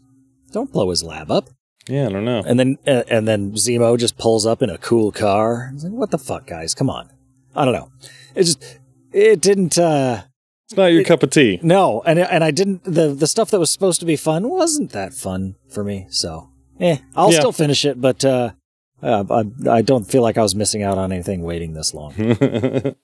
Don't 0.52 0.72
blow 0.72 0.90
his 0.90 1.02
lab 1.02 1.30
up. 1.30 1.48
yeah, 1.88 2.06
I 2.06 2.10
don't 2.10 2.24
know. 2.24 2.42
And 2.46 2.58
then 2.58 2.78
uh, 2.86 3.04
and 3.08 3.26
then 3.26 3.52
Zemo 3.52 3.98
just 3.98 4.18
pulls 4.18 4.44
up 4.46 4.62
in 4.62 4.70
a 4.70 4.78
cool 4.78 5.12
car. 5.12 5.72
Like, 5.82 5.92
what 5.92 6.10
the 6.10 6.18
fuck, 6.18 6.46
guys? 6.46 6.74
Come 6.74 6.90
on. 6.90 7.10
I 7.54 7.64
don't 7.64 7.74
know. 7.74 7.90
It 8.34 8.44
just 8.44 8.78
it 9.12 9.40
didn't. 9.40 9.78
uh 9.78 10.22
It's 10.66 10.76
not 10.76 10.86
your 10.92 11.04
cup 11.04 11.22
of 11.22 11.30
tea. 11.30 11.58
No, 11.62 12.02
and 12.06 12.18
and 12.18 12.44
I 12.44 12.50
didn't. 12.50 12.84
The 12.84 13.14
the 13.14 13.26
stuff 13.26 13.50
that 13.50 13.58
was 13.60 13.70
supposed 13.70 14.00
to 14.00 14.06
be 14.06 14.16
fun 14.16 14.48
wasn't 14.50 14.90
that 14.92 15.14
fun 15.14 15.56
for 15.68 15.82
me. 15.82 16.06
So, 16.10 16.50
eh, 16.78 16.98
I'll 17.16 17.32
Yeah. 17.32 17.38
still 17.40 17.52
finish 17.52 17.84
it, 17.84 18.00
but 18.00 18.24
uh, 18.24 18.52
uh, 19.02 19.24
I 19.30 19.70
I 19.78 19.82
don't 19.82 20.04
feel 20.04 20.22
like 20.22 20.38
I 20.38 20.42
was 20.42 20.54
missing 20.54 20.82
out 20.82 20.98
on 20.98 21.12
anything 21.12 21.42
waiting 21.42 21.74
this 21.74 21.94
long. 21.94 22.14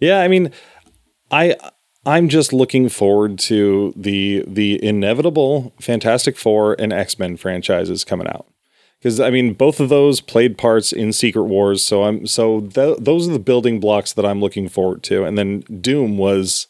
yeah, 0.00 0.20
I 0.20 0.28
mean, 0.28 0.50
I 1.30 1.56
I'm 2.04 2.28
just 2.28 2.52
looking 2.52 2.88
forward 2.88 3.38
to 3.40 3.92
the 3.96 4.44
the 4.46 4.82
inevitable 4.84 5.72
Fantastic 5.80 6.36
Four 6.36 6.74
and 6.78 6.92
X 6.92 7.18
Men 7.18 7.36
franchises 7.36 8.04
coming 8.04 8.28
out 8.28 8.46
because 8.98 9.20
I 9.20 9.30
mean 9.30 9.54
both 9.54 9.80
of 9.80 9.88
those 9.88 10.20
played 10.20 10.56
parts 10.58 10.92
in 10.92 11.12
Secret 11.12 11.44
Wars, 11.44 11.84
so 11.84 12.04
I'm 12.04 12.26
so 12.26 12.60
th- 12.62 12.98
those 12.98 13.28
are 13.28 13.32
the 13.32 13.38
building 13.38 13.80
blocks 13.80 14.12
that 14.12 14.24
I'm 14.26 14.40
looking 14.40 14.68
forward 14.68 15.02
to, 15.04 15.24
and 15.24 15.36
then 15.36 15.60
Doom 15.80 16.18
was, 16.18 16.66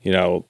you 0.00 0.12
know. 0.12 0.46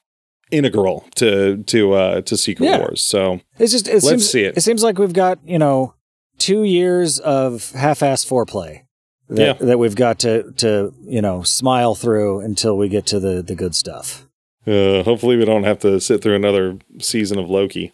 integral 0.51 1.05
to 1.13 1.61
to 1.65 1.93
uh 1.93 2.21
to 2.21 2.35
Secret 2.35 2.65
Yeah. 2.65 2.79
Wars. 2.79 3.03
So 3.03 3.39
It's 3.59 3.71
just 3.71 3.87
it 3.87 3.93
Let's 4.01 4.07
seems 4.09 4.29
see 4.31 4.43
it. 4.45 4.57
it 4.57 4.61
seems 4.61 4.81
like 4.81 4.97
we've 4.97 5.13
got 5.13 5.37
you 5.45 5.59
know 5.59 5.93
two 6.39 6.63
years 6.63 7.19
of 7.19 7.71
half-ass 7.71 8.25
foreplay 8.25 8.81
that, 9.29 9.59
Yeah. 9.59 9.65
that 9.67 9.77
we've 9.77 9.95
got 9.95 10.19
to 10.19 10.51
to 10.57 10.93
you 11.03 11.21
know 11.21 11.43
smile 11.43 11.93
through 11.95 12.39
until 12.41 12.77
we 12.77 12.89
get 12.89 13.05
to 13.07 13.19
the 13.19 13.41
the 13.43 13.55
good 13.55 13.75
stuff. 13.75 14.25
uh, 14.67 15.03
hopefully 15.03 15.35
we 15.37 15.45
don't 15.45 15.63
have 15.65 15.79
to 15.79 15.99
sit 15.99 16.21
through 16.21 16.35
another 16.35 16.77
season 16.99 17.37
of 17.39 17.49
Loki. 17.49 17.93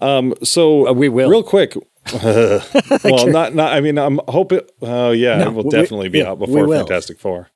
Um 0.00 0.34
so 0.42 0.88
Uh, 0.88 0.92
we 0.92 1.08
will. 1.08 1.30
real 1.30 1.42
quick 1.42 1.76
well 2.22 3.26
not 3.28 3.54
not 3.54 3.72
I 3.72 3.80
mean 3.80 3.96
I'm 3.98 4.20
hoping 4.28 4.60
oh 4.82 5.12
yeah 5.12 5.38
No, 5.38 5.46
it 5.48 5.54
will 5.54 5.64
we- 5.64 5.70
definitely 5.70 6.08
be 6.10 6.18
yeah, 6.18 6.30
out 6.30 6.38
before. 6.38 6.68
Fantastic 6.68 7.18
4. 7.18 7.48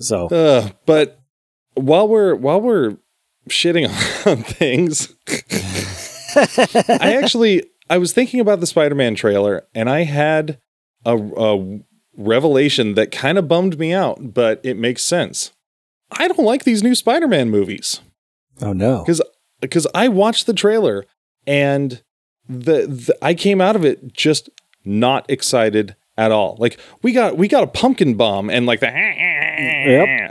So 0.00 0.26
Uh, 0.28 0.70
but 0.86 1.20
while 1.74 2.08
we're 2.08 2.34
while 2.34 2.60
we're 2.60 2.96
shitting 3.48 3.86
on 4.26 4.42
things, 4.42 5.14
I 6.36 7.14
actually 7.22 7.62
I 7.92 7.98
was 7.98 8.14
thinking 8.14 8.40
about 8.40 8.60
the 8.60 8.66
Spider-Man 8.66 9.16
trailer, 9.16 9.66
and 9.74 9.90
I 9.90 10.04
had 10.04 10.58
a, 11.04 11.14
a 11.14 11.80
revelation 12.16 12.94
that 12.94 13.12
kind 13.12 13.36
of 13.36 13.48
bummed 13.48 13.78
me 13.78 13.92
out, 13.92 14.32
but 14.32 14.62
it 14.62 14.78
makes 14.78 15.02
sense. 15.02 15.52
I 16.10 16.26
don't 16.26 16.38
like 16.38 16.64
these 16.64 16.82
new 16.82 16.94
Spider-Man 16.94 17.50
movies 17.50 18.00
oh 18.62 18.72
no, 18.72 19.02
because 19.04 19.20
because 19.60 19.86
I 19.94 20.08
watched 20.08 20.46
the 20.46 20.54
trailer 20.54 21.04
and 21.46 22.02
the, 22.48 22.86
the 22.86 23.18
I 23.20 23.34
came 23.34 23.60
out 23.60 23.76
of 23.76 23.84
it 23.84 24.14
just 24.14 24.48
not 24.86 25.28
excited 25.28 25.94
at 26.16 26.32
all. 26.32 26.56
Like 26.58 26.80
we 27.02 27.12
got 27.12 27.36
we 27.36 27.46
got 27.46 27.62
a 27.62 27.66
pumpkin 27.66 28.14
bomb 28.14 28.48
and 28.48 28.64
like 28.64 28.80
the 28.80 28.88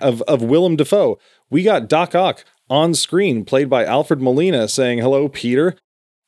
of 0.01 0.23
of 0.23 0.41
Willem 0.41 0.77
Dafoe. 0.77 1.19
We 1.51 1.61
got 1.61 1.87
Doc 1.87 2.15
Ock 2.15 2.43
on 2.71 2.95
screen, 2.95 3.45
played 3.45 3.69
by 3.69 3.85
Alfred 3.85 4.19
Molina, 4.19 4.67
saying 4.67 4.97
"Hello, 4.97 5.29
Peter." 5.29 5.75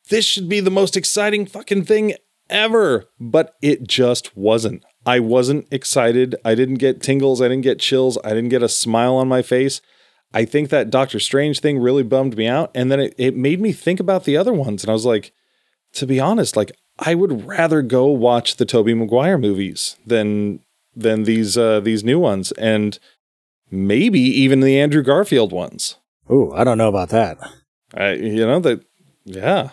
This 0.10 0.26
should 0.26 0.50
be 0.50 0.60
the 0.60 0.72
most 0.72 0.98
exciting 0.98 1.46
fucking 1.46 1.86
thing 1.86 2.16
ever, 2.50 3.06
but 3.20 3.56
it 3.62 3.88
just 3.88 4.36
wasn't. 4.36 4.84
I 5.06 5.20
wasn't 5.20 5.68
excited. 5.72 6.36
I 6.46 6.56
didn't 6.56 6.76
get 6.76 7.02
tingles. 7.02 7.42
I 7.42 7.48
didn't 7.48 7.64
get 7.64 7.80
chills. 7.80 8.18
I 8.24 8.30
didn't 8.30 8.50
get 8.50 8.64
a 8.64 8.70
smile 8.70 9.16
on 9.16 9.28
my 9.28 9.42
face. 9.42 9.82
I 10.34 10.46
think 10.46 10.70
that 10.70 10.90
Doctor 10.90 11.20
Strange 11.20 11.60
thing 11.60 11.80
really 11.80 12.04
bummed 12.04 12.38
me 12.38 12.48
out. 12.48 12.72
And 12.74 12.92
then 12.92 13.00
it, 13.00 13.16
it 13.18 13.36
made 13.36 13.62
me 13.62 13.72
think 13.72 14.00
about 14.00 14.24
the 14.24 14.38
other 14.38 14.54
ones. 14.54 14.84
And 14.84 14.90
I 14.90 14.94
was 14.94 15.06
like, 15.06 15.32
to 15.94 16.08
be 16.08 16.20
honest, 16.20 16.56
like 16.56 16.72
I 17.00 17.16
would 17.16 17.46
rather 17.46 17.82
go 17.82 18.08
watch 18.08 18.56
the 18.56 18.66
Tobey 18.66 18.94
Maguire 18.94 19.38
movies 19.38 19.98
than 20.06 20.62
than 20.96 21.24
these 21.24 21.58
uh 21.58 21.80
these 21.80 22.04
new 22.04 22.20
ones. 22.20 22.52
And 22.54 22.98
maybe 23.70 24.20
even 24.20 24.62
the 24.62 24.80
Andrew 24.80 25.04
Garfield 25.04 25.52
ones. 25.52 25.98
ooh, 26.32 26.52
I 26.54 26.64
don't 26.64 26.78
know 26.78 26.90
about 26.90 27.10
that. 27.10 27.38
I 27.94 28.14
you 28.14 28.46
know 28.46 28.60
that 28.62 28.84
yeah. 29.26 29.72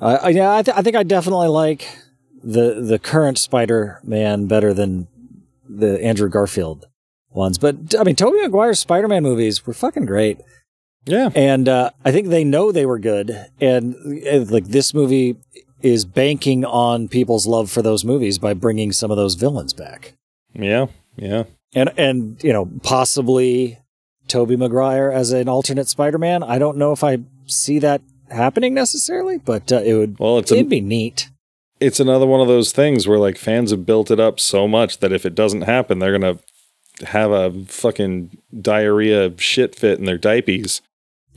I 0.00 0.16
I 0.16 0.28
yeah, 0.30 0.54
I, 0.56 0.62
th- 0.62 0.76
I 0.76 0.82
think 0.82 0.96
I 0.96 1.02
definitely 1.02 1.48
like 1.48 1.86
the 2.42 2.80
the 2.80 2.98
current 2.98 3.38
Spider-Man 3.38 4.46
better 4.46 4.74
than 4.74 5.08
the 5.68 6.02
Andrew 6.04 6.28
Garfield 6.28 6.86
ones. 7.30 7.58
But 7.58 7.94
I 7.98 8.04
mean, 8.04 8.16
Tobey 8.16 8.40
Maguire's 8.42 8.78
Spider-Man 8.78 9.22
movies 9.22 9.66
were 9.66 9.74
fucking 9.74 10.06
great. 10.06 10.40
Yeah. 11.06 11.28
and 11.34 11.68
uh, 11.68 11.90
I 12.02 12.12
think 12.12 12.28
they 12.28 12.44
know 12.44 12.72
they 12.72 12.86
were 12.86 12.98
good, 12.98 13.30
and 13.60 13.94
uh, 14.26 14.38
like 14.50 14.64
this 14.68 14.94
movie 14.94 15.36
is 15.82 16.06
banking 16.06 16.64
on 16.64 17.08
people's 17.08 17.46
love 17.46 17.70
for 17.70 17.82
those 17.82 18.06
movies 18.06 18.38
by 18.38 18.54
bringing 18.54 18.90
some 18.90 19.10
of 19.10 19.18
those 19.18 19.34
villains 19.34 19.74
back, 19.74 20.14
Yeah. 20.54 20.86
Yeah. 21.16 21.44
and 21.74 21.92
and 21.98 22.42
you 22.42 22.54
know 22.54 22.70
possibly 22.82 23.78
Tobey 24.28 24.56
Maguire 24.56 25.10
as 25.10 25.30
an 25.32 25.46
alternate 25.46 25.88
Spider-Man. 25.88 26.42
I 26.42 26.58
don't 26.58 26.78
know 26.78 26.92
if 26.92 27.04
I 27.04 27.18
see 27.44 27.78
that 27.80 28.00
happening 28.34 28.74
necessarily, 28.74 29.38
but 29.38 29.72
uh, 29.72 29.82
it 29.84 29.94
would 29.94 30.18
Well, 30.18 30.38
it's 30.38 30.52
it'd 30.52 30.68
be 30.68 30.80
neat. 30.80 31.28
it's 31.80 32.00
another 32.00 32.26
one 32.26 32.40
of 32.40 32.48
those 32.48 32.72
things 32.72 33.06
where 33.08 33.18
like 33.18 33.36
fans 33.38 33.70
have 33.70 33.86
built 33.86 34.10
it 34.10 34.20
up 34.20 34.38
so 34.40 34.68
much 34.68 34.98
that 34.98 35.12
if 35.12 35.24
it 35.26 35.34
doesn't 35.34 35.62
happen, 35.62 35.98
they're 35.98 36.18
gonna 36.18 36.38
have 37.06 37.30
a 37.32 37.50
fucking 37.66 38.36
diarrhea 38.60 39.32
shit 39.38 39.74
fit 39.74 39.98
in 39.98 40.04
their 40.04 40.18
diapers. 40.18 40.80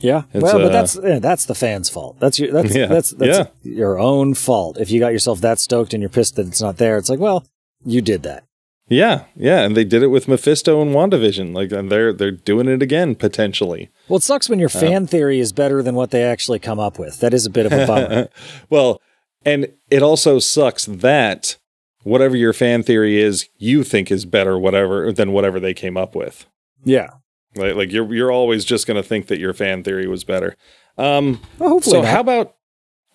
Yeah, 0.00 0.22
It's, 0.32 0.44
well, 0.44 0.58
uh, 0.58 0.62
but 0.66 0.72
that's 0.72 0.96
yeah, 1.02 1.18
that's 1.18 1.44
the 1.46 1.56
fans' 1.56 1.88
fault. 1.90 2.18
That's 2.20 2.38
your 2.38 2.52
that's 2.52 2.74
Yeah. 2.74 2.86
that's 2.86 3.10
that's 3.10 3.38
Yeah. 3.38 3.46
your 3.72 3.98
own 3.98 4.34
fault. 4.34 4.78
If 4.78 4.90
you 4.92 5.00
got 5.00 5.12
yourself 5.12 5.40
that 5.40 5.58
stoked 5.58 5.92
and 5.92 6.00
you're 6.00 6.08
pissed 6.10 6.36
that 6.36 6.46
it's 6.46 6.60
not 6.62 6.76
there, 6.76 6.96
it's 6.98 7.10
like, 7.10 7.18
well, 7.18 7.44
you 7.84 8.00
did 8.00 8.22
that. 8.22 8.44
Yeah, 8.88 9.24
yeah, 9.36 9.62
and 9.64 9.76
they 9.76 9.84
did 9.84 10.02
it 10.02 10.06
with 10.06 10.28
Mephisto 10.28 10.80
and 10.80 10.94
WandaVision. 10.94 11.52
Like, 11.54 11.72
and 11.72 11.90
they're 11.90 12.12
they're 12.12 12.30
doing 12.30 12.68
it 12.68 12.80
again 12.80 13.16
potentially. 13.16 13.90
Well, 14.08 14.16
it 14.18 14.22
sucks 14.22 14.48
when 14.48 14.58
your 14.58 14.68
fan 14.68 15.06
theory 15.06 15.38
is 15.40 15.52
better 15.52 15.82
than 15.82 15.94
what 15.94 16.10
they 16.10 16.22
actually 16.22 16.58
come 16.58 16.78
up 16.80 16.98
with. 16.98 17.20
That 17.20 17.34
is 17.34 17.46
a 17.46 17.50
bit 17.50 17.66
of 17.66 17.72
a 17.72 17.86
bummer. 17.86 18.28
well, 18.70 19.00
and 19.44 19.72
it 19.90 20.02
also 20.02 20.38
sucks 20.38 20.86
that 20.86 21.56
whatever 22.02 22.36
your 22.36 22.52
fan 22.52 22.82
theory 22.82 23.20
is, 23.20 23.48
you 23.58 23.84
think 23.84 24.10
is 24.10 24.24
better, 24.24 24.58
whatever 24.58 25.12
than 25.12 25.32
whatever 25.32 25.60
they 25.60 25.74
came 25.74 25.96
up 25.96 26.14
with. 26.14 26.46
yeah. 26.84 27.10
Like, 27.56 27.74
like 27.76 27.92
you're 27.92 28.14
you're 28.14 28.30
always 28.30 28.64
just 28.64 28.86
going 28.86 28.96
to 29.02 29.02
think 29.02 29.26
that 29.28 29.40
your 29.40 29.54
fan 29.54 29.82
theory 29.82 30.06
was 30.06 30.22
better. 30.22 30.54
Um, 30.98 31.40
Well, 31.58 31.70
hopefully 31.70 31.94
so 31.96 32.02
not. 32.02 32.10
how 32.10 32.20
about 32.20 32.54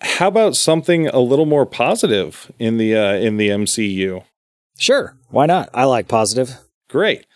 how 0.00 0.28
about 0.28 0.56
something 0.56 1.06
a 1.06 1.20
little 1.20 1.46
more 1.46 1.64
positive 1.64 2.50
in 2.58 2.76
the 2.76 2.96
uh, 2.96 3.14
in 3.14 3.36
the 3.36 3.48
MCU? 3.50 4.24
sure. 4.76 5.16
Why 5.30 5.46
not? 5.46 5.70
I 5.72 5.84
like 5.84 6.08
positive. 6.08 6.58
Great. 6.90 7.26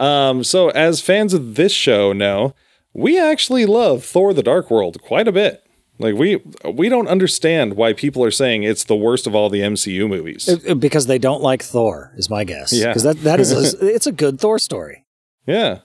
Um, 0.00 0.42
so 0.44 0.68
as 0.70 1.00
fans 1.00 1.32
of 1.32 1.54
this 1.54 1.72
show 1.72 2.12
know, 2.12 2.54
we 2.98 3.18
actually 3.18 3.64
love 3.64 4.04
Thor: 4.04 4.34
The 4.34 4.42
Dark 4.42 4.70
World 4.70 5.00
quite 5.02 5.28
a 5.28 5.32
bit. 5.32 5.62
Like 5.98 6.14
we 6.14 6.42
we 6.72 6.88
don't 6.88 7.08
understand 7.08 7.74
why 7.74 7.92
people 7.92 8.24
are 8.24 8.30
saying 8.30 8.62
it's 8.62 8.84
the 8.84 8.96
worst 8.96 9.26
of 9.26 9.34
all 9.34 9.48
the 9.48 9.60
MCU 9.60 10.08
movies. 10.08 10.48
Uh, 10.48 10.72
uh, 10.72 10.74
because 10.74 11.06
they 11.06 11.18
don't 11.18 11.42
like 11.42 11.62
Thor, 11.62 12.12
is 12.16 12.30
my 12.30 12.44
guess. 12.44 12.72
Yeah. 12.72 12.88
Because 12.88 13.02
that, 13.04 13.22
that 13.22 13.40
is 13.40 13.52
a, 13.52 13.86
it's 13.94 14.06
a 14.06 14.12
good 14.12 14.40
Thor 14.40 14.58
story. 14.58 15.04
Yeah. 15.46 15.80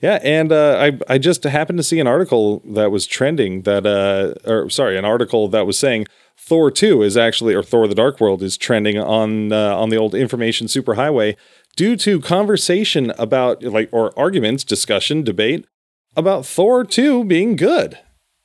Yeah, 0.00 0.18
and 0.24 0.50
uh, 0.50 0.78
I 0.80 1.14
I 1.14 1.18
just 1.18 1.44
happened 1.44 1.78
to 1.78 1.84
see 1.84 2.00
an 2.00 2.08
article 2.08 2.60
that 2.74 2.90
was 2.90 3.06
trending 3.06 3.62
that 3.62 3.86
uh 3.86 4.34
or 4.50 4.68
sorry, 4.68 4.98
an 4.98 5.04
article 5.04 5.46
that 5.48 5.64
was 5.64 5.78
saying 5.78 6.06
Thor 6.36 6.72
2 6.72 7.02
is 7.02 7.16
actually 7.16 7.54
or 7.54 7.62
Thor 7.62 7.86
the 7.86 7.94
Dark 7.94 8.20
World 8.20 8.42
is 8.42 8.56
trending 8.56 8.98
on 8.98 9.52
uh, 9.52 9.76
on 9.76 9.90
the 9.90 9.96
old 9.96 10.16
information 10.16 10.66
superhighway 10.66 11.36
due 11.76 11.94
to 11.96 12.20
conversation 12.20 13.12
about 13.16 13.62
like 13.62 13.90
or 13.92 14.12
arguments, 14.18 14.64
discussion, 14.64 15.22
debate 15.22 15.66
about 16.16 16.46
Thor 16.46 16.84
2 16.84 17.24
being 17.24 17.56
good. 17.56 17.98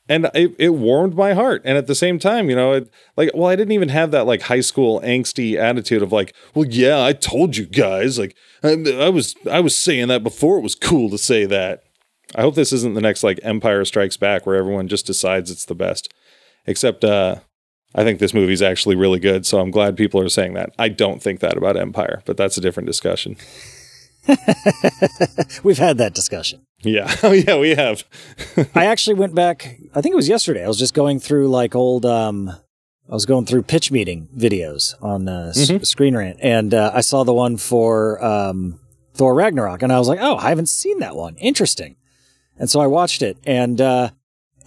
And 0.10 0.30
it, 0.34 0.56
it 0.58 0.70
warmed 0.70 1.16
my 1.16 1.34
heart. 1.34 1.62
And 1.66 1.78
at 1.78 1.88
the 1.88 1.96
same 1.96 2.18
time, 2.18 2.50
you 2.50 2.56
know, 2.56 2.72
it, 2.74 2.90
like, 3.18 3.30
well, 3.34 3.48
I 3.48 3.58
didn't 3.58 3.74
even 3.74 3.90
have 3.90 4.12
that 4.12 4.26
like 4.26 4.44
high 4.44 4.62
school 4.62 5.02
angsty 5.02 5.58
attitude 5.58 6.02
of 6.02 6.14
like, 6.14 6.34
well, 6.56 6.66
yeah, 6.66 7.04
I 7.04 7.12
told 7.12 7.58
you 7.58 7.66
guys. 7.66 8.18
Like, 8.18 8.36
I, 8.64 8.78
I 9.00 9.10
was, 9.10 9.36
I 9.52 9.60
was 9.60 9.76
saying 9.76 10.08
that 10.08 10.24
before 10.24 10.58
it 10.58 10.64
was 10.64 10.76
cool 10.76 11.10
to 11.10 11.18
say 11.18 11.46
that. 11.46 11.84
I 12.36 12.42
hope 12.42 12.56
this 12.56 12.74
isn't 12.74 12.94
the 12.94 13.02
next 13.02 13.24
like 13.24 13.40
Empire 13.44 13.84
Strikes 13.84 14.18
Back 14.18 14.46
where 14.46 14.56
everyone 14.56 14.88
just 14.88 15.06
decides 15.06 15.52
it's 15.52 15.66
the 15.66 15.76
best. 15.76 16.14
Except, 16.66 17.04
uh, 17.04 17.38
I 17.96 18.04
think 18.04 18.20
this 18.20 18.34
movie's 18.34 18.62
actually 18.62 18.96
really 18.96 19.20
good. 19.20 19.46
So 19.46 19.60
I'm 19.60 19.72
glad 19.72 19.98
people 19.98 20.22
are 20.22 20.30
saying 20.30 20.54
that. 20.54 20.74
I 20.78 20.90
don't 20.90 21.22
think 21.22 21.40
that 21.40 21.58
about 21.58 21.78
Empire, 21.78 22.22
but 22.26 22.38
that's 22.38 22.58
a 22.58 22.62
different 22.62 22.88
discussion. 22.88 23.38
We've 25.64 25.78
had 25.78 25.98
that 25.98 26.12
discussion. 26.14 26.67
Yeah. 26.84 27.14
Oh, 27.24 27.32
yeah, 27.32 27.58
we 27.58 27.72
have. 27.76 28.04
I 28.76 28.86
actually 28.94 29.16
went 29.16 29.34
back. 29.36 29.80
I 29.96 30.02
think 30.02 30.14
it 30.14 30.16
was 30.16 30.30
yesterday. 30.30 30.64
I 30.64 30.68
was 30.68 30.78
just 30.80 30.94
going 30.94 31.20
through 31.20 31.50
like 31.50 31.76
old. 31.76 32.06
um 32.06 32.50
I 33.10 33.14
was 33.14 33.26
going 33.26 33.46
through 33.46 33.64
pitch 33.64 33.90
meeting 33.90 34.28
videos 34.38 34.94
on 35.02 35.30
uh, 35.30 35.54
S- 35.56 35.90
Screen 35.90 36.16
Rant, 36.18 36.40
and 36.42 36.74
uh, 36.74 36.92
I 36.94 37.00
saw 37.00 37.24
the 37.24 37.34
one 37.34 37.56
for 37.56 38.22
um, 38.22 38.82
Thor 39.14 39.34
Ragnarok, 39.34 39.82
and 39.82 39.94
I 39.94 39.98
was 40.00 40.10
like, 40.10 40.20
"Oh, 40.22 40.36
I 40.36 40.50
haven't 40.50 40.68
seen 40.68 41.00
that 41.00 41.16
one. 41.16 41.38
Interesting." 41.38 41.96
And 42.60 42.70
so 42.70 42.82
I 42.82 42.88
watched 42.88 43.22
it, 43.22 43.38
and 43.46 43.80
uh, 43.80 44.10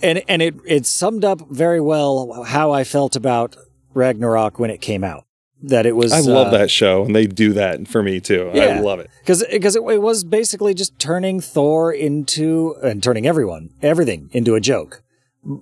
and 0.01 0.23
and 0.27 0.41
it 0.41 0.55
it 0.65 0.87
summed 0.87 1.23
up 1.23 1.51
very 1.51 1.83
well 1.83 2.45
how 2.45 2.73
I 2.73 2.83
felt 2.83 3.15
about 3.15 3.57
Ragnarok 3.93 4.59
when 4.59 4.71
it 4.71 4.81
came 4.81 5.05
out. 5.05 5.27
That 5.63 5.85
it 5.85 5.95
was. 5.95 6.13
I 6.13 6.21
love 6.21 6.49
uh, 6.49 6.59
that 6.59 6.71
show, 6.71 7.05
and 7.05 7.15
they 7.15 7.27
do 7.27 7.53
that 7.53 7.87
for 7.87 8.03
me 8.03 8.19
too. 8.21 8.51
I 8.55 8.81
love 8.81 8.99
it. 9.01 9.11
because 9.21 9.45
because 9.51 9.77
it, 9.77 9.83
it 9.83 10.01
was 10.01 10.25
basically 10.25 10.73
just 10.73 10.99
turning 10.99 11.41
Thor 11.41 11.93
into 11.93 12.77
and 12.83 13.03
turning 13.03 13.27
everyone 13.27 13.71
everything 13.83 14.31
into 14.33 14.55
a 14.55 14.61
joke, 14.61 15.03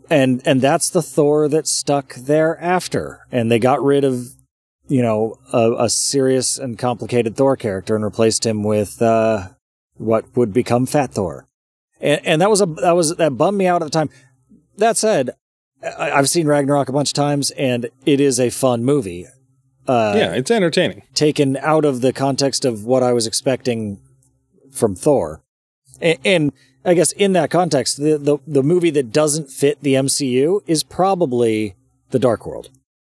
and 0.09 0.41
and 0.47 0.61
that's 0.61 0.89
the 0.89 1.03
Thor 1.03 1.49
that 1.49 1.67
stuck 1.67 2.15
thereafter, 2.15 3.27
and 3.33 3.51
they 3.51 3.59
got 3.59 3.83
rid 3.83 4.05
of 4.05 4.29
you 4.87 5.03
know 5.03 5.37
a, 5.53 5.73
a 5.79 5.91
serious 5.91 6.59
and 6.59 6.79
complicated 6.79 7.37
Thor 7.37 7.57
character 7.57 7.97
and 7.97 8.05
replaced 8.05 8.47
him 8.47 8.63
with 8.63 9.03
uh, 9.03 9.49
what 9.97 10.25
would 10.37 10.53
become 10.53 10.87
Fat 10.87 11.11
Thor, 11.13 11.49
and 12.01 12.21
and 12.25 12.41
that 12.41 12.51
was 12.51 12.61
a 12.61 12.67
that 12.67 12.93
was 12.93 13.17
that 13.17 13.37
bummed 13.37 13.59
me 13.59 13.67
out 13.67 13.83
at 13.83 13.87
the 13.87 13.91
time. 13.91 14.11
That 14.77 14.97
said, 14.97 15.31
I've 15.99 16.29
seen 16.29 16.47
Ragnarok 16.47 16.89
a 16.89 16.93
bunch 16.93 17.11
of 17.11 17.15
times, 17.15 17.51
and 17.51 17.91
it 18.07 18.21
is 18.21 18.39
a 18.39 18.51
fun 18.51 18.85
movie. 18.85 19.27
Uh, 19.89 20.15
yeah, 20.15 20.35
it's 20.35 20.51
entertaining. 20.51 21.03
taken 21.15 21.57
out 21.57 21.85
of 21.85 22.03
the 22.03 22.13
context 22.13 22.65
of 22.65 22.85
what 22.85 23.03
I 23.03 23.13
was 23.13 23.27
expecting 23.27 23.99
from 24.71 24.95
Thor. 24.95 25.43
And, 26.01 26.19
and 26.25 26.53
I 26.85 26.95
guess 26.95 27.13
in 27.13 27.33
that 27.33 27.51
context, 27.51 27.97
the, 27.97 28.19
the 28.19 28.39
the 28.47 28.63
movie 28.63 28.91
that 28.91 29.13
doesn't 29.13 29.51
fit 29.51 29.83
the 29.83 29.95
MCU 29.95 30.61
is 30.67 30.83
probably 30.83 31.75
the 32.11 32.19
Dark 32.19 32.47
World 32.47 32.71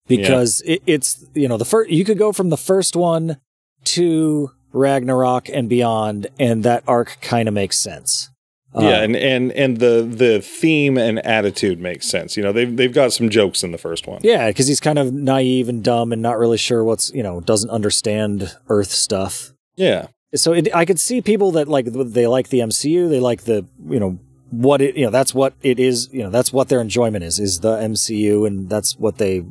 because 0.07 0.61
it, 0.65 0.81
it's 0.85 1.25
you 1.33 1.47
know 1.47 1.57
the 1.57 1.65
first 1.65 1.89
you 1.89 2.03
could 2.03 2.17
go 2.17 2.31
from 2.31 2.49
the 2.49 2.57
first 2.57 2.95
one 2.95 3.37
to 3.85 4.51
Ragnarok 4.71 5.49
and 5.49 5.69
beyond, 5.69 6.27
and 6.39 6.63
that 6.63 6.83
arc 6.87 7.17
kind 7.21 7.47
of 7.47 7.53
makes 7.53 7.77
sense. 7.77 8.29
Yeah, 8.75 8.87
um, 8.99 9.03
and, 9.03 9.15
and 9.15 9.51
and 9.51 9.77
the 9.77 10.07
the 10.09 10.41
theme 10.41 10.97
and 10.97 11.23
attitude 11.25 11.79
makes 11.79 12.07
sense. 12.07 12.35
You 12.35 12.43
know, 12.43 12.51
they've 12.51 12.75
they've 12.75 12.93
got 12.93 13.13
some 13.13 13.29
jokes 13.29 13.63
in 13.63 13.71
the 13.71 13.77
first 13.77 14.07
one. 14.07 14.21
Yeah, 14.23 14.47
because 14.47 14.67
he's 14.67 14.79
kind 14.79 14.97
of 14.97 15.13
naive 15.13 15.69
and 15.69 15.83
dumb 15.83 16.11
and 16.11 16.21
not 16.21 16.37
really 16.37 16.57
sure 16.57 16.83
what's 16.83 17.11
you 17.13 17.23
know 17.23 17.39
doesn't 17.39 17.69
understand 17.69 18.55
Earth 18.69 18.91
stuff. 18.91 19.53
Yeah. 19.75 20.07
So 20.35 20.53
it, 20.53 20.73
I 20.73 20.85
could 20.85 20.99
see 20.99 21.21
people 21.21 21.51
that 21.51 21.67
like 21.67 21.85
they 21.85 22.25
like 22.25 22.49
the 22.49 22.59
MCU, 22.59 23.09
they 23.09 23.19
like 23.19 23.43
the 23.43 23.65
you 23.87 23.99
know 23.99 24.19
what 24.49 24.81
it 24.81 24.95
you 24.95 25.05
know 25.05 25.11
that's 25.11 25.33
what 25.33 25.53
it 25.61 25.79
is 25.79 26.09
you 26.11 26.21
know 26.21 26.29
that's 26.29 26.53
what 26.53 26.69
their 26.69 26.79
enjoyment 26.79 27.23
is 27.23 27.39
is 27.39 27.61
the 27.61 27.75
MCU 27.77 28.45
and 28.45 28.69
that's 28.69 28.95
what 28.97 29.17
they 29.17 29.43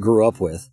grew 0.00 0.26
up 0.26 0.40
with 0.40 0.70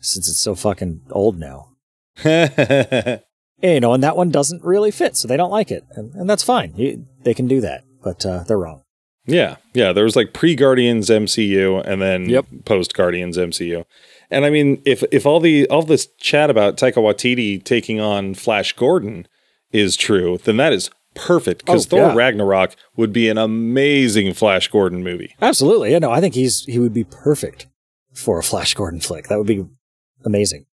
since 0.00 0.28
it's 0.28 0.38
so 0.38 0.54
fucking 0.54 1.02
old 1.10 1.38
now. 1.38 1.70
yeah, 3.60 3.74
you 3.74 3.80
know, 3.80 3.92
and 3.94 4.02
that 4.02 4.16
one 4.16 4.30
doesn't 4.30 4.62
really 4.64 4.90
fit, 4.90 5.16
so 5.16 5.26
they 5.28 5.36
don't 5.36 5.50
like 5.50 5.70
it, 5.70 5.84
and, 5.92 6.14
and 6.14 6.28
that's 6.28 6.42
fine. 6.42 6.72
You, 6.76 7.06
they 7.22 7.34
can 7.34 7.46
do 7.48 7.60
that, 7.62 7.84
but 8.02 8.24
uh, 8.26 8.44
they're 8.44 8.58
wrong. 8.58 8.82
Yeah, 9.28 9.56
yeah. 9.74 9.92
There 9.92 10.04
was 10.04 10.14
like 10.14 10.32
pre 10.32 10.54
Guardians 10.54 11.10
MCU 11.10 11.84
and 11.84 12.00
then 12.00 12.28
Yep. 12.28 12.46
post 12.64 12.94
Guardians 12.94 13.36
MCU. 13.36 13.84
And 14.30 14.44
I 14.44 14.50
mean, 14.50 14.80
if 14.84 15.02
if 15.10 15.26
all 15.26 15.40
the 15.40 15.68
all 15.68 15.82
this 15.82 16.06
chat 16.20 16.48
about 16.48 16.76
Taika 16.76 16.98
Waititi 16.98 17.62
taking 17.62 18.00
on 18.00 18.34
Flash 18.34 18.72
Gordon 18.74 19.26
is 19.72 19.96
true, 19.96 20.38
then 20.44 20.58
that 20.58 20.72
is 20.72 20.90
perfect 21.16 21.66
because 21.66 21.86
Oh, 21.86 21.88
Thor 21.90 22.00
yeah. 22.10 22.14
Ragnarok 22.14 22.76
would 22.96 23.12
be 23.12 23.28
an 23.28 23.36
amazing 23.36 24.32
Flash 24.32 24.68
Gordon 24.68 25.02
movie. 25.02 25.34
Absolutely, 25.42 25.90
yeah. 25.90 25.98
No, 25.98 26.12
I 26.12 26.20
think 26.20 26.34
he's 26.34 26.64
he 26.66 26.78
would 26.78 26.94
be 26.94 27.02
perfect 27.04 27.66
for 28.14 28.38
a 28.38 28.44
Flash 28.44 28.74
Gordon 28.74 29.00
flick. 29.00 29.26
That 29.26 29.38
would 29.38 29.46
be 29.48 29.66
amazing. 30.24 30.66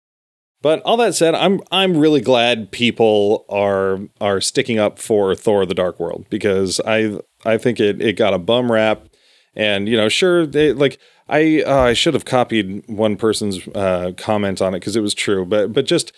But 0.62 0.81
all 0.83 0.96
that 0.98 1.14
said, 1.14 1.35
I'm 1.35 1.61
I'm 1.72 1.96
really 1.96 2.20
glad 2.20 2.70
people 2.70 3.44
are 3.48 3.98
are 4.20 4.40
sticking 4.40 4.79
up 4.79 4.98
for 4.98 5.35
Thor: 5.35 5.66
The 5.66 5.75
Dark 5.75 5.98
World 5.98 6.27
because 6.31 6.81
I 6.87 7.18
I 7.44 7.59
think 7.59 7.81
it 7.81 8.01
it 8.01 8.16
got 8.16 8.33
a 8.33 8.38
bum 8.38 8.70
rap, 8.70 9.09
and 9.55 9.88
you 9.88 9.96
know, 9.96 10.09
sure, 10.09 10.46
they, 10.46 10.72
like 10.72 10.98
I 11.29 11.62
uh, 11.66 11.81
I 11.81 11.92
should 11.94 12.14
have 12.14 12.25
copied 12.25 12.85
one 12.88 13.16
person's 13.16 13.66
uh, 13.75 14.12
comment 14.16 14.62
on 14.62 14.75
it 14.75 14.79
because 14.79 14.94
it 14.94 15.01
was 15.01 15.14
true, 15.14 15.44
but 15.44 15.72
but 15.72 15.85
just 15.85 16.12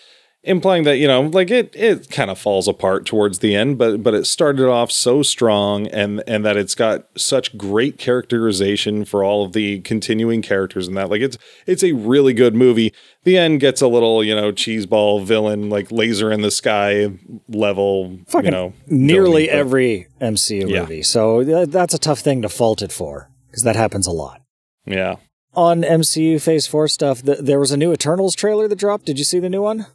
implying 0.45 0.83
that 0.83 0.97
you 0.97 1.07
know 1.07 1.21
like 1.21 1.49
it 1.51 1.75
it 1.75 2.09
kind 2.11 2.29
of 2.29 2.37
falls 2.39 2.67
apart 2.67 3.05
towards 3.05 3.39
the 3.39 3.55
end 3.55 3.77
but 3.77 4.03
but 4.03 4.13
it 4.13 4.25
started 4.25 4.67
off 4.69 4.91
so 4.91 5.23
strong 5.23 5.87
and 5.87 6.23
and 6.27 6.45
that 6.45 6.55
it's 6.55 6.75
got 6.75 7.07
such 7.17 7.57
great 7.57 7.97
characterization 7.97 9.05
for 9.05 9.23
all 9.23 9.43
of 9.45 9.53
the 9.53 9.79
continuing 9.81 10.41
characters 10.41 10.87
and 10.87 10.95
that 10.95 11.09
like 11.09 11.21
it's 11.21 11.37
it's 11.65 11.83
a 11.83 11.93
really 11.93 12.33
good 12.33 12.55
movie 12.55 12.93
the 13.23 13.37
end 13.37 13.59
gets 13.59 13.81
a 13.81 13.87
little 13.87 14.23
you 14.23 14.35
know 14.35 14.51
cheeseball 14.51 15.23
villain 15.25 15.69
like 15.69 15.91
laser 15.91 16.31
in 16.31 16.41
the 16.41 16.51
sky 16.51 17.11
level 17.49 18.17
Fucking 18.27 18.45
you 18.45 18.51
know 18.51 18.73
nearly 18.87 19.45
villainy, 19.45 19.47
but- 19.47 19.53
every 19.55 20.07
MCU 20.21 20.69
Yeah. 20.69 20.81
movie. 20.81 21.03
So 21.03 21.43
that's 21.65 21.93
a 21.93 21.99
tough 21.99 22.19
thing 22.19 22.41
to 22.41 22.49
fault 22.49 22.81
it 22.81 22.91
for 22.91 23.29
because 23.47 23.63
that 23.63 23.75
happens 23.75 24.07
a 24.07 24.11
lot. 24.11 24.41
yeah 24.85 25.15
On 25.55 25.81
MCU 25.83 26.39
Phase 26.41 26.67
4 26.67 26.87
stuff, 26.87 27.23
th- 27.23 27.39
there 27.39 27.59
was 27.59 27.71
a 27.71 27.77
new 27.77 27.91
Eternals 27.93 28.35
trailer 28.35 28.67
that 28.67 28.75
dropped. 28.75 29.05
Did 29.05 29.17
you 29.17 29.23
see 29.25 29.39
the 29.39 29.49
new 29.49 29.61
one? 29.61 29.85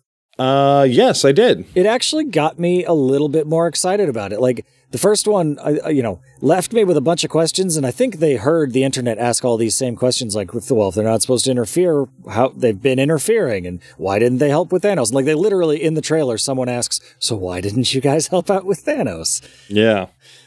Uh 0.40 0.86
yes 0.88 1.24
i 1.24 1.32
did 1.32 1.56
It 1.74 1.86
actually 1.86 2.24
got 2.24 2.58
me 2.58 2.84
a 2.84 2.92
little 2.94 3.28
bit 3.28 3.46
more 3.46 3.66
excited 3.66 4.08
about 4.08 4.32
it. 4.32 4.40
Like 4.40 4.64
the 4.90 4.98
first 4.98 5.28
one, 5.28 5.58
I, 5.60 5.90
you 5.90 6.02
know, 6.02 6.16
left 6.40 6.72
me 6.72 6.82
with 6.82 6.96
a 6.96 7.00
bunch 7.00 7.22
of 7.22 7.30
questions, 7.30 7.76
and 7.76 7.86
I 7.86 7.92
think 7.92 8.16
they 8.16 8.34
heard 8.34 8.72
the 8.72 8.82
internet 8.82 9.18
ask 9.18 9.44
all 9.44 9.56
these 9.56 9.76
same 9.76 9.94
questions, 9.94 10.34
like, 10.34 10.52
with 10.52 10.68
well, 10.70 10.88
if 10.88 10.96
they're 10.96 11.04
not 11.04 11.22
supposed 11.22 11.44
to 11.44 11.50
interfere, 11.52 12.06
how 12.28 12.48
they've 12.48 12.82
been 12.90 12.98
interfering, 12.98 13.66
and 13.68 13.80
why 13.98 14.18
didn't 14.18 14.38
they 14.38 14.48
help 14.48 14.72
with 14.72 14.82
Thanos? 14.82 15.12
Like 15.12 15.26
they 15.26 15.34
literally 15.34 15.80
in 15.80 15.94
the 15.94 16.00
trailer, 16.10 16.36
someone 16.38 16.68
asks, 16.68 17.00
"So 17.20 17.36
why 17.36 17.60
didn't 17.60 17.94
you 17.94 18.00
guys 18.00 18.26
help 18.34 18.50
out 18.50 18.64
with 18.64 18.84
Thanos?" 18.84 19.42
yeah 19.68 20.06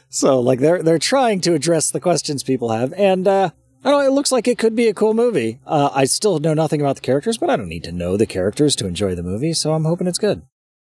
So 0.09 0.39
like 0.49 0.59
they're 0.59 0.83
they're 0.83 0.99
trying 1.15 1.39
to 1.41 1.53
address 1.53 1.91
the 1.91 2.01
questions 2.01 2.43
people 2.43 2.69
have, 2.69 2.91
and 2.93 3.27
uh, 3.27 3.49
I 3.83 3.91
don't 3.91 4.01
know. 4.01 4.07
It 4.07 4.13
looks 4.13 4.31
like 4.31 4.47
it 4.47 4.57
could 4.57 4.75
be 4.75 4.87
a 4.87 4.93
cool 4.93 5.13
movie. 5.13 5.59
Uh, 5.65 5.89
I 5.93 6.05
still 6.05 6.39
know 6.39 6.53
nothing 6.53 6.79
about 6.79 6.95
the 6.95 7.01
characters, 7.01 7.37
but 7.37 7.49
I 7.49 7.57
don't 7.57 7.67
need 7.67 7.83
to 7.83 7.91
know 7.91 8.15
the 8.15 8.25
characters 8.25 8.75
to 8.77 8.87
enjoy 8.87 9.13
the 9.15 9.23
movie. 9.23 9.53
So 9.53 9.73
I'm 9.73 9.83
hoping 9.85 10.07
it's 10.07 10.17
good. 10.19 10.43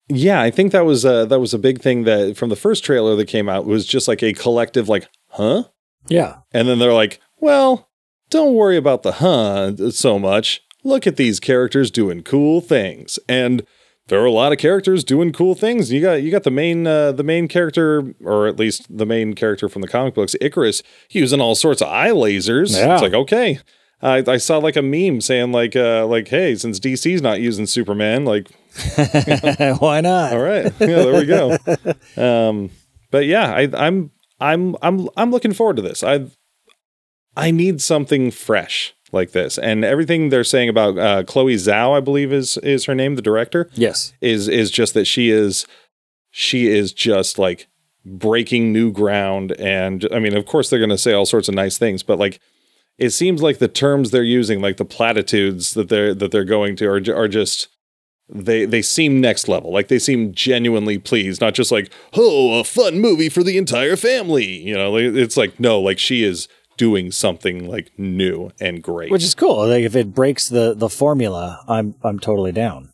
Yeah, 0.10 0.42
I 0.42 0.52
think 0.52 0.72
that 0.72 0.86
was 0.86 1.06
uh, 1.06 1.26
that 1.26 1.40
was 1.40 1.54
a 1.54 1.60
big 1.60 1.82
thing 1.82 2.06
that 2.06 2.38
from 2.38 2.50
the 2.50 2.56
first 2.56 2.86
trailer 2.86 3.16
that 3.18 3.28
came 3.28 3.50
out 3.50 3.66
was 3.66 3.86
just 3.86 4.08
like 4.08 4.24
a 4.24 4.32
collective 4.32 4.88
like, 4.88 5.10
huh? 5.32 5.66
Yeah, 6.08 6.38
And 6.54 6.70
then 6.70 6.80
they're 6.80 6.94
like, 6.94 7.20
well, 7.40 7.90
don't 8.30 8.54
worry 8.54 8.78
about 8.78 9.04
the 9.04 9.14
huh 9.14 9.92
so 9.92 10.18
much. 10.18 10.62
Look 10.86 11.06
at 11.06 11.18
these 11.18 11.42
characters 11.42 11.92
doing 11.92 12.24
cool 12.24 12.62
things. 12.62 13.20
And 13.28 13.66
there 14.08 14.22
are 14.22 14.26
a 14.26 14.32
lot 14.32 14.52
of 14.52 14.58
characters 14.58 15.04
doing 15.04 15.32
cool 15.32 15.56
things. 15.56 15.92
You 15.92 16.02
got 16.02 16.22
you 16.22 16.32
got 16.32 16.44
the 16.44 16.52
main 16.52 16.88
uh, 16.88 17.12
the 17.12 17.24
main 17.24 17.48
character, 17.48 18.14
or 18.24 18.48
at 18.48 18.58
least 18.58 18.86
the 18.96 19.06
main 19.06 19.34
character 19.34 19.68
from 19.70 19.82
the 19.82 19.88
comic 19.88 20.14
books, 20.14 20.36
Ikaris, 20.42 20.82
using 21.10 21.42
all 21.42 21.56
sorts 21.56 21.82
of 21.82 21.90
eye 21.90 22.10
lasers. 22.10 22.76
Yeah. 22.76 22.94
It's 22.94 23.02
like 23.02 23.14
okay. 23.14 23.60
I, 24.02 24.24
I 24.28 24.38
saw 24.38 24.60
like 24.60 24.76
a 24.76 24.82
meme 24.84 25.22
saying 25.22 25.52
like 25.52 25.76
uh, 25.76 26.06
like 26.06 26.28
hey 26.28 26.56
since 26.56 26.80
DC's 26.80 27.22
not 27.22 27.42
using 27.42 27.66
Superman 27.66 28.26
like 28.26 28.50
why 29.80 30.02
not? 30.02 30.34
all 30.34 30.40
right. 30.40 30.72
Yeah, 30.80 30.88
there 30.88 31.14
we 31.14 31.26
go. 31.26 31.58
Um, 32.18 32.72
but 33.12 33.26
yeah, 33.26 33.52
I, 33.52 33.70
I'm 33.74 34.12
I'm 34.40 34.76
I'm 34.82 35.10
I'm 35.18 35.32
looking 35.32 35.54
forward 35.54 35.78
to 35.78 35.82
this. 35.82 36.04
I 36.04 36.28
I 37.36 37.52
need 37.52 37.82
something 37.82 38.32
fresh 38.32 38.94
like 39.12 39.32
this, 39.32 39.58
and 39.58 39.84
everything 39.86 40.30
they're 40.30 40.44
saying 40.44 40.70
about 40.70 40.98
uh, 40.98 41.24
Chloe 41.24 41.56
Zhao, 41.56 41.96
I 41.96 42.00
believe 42.02 42.34
is 42.34 42.58
is 42.58 42.86
her 42.86 42.96
name, 42.96 43.16
the 43.16 43.22
director, 43.22 43.70
Yes. 43.74 44.14
is 44.22 44.48
is 44.48 44.70
just 44.72 44.94
that 44.94 45.06
she 45.06 45.30
is 45.30 45.66
she 46.30 46.68
is 46.68 46.94
just 46.94 47.40
like 47.40 47.68
breaking 48.06 48.72
new 48.72 48.92
ground, 48.92 49.52
and 49.54 50.08
I 50.14 50.20
mean, 50.20 50.36
of 50.36 50.46
course, 50.46 50.70
they're 50.70 50.80
going 50.80 50.90
to 50.90 50.98
say 50.98 51.14
all 51.14 51.26
sorts 51.26 51.48
of 51.50 51.56
nice 51.56 51.78
things, 51.78 52.04
but 52.04 52.20
like. 52.20 52.40
It 53.00 53.12
seems 53.12 53.44
like 53.44 53.60
the 53.60 53.68
terms 53.68 54.10
they're 54.10 54.24
using, 54.24 54.60
like 54.60 54.78
the 54.78 54.84
platitudes 54.84 55.76
that 55.76 55.88
they're 55.88 56.16
that 56.16 56.32
they're 56.32 56.44
going 56.44 56.76
to, 56.78 56.88
are 56.88 57.16
are 57.16 57.28
just 57.28 57.68
they 58.28 58.66
they 58.66 58.82
seem 58.82 59.22
next 59.22 59.48
level 59.48 59.72
like 59.72 59.88
they 59.88 60.00
seem 60.00 60.34
genuinely 60.34 60.98
pleased 60.98 61.40
not 61.40 61.54
just 61.54 61.72
like 61.72 61.92
oh 62.16 62.60
a 62.60 62.64
fun 62.64 63.00
movie 63.00 63.30
for 63.30 63.44
the 63.44 63.56
entire 63.58 63.96
family 63.96 64.46
you 64.48 64.76
know 64.76 64.98
it's 64.98 65.38
like 65.38 65.60
no 65.60 65.80
like 65.80 66.00
she 66.00 66.24
is 66.24 66.48
doing 66.78 67.12
something 67.12 67.68
like 67.68 67.92
new 67.98 68.52
and 68.60 68.82
great 68.84 69.12
Which 69.12 69.24
is 69.24 69.34
cool. 69.36 69.68
Like 69.68 69.84
if 69.84 69.96
it 69.96 70.14
breaks 70.14 70.48
the 70.48 70.74
the 70.74 70.90
formula, 70.90 71.64
I'm 71.68 71.96
I'm 72.04 72.20
totally 72.20 72.52
down. 72.52 72.90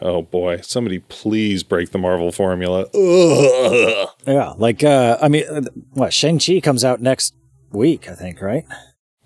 oh 0.00 0.22
boy 0.22 0.60
somebody 0.62 0.98
please 1.00 1.62
break 1.64 1.90
the 1.90 1.98
marvel 1.98 2.30
formula 2.32 2.86
Ugh. 2.94 4.08
Yeah. 4.26 4.52
Like 4.56 4.84
uh 4.84 5.18
I 5.20 5.28
mean 5.28 5.44
uh, 5.48 5.62
what, 5.92 6.12
Shang-Chi 6.12 6.60
comes 6.60 6.84
out 6.84 7.00
next 7.00 7.34
week, 7.72 8.08
I 8.08 8.14
think, 8.14 8.40
right? 8.40 8.64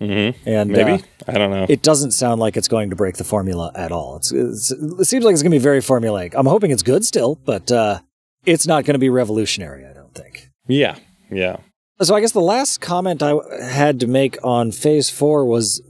Mhm. 0.01 0.35
And 0.47 0.71
maybe 0.71 0.93
uh, 0.93 0.99
i 1.29 1.33
don't 1.39 1.51
know 1.53 1.67
it 1.69 1.83
doesn't 1.83 2.11
sound 2.13 2.41
like 2.41 2.57
it's 2.57 2.67
going 2.69 2.91
to 2.91 2.97
break 2.97 3.17
the 3.17 3.25
formula 3.25 3.71
at 3.75 3.93
all. 3.93 4.17
It's, 4.17 4.33
it's 4.33 4.71
it 4.73 5.05
seems 5.05 5.25
like 5.25 5.33
it's 5.35 5.43
going 5.43 5.53
to 5.53 5.59
be 5.59 5.63
very 5.63 5.81
formulaic. 5.81 6.35
I'm 6.35 6.47
hoping 6.47 6.71
it's 6.71 6.83
good 6.83 7.05
still, 7.05 7.37
but 7.45 7.71
uh 7.71 8.01
it's 8.45 8.67
not 8.67 8.85
going 8.85 8.95
to 8.95 8.99
be 8.99 9.09
revolutionary, 9.11 9.87
I 9.87 9.93
don't 9.93 10.15
think. 10.15 10.49
yeah 10.67 10.97
yeah 11.31 11.57
So 12.03 12.15
I 12.17 12.21
guess 12.21 12.33
the 12.33 12.41
last 12.41 12.81
comment 12.81 13.23
I 13.23 13.35
had 13.63 14.01
to 14.01 14.07
make 14.07 14.37
on 14.43 14.73
Phase 14.73 15.09
Four 15.09 15.45
was, 15.45 15.81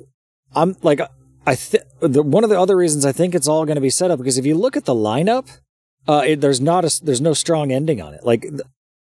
I'm 0.55 0.77
like, 0.83 1.01
I 1.46 1.55
th- 1.55 1.85
the, 2.01 2.22
one 2.22 2.44
of 2.44 2.51
the 2.51 2.61
other 2.61 2.77
reasons 2.77 3.07
I 3.07 3.12
think 3.12 3.35
it's 3.35 3.48
all 3.48 3.64
going 3.64 3.77
to 3.77 3.81
be 3.83 3.90
set 3.90 4.11
up 4.11 4.18
because 4.18 4.37
if 4.37 4.44
you 4.44 4.55
look 4.55 4.77
at 4.77 4.85
the 4.85 4.94
lineup, 4.94 5.59
uh, 6.07 6.22
it, 6.27 6.40
there's 6.40 6.61
not 6.61 6.85
a 6.85 7.01
there's 7.03 7.20
no 7.20 7.33
strong 7.33 7.72
ending 7.72 8.01
on 8.01 8.14
it. 8.14 8.25
Like 8.25 8.46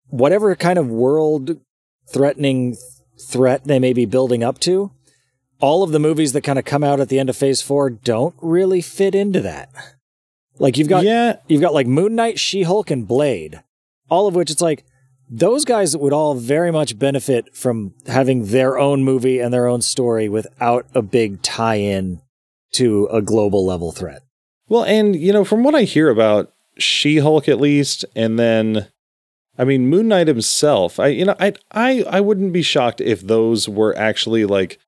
whatever 0.08 0.54
kind 0.54 0.78
of 0.78 0.88
world 0.88 1.58
threatening 2.12 2.76
threat 3.20 3.64
they 3.64 3.78
may 3.78 3.92
be 3.92 4.04
building 4.04 4.44
up 4.44 4.58
to, 4.60 4.92
all 5.60 5.82
of 5.82 5.92
the 5.92 5.98
movies 5.98 6.32
that 6.32 6.42
kind 6.42 6.58
of 6.58 6.64
come 6.64 6.84
out 6.84 7.00
at 7.00 7.08
the 7.08 7.18
end 7.18 7.30
of 7.30 7.36
Phase 7.36 7.62
Four 7.62 7.90
don't 7.90 8.34
really 8.40 8.80
fit 8.80 9.14
into 9.14 9.40
that. 9.40 9.70
Like 10.58 10.76
you've 10.76 10.88
got 10.88 11.04
yeah 11.04 11.36
you've 11.48 11.62
got 11.62 11.74
like 11.74 11.86
Moon 11.86 12.14
Knight, 12.14 12.38
She 12.38 12.64
Hulk, 12.64 12.90
and 12.90 13.08
Blade, 13.08 13.62
all 14.10 14.26
of 14.26 14.34
which 14.34 14.50
it's 14.50 14.62
like 14.62 14.84
those 15.30 15.64
guys 15.64 15.96
would 15.96 16.12
all 16.12 16.34
very 16.34 16.70
much 16.70 16.98
benefit 16.98 17.54
from 17.54 17.94
having 18.06 18.46
their 18.46 18.78
own 18.78 19.04
movie 19.04 19.40
and 19.40 19.52
their 19.52 19.66
own 19.66 19.82
story 19.82 20.28
without 20.28 20.86
a 20.94 21.02
big 21.02 21.42
tie 21.42 21.76
in 21.76 22.20
to 22.72 23.06
a 23.12 23.22
global 23.22 23.64
level 23.64 23.92
threat. 23.92 24.22
Well, 24.68 24.84
and 24.84 25.16
you 25.16 25.32
know, 25.32 25.44
from 25.44 25.64
what 25.64 25.74
I 25.74 25.82
hear 25.82 26.10
about 26.10 26.52
She-Hulk 26.78 27.48
at 27.48 27.60
least, 27.60 28.04
and 28.14 28.38
then 28.38 28.88
I 29.56 29.64
mean 29.64 29.88
Moon 29.88 30.08
Knight 30.08 30.28
himself, 30.28 31.00
I 31.00 31.08
you 31.08 31.24
know, 31.24 31.36
I 31.40 31.54
I 31.72 32.04
I 32.08 32.20
wouldn't 32.20 32.52
be 32.52 32.62
shocked 32.62 33.00
if 33.00 33.22
those 33.22 33.68
were 33.68 33.96
actually 33.96 34.44
like 34.44 34.78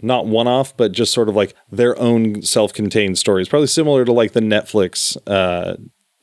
not 0.00 0.26
one-off, 0.26 0.76
but 0.76 0.92
just 0.92 1.12
sort 1.12 1.28
of 1.28 1.36
like 1.36 1.54
their 1.70 1.98
own 1.98 2.42
self-contained 2.42 3.18
stories, 3.18 3.48
probably 3.48 3.66
similar 3.66 4.04
to 4.04 4.12
like 4.12 4.32
the 4.32 4.40
Netflix 4.40 5.16
uh 5.26 5.76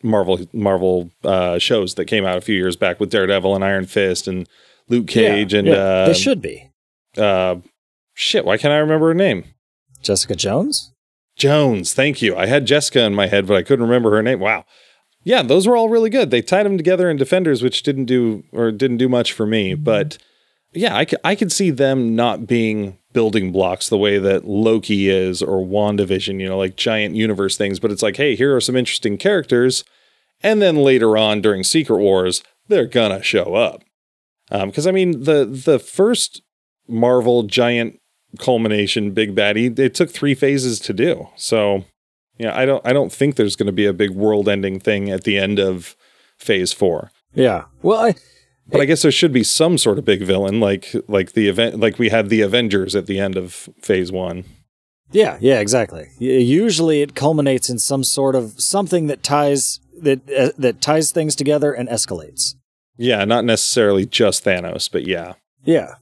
Marvel 0.04 0.40
Marvel 0.54 1.12
uh 1.24 1.60
shows 1.60 1.96
that 1.96 2.06
came 2.06 2.26
out 2.26 2.38
a 2.38 2.42
few 2.42 2.56
years 2.56 2.76
back 2.76 3.00
with 3.00 3.12
Daredevil 3.12 3.54
and 3.56 3.64
Iron 3.64 3.86
Fist 3.86 4.28
and 4.28 4.48
Luke 4.88 5.08
Cage 5.08 5.54
Yeah, 5.54 5.60
and 5.60 5.68
yeah, 5.68 5.74
uh, 5.76 6.06
they 6.08 6.14
should 6.14 6.42
be. 6.42 6.72
uh, 7.18 7.58
shit. 8.14 8.46
Why 8.46 8.58
can't 8.58 8.74
I 8.74 8.78
remember 8.78 9.08
her 9.08 9.14
name? 9.14 9.46
Jessica 10.02 10.36
Jones. 10.36 10.92
Jones. 11.36 11.94
Thank 11.94 12.22
you. 12.22 12.36
I 12.36 12.46
had 12.48 12.66
Jessica 12.66 13.02
in 13.04 13.16
my 13.16 13.28
head, 13.28 13.48
but 13.48 13.56
I 13.56 13.64
couldn't 13.64 13.86
remember 13.86 14.12
her 14.12 14.22
name. 14.24 14.40
Wow. 14.40 14.66
Yeah, 15.24 15.42
those 15.42 15.68
were 15.68 15.76
all 15.78 15.90
really 15.90 16.10
good. 16.10 16.32
They 16.32 16.42
tied 16.42 16.66
them 16.66 16.78
together 16.78 17.10
in 17.10 17.18
Defenders, 17.18 17.62
which 17.62 17.84
didn't 17.84 18.06
do 18.06 18.44
or 18.52 18.72
didn't 18.72 18.98
do 18.98 19.10
much 19.10 19.34
for 19.34 19.46
me. 19.46 19.74
But 19.76 20.18
yeah, 20.74 21.04
I, 21.24 21.36
could 21.36 21.52
see 21.52 21.72
them 21.72 22.16
not 22.16 22.46
being 22.46 22.98
building 23.12 23.52
blocks 23.52 23.90
the 23.90 23.98
way 23.98 24.20
that 24.20 24.46
Loki 24.46 25.10
is 25.10 25.42
or 25.42 25.66
WandaVision, 25.66 26.40
you 26.40 26.48
know, 26.48 26.58
like 26.58 26.76
giant 26.76 27.16
universe 27.16 27.58
things. 27.58 27.80
But 27.80 27.92
it's 27.92 28.04
like, 28.04 28.18
hey, 28.18 28.36
here 28.36 28.56
are 28.56 28.62
some 28.62 28.76
interesting 28.76 29.18
characters. 29.18 29.84
And 30.42 30.62
then 30.62 30.78
later 30.78 31.18
on 31.18 31.42
during 31.42 31.64
Secret 31.64 31.98
Wars, 31.98 32.44
they're 32.68 32.86
gonna 32.86 33.24
show 33.24 33.56
up. 33.56 33.84
Um, 34.52 34.70
because 34.70 34.88
I 34.88 34.92
mean, 34.92 35.24
the 35.24 35.46
the 35.46 35.80
first 35.80 36.42
Marvel 36.88 37.44
giant 37.44 38.00
culmination 38.38 39.12
big 39.12 39.36
baddie, 39.36 39.78
it 39.78 39.96
took 39.96 40.12
three 40.12 40.36
phases 40.36 40.80
to 40.82 40.94
do. 40.94 41.28
So 41.36 41.86
yeah, 42.38 42.58
I 42.58 42.66
don't 42.66 42.86
I 42.86 42.94
don't 42.94 43.12
think 43.12 43.36
there's 43.36 43.56
going 43.56 43.68
to 43.68 43.74
be 43.74 43.86
a 43.86 43.94
big 43.94 44.12
world 44.12 44.48
ending 44.48 44.80
thing 44.80 45.10
at 45.10 45.24
the 45.24 45.38
end 45.38 45.60
of 45.60 45.96
phase 46.38 46.74
four. 46.74 47.12
Yeah. 47.34 47.66
Well, 47.82 48.00
I 48.00 48.16
But 48.72 48.82
I 48.82 48.86
guess 48.86 49.02
there 49.02 49.12
should 49.12 49.34
be 49.34 49.44
some 49.44 49.78
sort 49.78 49.98
of 49.98 50.06
big 50.06 50.22
villain, 50.22 50.60
like 50.60 50.94
like 51.08 51.34
the 51.34 51.48
event, 51.48 51.80
like 51.80 51.98
we 52.00 52.10
had 52.10 52.30
the 52.30 52.42
Avengers 52.42 52.96
at 52.96 53.06
the 53.08 53.20
end 53.20 53.36
of 53.38 53.70
phase 53.82 54.12
one. 54.12 54.46
Yeah, 55.12 55.38
yeah, 55.42 55.60
exactly. 55.60 56.10
Usually, 56.20 57.02
it 57.02 57.16
culminates 57.16 57.70
in 57.70 57.80
some 57.80 58.04
sort 58.04 58.36
of 58.36 58.62
something 58.62 59.08
that 59.08 59.24
ties 59.24 59.80
that 60.02 60.20
uh, 60.30 60.52
that 60.58 60.82
ties 60.82 61.12
things 61.12 61.36
together 61.36 61.74
and 61.74 61.90
escalates. 61.90 62.56
Yeah, 62.98 63.26
not 63.26 63.46
necessarily 63.46 64.06
just 64.06 64.44
Thanos, 64.44 64.92
but 64.92 65.08
yeah. 65.08 65.34
Yeah. 65.64 65.96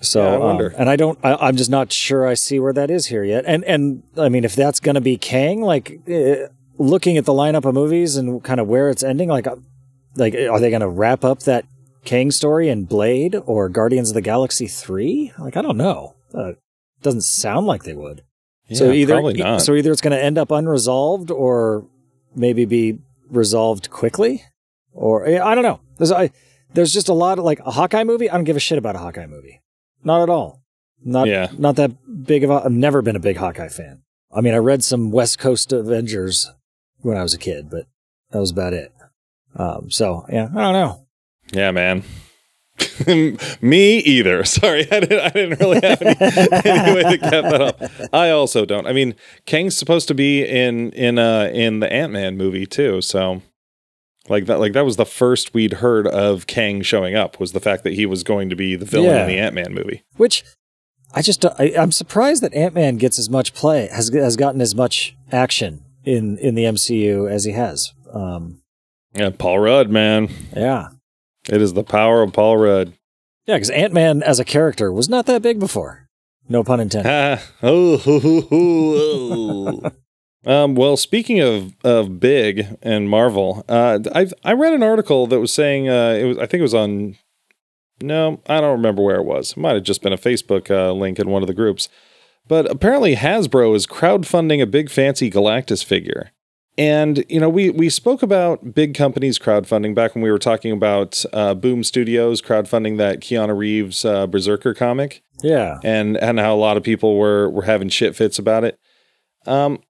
So 0.00 0.22
Yeah, 0.22 0.28
I 0.30 0.34
um, 0.34 0.40
wonder. 0.42 0.74
and 0.78 0.88
I 0.88 0.94
don't. 0.94 1.18
I, 1.24 1.34
I'm 1.34 1.56
just 1.56 1.70
not 1.70 1.92
sure. 1.92 2.26
I 2.26 2.34
see 2.34 2.60
where 2.60 2.72
that 2.72 2.90
is 2.90 3.06
here 3.06 3.24
yet. 3.24 3.44
And 3.46 3.64
and 3.64 4.04
I 4.16 4.28
mean, 4.28 4.44
if 4.44 4.54
that's 4.54 4.78
going 4.78 4.94
to 4.94 5.00
be 5.00 5.16
Kang, 5.16 5.62
like 5.62 5.98
uh, 6.08 6.48
looking 6.78 7.16
at 7.16 7.24
the 7.24 7.32
lineup 7.32 7.64
of 7.64 7.74
movies 7.74 8.16
and 8.16 8.42
kind 8.44 8.60
of 8.60 8.68
where 8.68 8.88
it's 8.88 9.02
ending, 9.02 9.28
like 9.28 9.48
uh, 9.48 9.56
like 10.14 10.34
are 10.34 10.60
they 10.60 10.70
going 10.70 10.82
to 10.82 10.88
wrap 10.88 11.24
up 11.24 11.40
that 11.40 11.64
Kang 12.04 12.30
story 12.30 12.68
and 12.68 12.88
Blade 12.88 13.36
or 13.46 13.68
Guardians 13.68 14.10
of 14.10 14.14
the 14.14 14.20
Galaxy 14.20 14.66
three? 14.66 15.32
Like 15.38 15.56
I 15.56 15.62
don't 15.62 15.76
know. 15.76 16.14
Uh, 16.32 16.52
doesn't 17.02 17.22
sound 17.22 17.66
like 17.66 17.84
they 17.84 17.94
would. 17.94 18.22
so 18.72 18.90
either 18.92 19.14
probably 19.14 19.34
not. 19.34 19.62
so 19.62 19.74
either 19.74 19.90
it's 19.92 20.00
going 20.00 20.16
to 20.16 20.22
end 20.22 20.36
up 20.38 20.50
unresolved 20.50 21.30
or 21.30 21.86
maybe 22.34 22.64
be 22.64 22.98
resolved 23.30 23.90
quickly, 23.90 24.44
or 24.92 25.26
I 25.26 25.54
don't 25.54 25.64
know. 25.64 25.80
There's 25.96 26.12
I, 26.12 26.30
there's 26.74 26.92
just 26.92 27.08
a 27.08 27.14
lot 27.14 27.38
of 27.38 27.44
like 27.44 27.60
a 27.60 27.70
Hawkeye 27.70 28.04
movie. 28.04 28.28
I 28.30 28.34
don't 28.34 28.44
give 28.44 28.56
a 28.56 28.60
shit 28.60 28.78
about 28.78 28.94
a 28.96 28.98
Hawkeye 28.98 29.26
movie, 29.26 29.62
not 30.04 30.22
at 30.22 30.28
all. 30.30 30.62
Not 31.04 31.28
Yeah. 31.28 31.48
not 31.56 31.76
that 31.76 31.92
big 32.26 32.42
of 32.44 32.50
a. 32.50 32.54
I've 32.64 32.72
never 32.72 33.02
been 33.02 33.16
a 33.16 33.20
big 33.20 33.36
Hawkeye 33.36 33.68
fan. 33.68 34.02
I 34.34 34.40
mean, 34.40 34.52
I 34.54 34.58
read 34.58 34.84
some 34.84 35.10
West 35.10 35.38
Coast 35.38 35.72
Avengers 35.72 36.50
when 37.00 37.16
I 37.16 37.22
was 37.22 37.32
a 37.34 37.38
kid, 37.38 37.70
but 37.70 37.86
that 38.32 38.40
was 38.40 38.50
about 38.50 38.72
it. 38.74 38.92
Um, 39.56 39.90
so 39.90 40.26
yeah, 40.28 40.48
I 40.54 40.60
don't 40.60 40.72
know. 40.74 41.06
Yeah, 41.52 41.70
man. 41.70 42.02
Me 43.60 43.98
either. 43.98 44.44
Sorry, 44.44 44.86
I 44.90 45.00
didn't, 45.00 45.20
I 45.20 45.28
didn't 45.30 45.60
really 45.60 45.80
have 45.82 46.00
any, 46.02 46.16
any 46.20 46.94
way 46.94 47.02
to 47.02 47.18
cap 47.18 47.44
that 47.44 47.60
up. 47.60 48.14
I 48.14 48.30
also 48.30 48.64
don't. 48.64 48.86
I 48.86 48.92
mean, 48.92 49.14
Kang's 49.46 49.76
supposed 49.76 50.08
to 50.08 50.14
be 50.14 50.44
in 50.44 50.90
in 50.92 51.18
uh 51.18 51.50
in 51.52 51.80
the 51.80 51.92
Ant 51.92 52.12
Man 52.12 52.36
movie 52.36 52.66
too, 52.66 53.00
so 53.02 53.42
like 54.28 54.46
that 54.46 54.60
like 54.60 54.74
that 54.74 54.84
was 54.84 54.96
the 54.96 55.06
first 55.06 55.54
we'd 55.54 55.74
heard 55.74 56.06
of 56.06 56.46
Kang 56.46 56.82
showing 56.82 57.16
up 57.16 57.40
was 57.40 57.52
the 57.52 57.60
fact 57.60 57.82
that 57.84 57.94
he 57.94 58.06
was 58.06 58.22
going 58.22 58.48
to 58.50 58.56
be 58.56 58.76
the 58.76 58.84
villain 58.84 59.10
Yeah. 59.10 59.22
in 59.22 59.28
the 59.28 59.38
Ant 59.38 59.54
Man 59.54 59.72
movie. 59.74 60.02
Which 60.16 60.44
I 61.14 61.22
just 61.22 61.40
don't- 61.40 61.58
I, 61.58 61.72
I'm 61.78 61.90
surprised 61.92 62.42
that 62.42 62.54
Ant 62.54 62.74
Man 62.74 62.96
gets 62.96 63.18
as 63.18 63.28
much 63.30 63.54
play 63.54 63.88
has 63.90 64.08
has 64.10 64.36
gotten 64.36 64.60
as 64.60 64.74
much 64.74 65.16
action 65.32 65.82
in 66.04 66.38
in 66.38 66.54
the 66.54 66.64
MCU 66.64 67.28
as 67.30 67.44
he 67.44 67.52
has. 67.52 67.92
Um, 68.12 68.60
Yeah, 69.14 69.30
Paul 69.30 69.58
Rudd, 69.60 69.90
man. 69.90 70.28
yeah, 70.54 70.88
It 71.48 71.62
is 71.62 71.74
the 71.74 71.84
power 71.84 72.22
of 72.22 72.32
Paul 72.32 72.56
Rudd. 72.58 72.92
yeah, 73.46 73.56
because 73.56 73.70
Ant 73.70 73.92
Man 73.92 74.22
as 74.22 74.38
a 74.38 74.44
character 74.44 74.92
was 74.92 75.08
not 75.08 75.26
that 75.26 75.42
big 75.42 75.58
before. 75.58 76.08
No 76.48 76.64
pun 76.64 76.80
intended. 76.80 77.40
Oh. 77.62 77.98
um, 80.46 80.74
well, 80.74 80.96
speaking 80.96 81.40
of 81.40 81.74
of 81.84 82.20
big 82.20 82.78
and 82.82 83.08
Marvel, 83.08 83.64
uh, 83.68 83.98
I 84.14 84.28
I 84.44 84.52
read 84.52 84.72
an 84.72 84.82
article 84.82 85.26
that 85.26 85.40
was 85.40 85.52
saying 85.52 85.88
uh, 85.88 86.16
it 86.18 86.24
was 86.24 86.38
I 86.38 86.46
think 86.46 86.60
it 86.60 86.62
was 86.62 86.74
on. 86.74 87.16
No, 88.00 88.40
I 88.46 88.60
don't 88.60 88.76
remember 88.76 89.02
where 89.02 89.16
it 89.16 89.24
was. 89.24 89.52
It 89.52 89.56
might 89.56 89.74
have 89.74 89.82
just 89.82 90.02
been 90.02 90.12
a 90.12 90.18
Facebook 90.18 90.70
uh, 90.70 90.92
link 90.92 91.18
in 91.18 91.30
one 91.30 91.42
of 91.42 91.48
the 91.48 91.54
groups. 91.54 91.88
But 92.46 92.70
apparently, 92.70 93.16
Hasbro 93.16 93.74
is 93.74 93.86
crowdfunding 93.86 94.62
a 94.62 94.66
big 94.66 94.88
fancy 94.88 95.30
Galactus 95.30 95.84
figure. 95.84 96.30
And 96.78 97.24
you 97.28 97.40
know, 97.40 97.48
we 97.48 97.70
we 97.70 97.90
spoke 97.90 98.22
about 98.22 98.72
big 98.72 98.94
companies 98.94 99.36
crowdfunding 99.36 99.96
back 99.96 100.14
when 100.14 100.22
we 100.22 100.30
were 100.30 100.38
talking 100.38 100.70
about 100.70 101.24
uh, 101.32 101.54
Boom 101.54 101.82
Studios 101.82 102.40
crowdfunding 102.40 102.98
that 102.98 103.18
Keanu 103.18 103.56
Reeves 103.58 104.04
uh, 104.04 104.28
Berserker 104.28 104.74
comic 104.74 105.22
Yeah, 105.42 105.80
and 105.82 106.16
and 106.16 106.38
how 106.38 106.54
a 106.54 106.56
lot 106.56 106.76
of 106.76 106.84
people 106.84 107.16
were 107.16 107.50
were 107.50 107.64
having 107.64 107.88
shit 107.88 108.14
fits 108.14 108.38
about 108.38 108.62
it. 108.62 108.78
Um, 109.44 109.80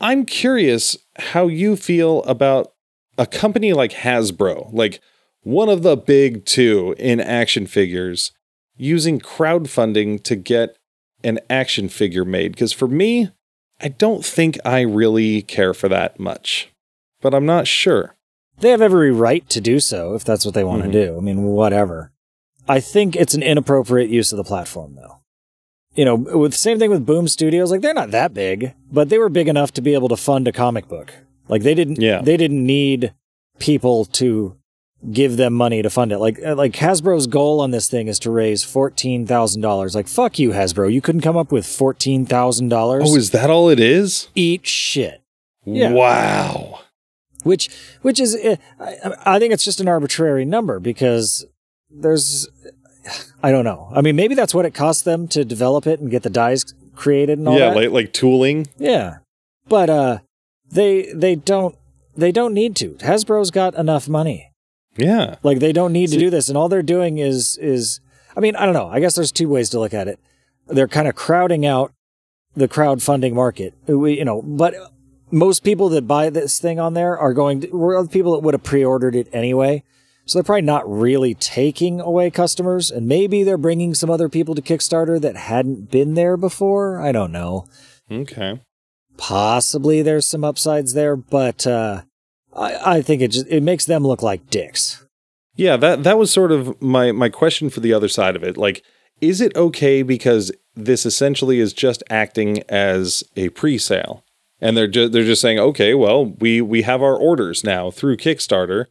I'm 0.00 0.24
curious 0.24 0.96
how 1.18 1.48
you 1.48 1.74
feel 1.74 2.22
about 2.22 2.72
a 3.18 3.26
company 3.26 3.72
like 3.72 3.92
Hasbro, 3.92 4.72
like 4.72 5.00
one 5.42 5.68
of 5.68 5.82
the 5.82 5.96
big 5.96 6.44
two 6.44 6.94
in 6.96 7.18
action 7.18 7.66
figures, 7.66 8.30
using 8.76 9.18
crowdfunding 9.18 10.22
to 10.22 10.36
get 10.36 10.76
an 11.24 11.40
action 11.50 11.88
figure 11.88 12.24
made. 12.24 12.52
Because 12.52 12.72
for 12.72 12.86
me, 12.86 13.30
I 13.80 13.88
don't 13.88 14.24
think 14.24 14.58
I 14.64 14.80
really 14.80 15.42
care 15.42 15.74
for 15.74 15.88
that 15.88 16.18
much, 16.18 16.70
but 17.20 17.34
I'm 17.34 17.46
not 17.46 17.66
sure. 17.66 18.12
they 18.58 18.70
have 18.70 18.80
every 18.80 19.12
right 19.12 19.46
to 19.50 19.60
do 19.60 19.78
so 19.78 20.14
if 20.14 20.24
that's 20.24 20.46
what 20.46 20.54
they 20.54 20.64
want 20.64 20.82
Mhm. 20.82 20.86
to 20.92 21.06
do. 21.06 21.16
I 21.18 21.20
mean, 21.20 21.42
whatever. 21.42 22.10
I 22.66 22.80
think 22.80 23.14
it's 23.14 23.34
an 23.34 23.42
inappropriate 23.42 24.08
use 24.08 24.32
of 24.32 24.38
the 24.38 24.44
platform, 24.44 24.94
though. 24.96 25.18
You 25.94 26.06
know, 26.06 26.14
with 26.14 26.52
the 26.52 26.58
same 26.58 26.78
thing 26.78 26.88
with 26.88 27.04
Boom 27.04 27.28
Studios, 27.28 27.70
like 27.70 27.82
they're 27.82 27.92
not 27.92 28.12
that 28.12 28.32
big, 28.32 28.72
but 28.90 29.10
they 29.10 29.18
were 29.18 29.28
big 29.28 29.46
enough 29.48 29.72
to 29.74 29.82
be 29.82 29.92
able 29.92 30.08
to 30.08 30.16
fund 30.16 30.48
a 30.48 30.52
comic 30.52 30.88
book. 30.88 31.12
Like 31.48 31.64
they 31.64 31.74
didn't, 31.74 32.00
Yeah. 32.00 32.22
they 32.22 32.38
didn't 32.38 32.64
need 32.64 33.12
people 33.58 34.06
to 34.06 34.56
give 35.12 35.36
them 35.36 35.52
money 35.52 35.82
to 35.82 35.90
fund 35.90 36.12
it. 36.12 36.18
Like, 36.18 36.38
uh, 36.44 36.54
like 36.54 36.72
Hasbro's 36.72 37.26
goal 37.26 37.60
on 37.60 37.70
this 37.70 37.88
thing 37.88 38.08
is 38.08 38.18
to 38.20 38.30
raise 38.30 38.62
fourteen 38.64 39.26
thousand 39.26 39.62
dollars. 39.62 39.94
Like, 39.94 40.08
fuck 40.08 40.38
you, 40.38 40.50
Hasbro, 40.50 40.92
you 40.92 41.00
couldn't 41.00 41.20
come 41.22 41.36
up 41.36 41.52
with 41.52 41.66
fourteen 41.66 42.26
thousand 42.26 42.68
dollars. 42.68 43.04
Oh, 43.06 43.16
is 43.16 43.30
that 43.30 43.50
all 43.50 43.68
it 43.68 43.80
is? 43.80 44.28
Eat 44.34 44.66
shit. 44.66 45.22
Yeah. 45.64 45.90
Wow. 45.92 46.80
which 47.44 47.68
which 48.02 48.20
is 48.20 48.36
eh, 48.40 48.56
I, 48.80 49.34
I 49.34 49.38
think 49.38 49.52
it's 49.52 49.64
just 49.64 49.80
an 49.80 49.88
arbitrary 49.88 50.44
number 50.44 50.78
because 50.80 51.44
there's 51.90 52.48
I 53.42 53.50
don't 53.52 53.64
know. 53.64 53.90
I 53.94 54.00
mean, 54.00 54.16
maybe 54.16 54.34
that's 54.34 54.54
what 54.54 54.64
it 54.66 54.74
cost 54.74 55.04
them 55.04 55.28
to 55.28 55.44
develop 55.44 55.86
it 55.86 56.00
and 56.00 56.10
get 56.10 56.22
the 56.24 56.30
dies 56.30 56.64
created 56.94 57.38
and 57.38 57.46
all 57.48 57.58
Yeah, 57.58 57.70
that. 57.70 57.76
like 57.76 57.90
like 57.90 58.12
tooling. 58.12 58.66
yeah, 58.78 59.18
but 59.68 59.88
uh, 59.90 60.18
they 60.70 61.12
they 61.12 61.34
don't 61.36 61.76
they 62.16 62.32
don't 62.32 62.54
need 62.54 62.74
to. 62.76 62.90
Hasbro's 63.00 63.50
got 63.50 63.74
enough 63.74 64.08
money. 64.08 64.50
Yeah. 64.96 65.36
Like 65.42 65.58
they 65.58 65.72
don't 65.72 65.92
need 65.92 66.10
to 66.10 66.18
do 66.18 66.30
this, 66.30 66.48
and 66.48 66.56
all 66.56 66.68
they're 66.68 66.82
doing 66.82 67.18
is 67.18 67.56
is 67.58 68.00
I 68.36 68.40
mean 68.40 68.56
I 68.56 68.64
don't 68.64 68.74
know. 68.74 68.88
I 68.88 69.00
guess 69.00 69.14
there's 69.14 69.32
two 69.32 69.48
ways 69.48 69.70
to 69.70 69.80
look 69.80 69.94
at 69.94 70.08
it. 70.08 70.18
They're 70.66 70.88
kind 70.88 71.08
of 71.08 71.14
crowding 71.14 71.64
out 71.64 71.92
the 72.54 72.68
crowdfunding 72.68 73.34
market. 73.34 73.74
We, 73.86 74.18
you 74.18 74.24
know, 74.24 74.42
but 74.42 74.74
most 75.30 75.62
people 75.62 75.88
that 75.90 76.06
buy 76.06 76.30
this 76.30 76.58
thing 76.58 76.80
on 76.80 76.94
there 76.94 77.16
are 77.18 77.34
going 77.34 77.60
to 77.60 77.68
were 77.68 77.96
other 77.96 78.08
people 78.08 78.32
that 78.32 78.40
would 78.40 78.54
have 78.54 78.62
pre-ordered 78.62 79.14
it 79.14 79.28
anyway. 79.32 79.82
So 80.24 80.38
they're 80.38 80.44
probably 80.44 80.62
not 80.62 80.90
really 80.90 81.34
taking 81.34 82.00
away 82.00 82.30
customers, 82.30 82.90
and 82.90 83.06
maybe 83.06 83.44
they're 83.44 83.56
bringing 83.56 83.94
some 83.94 84.10
other 84.10 84.28
people 84.28 84.56
to 84.56 84.62
Kickstarter 84.62 85.20
that 85.20 85.36
hadn't 85.36 85.92
been 85.92 86.14
there 86.14 86.36
before. 86.36 87.00
I 87.00 87.12
don't 87.12 87.30
know. 87.30 87.68
Okay. 88.10 88.60
Possibly 89.16 90.02
there's 90.02 90.26
some 90.26 90.42
upsides 90.42 90.94
there, 90.94 91.14
but 91.14 91.64
uh, 91.64 92.02
I, 92.56 92.96
I 92.96 93.02
think 93.02 93.22
it 93.22 93.28
just 93.28 93.46
it 93.48 93.62
makes 93.62 93.84
them 93.84 94.02
look 94.04 94.22
like 94.22 94.50
dicks. 94.50 95.04
Yeah, 95.54 95.76
that 95.76 96.02
that 96.04 96.18
was 96.18 96.30
sort 96.30 96.52
of 96.52 96.80
my 96.80 97.12
my 97.12 97.28
question 97.28 97.70
for 97.70 97.80
the 97.80 97.92
other 97.92 98.08
side 98.08 98.36
of 98.36 98.42
it. 98.42 98.56
Like, 98.56 98.82
is 99.20 99.40
it 99.40 99.56
okay 99.56 100.02
because 100.02 100.52
this 100.74 101.06
essentially 101.06 101.60
is 101.60 101.72
just 101.72 102.02
acting 102.10 102.62
as 102.68 103.24
a 103.36 103.48
pre-sale, 103.50 104.24
and 104.60 104.76
they're 104.76 104.86
just 104.86 105.12
they're 105.12 105.24
just 105.24 105.40
saying, 105.40 105.58
okay, 105.58 105.94
well, 105.94 106.26
we 106.26 106.60
we 106.60 106.82
have 106.82 107.02
our 107.02 107.16
orders 107.16 107.64
now 107.64 107.90
through 107.90 108.16
Kickstarter, 108.16 108.86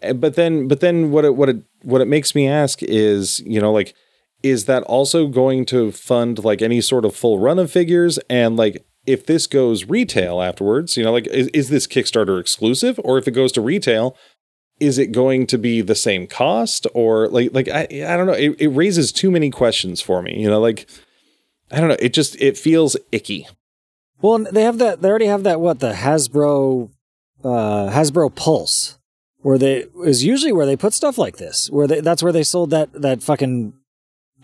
Eh, 0.00 0.12
but 0.12 0.34
then 0.34 0.68
but 0.68 0.80
then 0.80 1.10
what 1.10 1.24
it 1.24 1.36
what 1.36 1.48
it 1.48 1.62
what 1.82 2.00
it 2.00 2.08
makes 2.08 2.34
me 2.34 2.48
ask 2.48 2.82
is, 2.82 3.40
you 3.40 3.60
know, 3.60 3.72
like, 3.72 3.94
is 4.42 4.66
that 4.66 4.82
also 4.84 5.26
going 5.26 5.64
to 5.66 5.92
fund 5.92 6.44
like 6.44 6.62
any 6.62 6.80
sort 6.80 7.04
of 7.04 7.16
full 7.16 7.38
run 7.38 7.58
of 7.58 7.70
figures 7.70 8.18
and 8.28 8.56
like. 8.56 8.84
If 9.06 9.26
this 9.26 9.46
goes 9.46 9.84
retail 9.84 10.42
afterwards, 10.42 10.96
you 10.96 11.04
know, 11.04 11.12
like 11.12 11.26
is, 11.28 11.48
is 11.48 11.68
this 11.68 11.86
Kickstarter 11.86 12.40
exclusive? 12.40 13.00
Or 13.04 13.18
if 13.18 13.28
it 13.28 13.32
goes 13.32 13.52
to 13.52 13.60
retail, 13.60 14.16
is 14.80 14.98
it 14.98 15.12
going 15.12 15.46
to 15.46 15.58
be 15.58 15.80
the 15.80 15.94
same 15.94 16.26
cost 16.26 16.86
or 16.94 17.28
like 17.28 17.52
like 17.52 17.68
I 17.68 17.82
I 18.06 18.16
don't 18.16 18.26
know. 18.26 18.32
It, 18.32 18.60
it 18.60 18.68
raises 18.68 19.12
too 19.12 19.30
many 19.30 19.50
questions 19.50 20.00
for 20.00 20.22
me. 20.22 20.40
You 20.40 20.48
know, 20.48 20.60
like 20.60 20.86
I 21.70 21.80
don't 21.80 21.88
know. 21.88 21.96
It 21.98 22.12
just 22.12 22.40
it 22.40 22.56
feels 22.58 22.96
icky. 23.12 23.48
Well, 24.20 24.38
they 24.38 24.62
have 24.62 24.78
that. 24.78 25.02
They 25.02 25.08
already 25.08 25.26
have 25.26 25.42
that. 25.44 25.60
What 25.60 25.80
the 25.80 25.92
Hasbro, 25.92 26.90
uh, 27.44 27.90
Hasbro 27.90 28.34
Pulse, 28.34 28.98
where 29.38 29.58
they 29.58 29.86
is 30.04 30.24
usually 30.24 30.52
where 30.52 30.66
they 30.66 30.76
put 30.76 30.94
stuff 30.94 31.18
like 31.18 31.36
this. 31.36 31.70
Where 31.70 31.86
they 31.86 32.00
that's 32.00 32.22
where 32.22 32.32
they 32.32 32.42
sold 32.42 32.70
that 32.70 32.92
that 32.92 33.22
fucking 33.22 33.74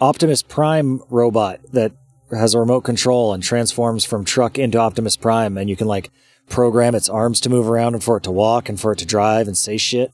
Optimus 0.01 0.42
Prime 0.42 1.01
robot 1.11 1.61
that 1.72 1.92
has 2.33 2.55
a 2.55 2.59
remote 2.59 2.83
control 2.83 3.33
and 3.33 3.42
transforms 3.42 4.05
from 4.05 4.25
truck 4.25 4.59
into 4.59 4.79
Optimus 4.79 5.16
Prime, 5.16 5.57
and 5.59 5.68
you 5.68 5.77
can 5.77 5.87
like 5.87 6.11
program 6.49 6.95
its 6.95 7.09
arms 7.09 7.40
to 7.40 7.51
move 7.51 7.68
around 7.68 7.95
and 7.95 8.03
for 8.03 8.16
it 8.16 8.23
to 8.25 8.31
walk 8.31 8.68
and 8.68 8.81
for 8.81 8.92
it 8.92 8.99
to 8.99 9.07
drive 9.07 9.47
and 9.47 9.57
say 9.57 9.77
shit. 9.77 10.12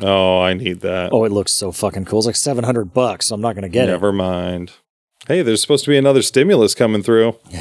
Oh, 0.00 0.40
I 0.40 0.54
need 0.54 0.80
that. 0.80 1.10
Oh, 1.12 1.24
it 1.24 1.32
looks 1.32 1.52
so 1.52 1.72
fucking 1.72 2.04
cool. 2.04 2.20
It's 2.20 2.26
like 2.26 2.36
seven 2.36 2.64
hundred 2.64 2.94
bucks. 2.94 3.26
So 3.26 3.34
I'm 3.34 3.40
not 3.40 3.54
gonna 3.54 3.68
get 3.68 3.88
it. 3.88 3.92
Never 3.92 4.12
mind. 4.12 4.72
Hey, 5.28 5.42
there's 5.42 5.60
supposed 5.60 5.84
to 5.84 5.90
be 5.90 5.98
another 5.98 6.22
stimulus 6.22 6.74
coming 6.74 7.02
through. 7.02 7.36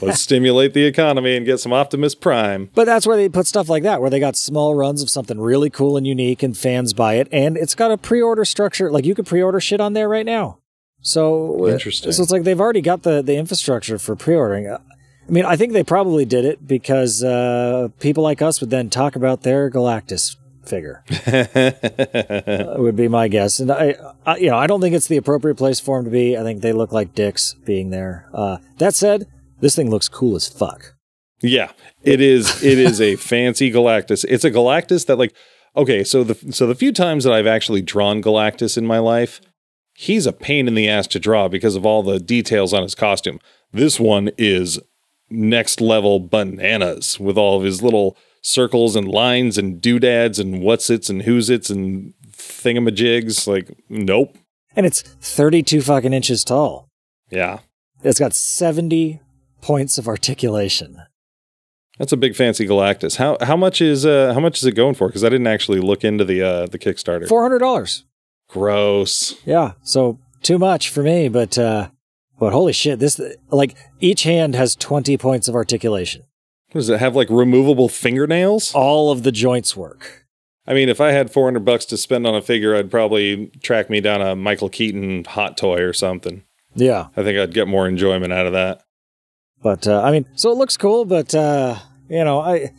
Let's 0.00 0.20
stimulate 0.20 0.72
the 0.72 0.84
economy 0.84 1.36
and 1.36 1.44
get 1.44 1.58
some 1.58 1.72
Optimus 1.72 2.14
Prime. 2.14 2.70
But 2.74 2.84
that's 2.84 3.06
where 3.06 3.16
they 3.16 3.28
put 3.28 3.48
stuff 3.48 3.68
like 3.68 3.82
that, 3.82 4.00
where 4.00 4.08
they 4.08 4.20
got 4.20 4.36
small 4.36 4.76
runs 4.76 5.02
of 5.02 5.10
something 5.10 5.40
really 5.40 5.68
cool 5.68 5.96
and 5.96 6.06
unique, 6.06 6.42
and 6.44 6.56
fans 6.56 6.92
buy 6.92 7.14
it, 7.14 7.26
and 7.32 7.56
it's 7.56 7.74
got 7.74 7.90
a 7.90 7.98
pre-order 7.98 8.44
structure. 8.44 8.90
Like 8.90 9.04
you 9.04 9.16
could 9.16 9.26
pre-order 9.26 9.60
shit 9.60 9.80
on 9.80 9.94
there 9.94 10.08
right 10.08 10.24
now. 10.24 10.58
So 11.02 11.68
Interesting. 11.68 12.12
So 12.12 12.22
it's 12.22 12.32
like 12.32 12.44
they've 12.44 12.60
already 12.60 12.80
got 12.80 13.02
the 13.02 13.22
the 13.22 13.36
infrastructure 13.36 13.98
for 13.98 14.16
pre-ordering. 14.16 14.68
Uh, 14.68 14.78
I 15.28 15.30
mean, 15.30 15.44
I 15.44 15.56
think 15.56 15.72
they 15.72 15.84
probably 15.84 16.24
did 16.24 16.44
it 16.44 16.66
because 16.66 17.22
uh, 17.22 17.88
people 18.00 18.22
like 18.22 18.42
us 18.42 18.60
would 18.60 18.70
then 18.70 18.90
talk 18.90 19.14
about 19.14 19.42
their 19.42 19.70
Galactus 19.70 20.36
figure. 20.64 21.04
uh, 21.26 22.80
would 22.80 22.96
be 22.96 23.08
my 23.08 23.28
guess, 23.28 23.60
and 23.60 23.70
I, 23.70 23.94
I, 24.26 24.36
you 24.36 24.50
know, 24.50 24.56
I 24.56 24.66
don't 24.66 24.80
think 24.80 24.94
it's 24.94 25.08
the 25.08 25.16
appropriate 25.16 25.56
place 25.56 25.80
for 25.80 25.98
them 25.98 26.04
to 26.06 26.10
be. 26.10 26.36
I 26.36 26.42
think 26.42 26.62
they 26.62 26.72
look 26.72 26.92
like 26.92 27.14
dicks 27.14 27.54
being 27.64 27.90
there. 27.90 28.28
Uh, 28.32 28.58
that 28.78 28.94
said, 28.94 29.26
this 29.60 29.76
thing 29.76 29.90
looks 29.90 30.08
cool 30.08 30.34
as 30.36 30.48
fuck. 30.48 30.94
Yeah, 31.40 31.72
it 32.02 32.20
is. 32.20 32.62
It 32.62 32.78
is 32.78 33.00
a 33.00 33.16
fancy 33.16 33.70
Galactus. 33.72 34.24
It's 34.28 34.44
a 34.44 34.50
Galactus 34.50 35.06
that, 35.06 35.16
like, 35.16 35.34
okay, 35.76 36.04
so 36.04 36.22
the 36.24 36.52
so 36.52 36.66
the 36.66 36.74
few 36.74 36.92
times 36.92 37.24
that 37.24 37.32
I've 37.32 37.46
actually 37.46 37.82
drawn 37.82 38.22
Galactus 38.22 38.76
in 38.78 38.86
my 38.86 38.98
life, 38.98 39.40
he's 39.94 40.26
a 40.26 40.32
pain 40.32 40.66
in 40.68 40.74
the 40.74 40.88
ass 40.88 41.06
to 41.08 41.18
draw 41.18 41.48
because 41.48 41.76
of 41.76 41.84
all 41.86 42.02
the 42.02 42.18
details 42.20 42.72
on 42.72 42.82
his 42.82 42.94
costume. 42.94 43.38
This 43.72 43.98
one 44.00 44.30
is 44.38 44.78
next 45.30 45.80
level 45.80 46.20
bananas 46.20 47.18
with 47.18 47.38
all 47.38 47.58
of 47.58 47.64
his 47.64 47.82
little 47.82 48.16
circles 48.42 48.96
and 48.96 49.08
lines 49.08 49.56
and 49.56 49.80
doodads 49.80 50.38
and 50.38 50.60
what's 50.62 50.90
its 50.90 51.08
and 51.08 51.22
who's 51.22 51.48
its 51.48 51.70
and 51.70 52.12
thingamajigs. 52.66 53.46
Like, 53.46 53.76
nope. 53.88 54.36
And 54.76 54.86
it's 54.86 55.02
32 55.02 55.82
fucking 55.82 56.12
inches 56.12 56.44
tall. 56.44 56.88
Yeah, 57.30 57.60
It's 58.02 58.18
got 58.18 58.34
70 58.34 59.20
points 59.62 59.96
of 59.96 60.06
articulation. 60.08 61.00
that's 61.98 62.12
a 62.12 62.16
big 62.16 62.34
fancy 62.34 62.66
Galactus. 62.66 63.16
How 63.16 63.36
how 63.40 63.56
much 63.56 63.80
is 63.80 64.04
uh 64.04 64.34
how 64.34 64.40
much 64.40 64.58
is 64.58 64.64
it 64.64 64.72
going 64.72 64.94
for? 64.94 65.06
Because 65.08 65.24
I 65.24 65.28
didn't 65.28 65.46
actually 65.46 65.80
look 65.80 66.04
into 66.04 66.24
the 66.24 66.42
uh 66.42 66.66
the 66.66 66.78
Kickstarter. 66.78 67.26
$400. 67.28 68.02
Gross. 68.52 69.34
Yeah. 69.46 69.72
So 69.82 70.18
too 70.42 70.58
much 70.58 70.90
for 70.90 71.02
me, 71.02 71.28
but, 71.28 71.56
uh, 71.56 71.88
but 72.38 72.52
holy 72.52 72.72
shit, 72.72 72.98
this, 72.98 73.20
like, 73.50 73.76
each 74.00 74.24
hand 74.24 74.54
has 74.54 74.76
20 74.76 75.16
points 75.16 75.48
of 75.48 75.54
articulation. 75.54 76.24
Does 76.72 76.88
it 76.88 77.00
have 77.00 77.14
like 77.16 77.28
removable 77.30 77.88
fingernails? 77.88 78.72
All 78.74 79.10
of 79.10 79.22
the 79.22 79.32
joints 79.32 79.76
work. 79.76 80.26
I 80.66 80.74
mean, 80.74 80.88
if 80.88 81.00
I 81.00 81.12
had 81.12 81.32
400 81.32 81.64
bucks 81.64 81.84
to 81.86 81.96
spend 81.96 82.26
on 82.26 82.34
a 82.34 82.42
figure, 82.42 82.76
I'd 82.76 82.90
probably 82.90 83.48
track 83.62 83.90
me 83.90 84.00
down 84.00 84.22
a 84.22 84.36
Michael 84.36 84.68
Keaton 84.68 85.24
hot 85.24 85.56
toy 85.56 85.80
or 85.82 85.92
something. 85.92 86.44
Yeah. 86.74 87.08
I 87.16 87.22
think 87.22 87.38
I'd 87.38 87.54
get 87.54 87.68
more 87.68 87.88
enjoyment 87.88 88.32
out 88.32 88.46
of 88.46 88.52
that. 88.52 88.82
But, 89.62 89.86
uh, 89.86 90.02
I 90.02 90.10
mean, 90.12 90.26
so 90.34 90.50
it 90.50 90.56
looks 90.56 90.76
cool, 90.76 91.04
but, 91.04 91.34
uh, 91.34 91.78
you 92.08 92.24
know, 92.24 92.40
I, 92.40 92.72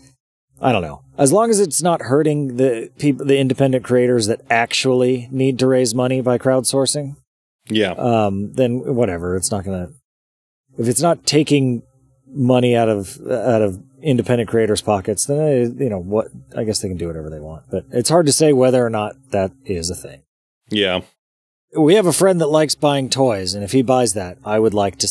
I 0.61 0.71
don't 0.71 0.81
know. 0.81 1.01
As 1.17 1.31
long 1.33 1.49
as 1.49 1.59
it's 1.59 1.81
not 1.81 2.01
hurting 2.03 2.57
the 2.57 2.89
people, 2.97 3.25
the 3.25 3.37
independent 3.37 3.83
creators 3.83 4.27
that 4.27 4.41
actually 4.49 5.27
need 5.31 5.59
to 5.59 5.67
raise 5.67 5.93
money 5.93 6.21
by 6.21 6.37
crowdsourcing, 6.37 7.15
Yeah. 7.69 7.91
um, 7.91 8.53
then 8.53 8.95
whatever. 8.95 9.35
It's 9.35 9.51
not 9.51 9.63
gonna. 9.65 9.89
If 10.77 10.87
it's 10.87 11.01
not 11.01 11.25
taking 11.25 11.83
money 12.27 12.75
out 12.75 12.89
of 12.89 13.19
out 13.29 13.61
of 13.61 13.79
independent 14.01 14.49
creators' 14.49 14.81
pockets, 14.81 15.25
then 15.25 15.39
uh, 15.39 15.83
you 15.83 15.89
know 15.89 15.99
what? 15.99 16.27
I 16.55 16.63
guess 16.63 16.79
they 16.79 16.87
can 16.87 16.97
do 16.97 17.07
whatever 17.07 17.29
they 17.29 17.39
want. 17.39 17.63
But 17.69 17.85
it's 17.91 18.09
hard 18.09 18.25
to 18.25 18.31
say 18.33 18.53
whether 18.53 18.83
or 18.85 18.89
not 18.89 19.15
that 19.31 19.51
is 19.65 19.89
a 19.89 19.95
thing. 19.95 20.23
Yeah. 20.69 21.01
We 21.75 21.95
have 21.95 22.05
a 22.05 22.13
friend 22.13 22.39
that 22.41 22.47
likes 22.47 22.75
buying 22.75 23.09
toys, 23.09 23.53
and 23.55 23.63
if 23.63 23.71
he 23.71 23.81
buys 23.81 24.13
that, 24.13 24.37
I 24.45 24.59
would 24.59 24.73
like 24.75 24.97
to 24.99 25.07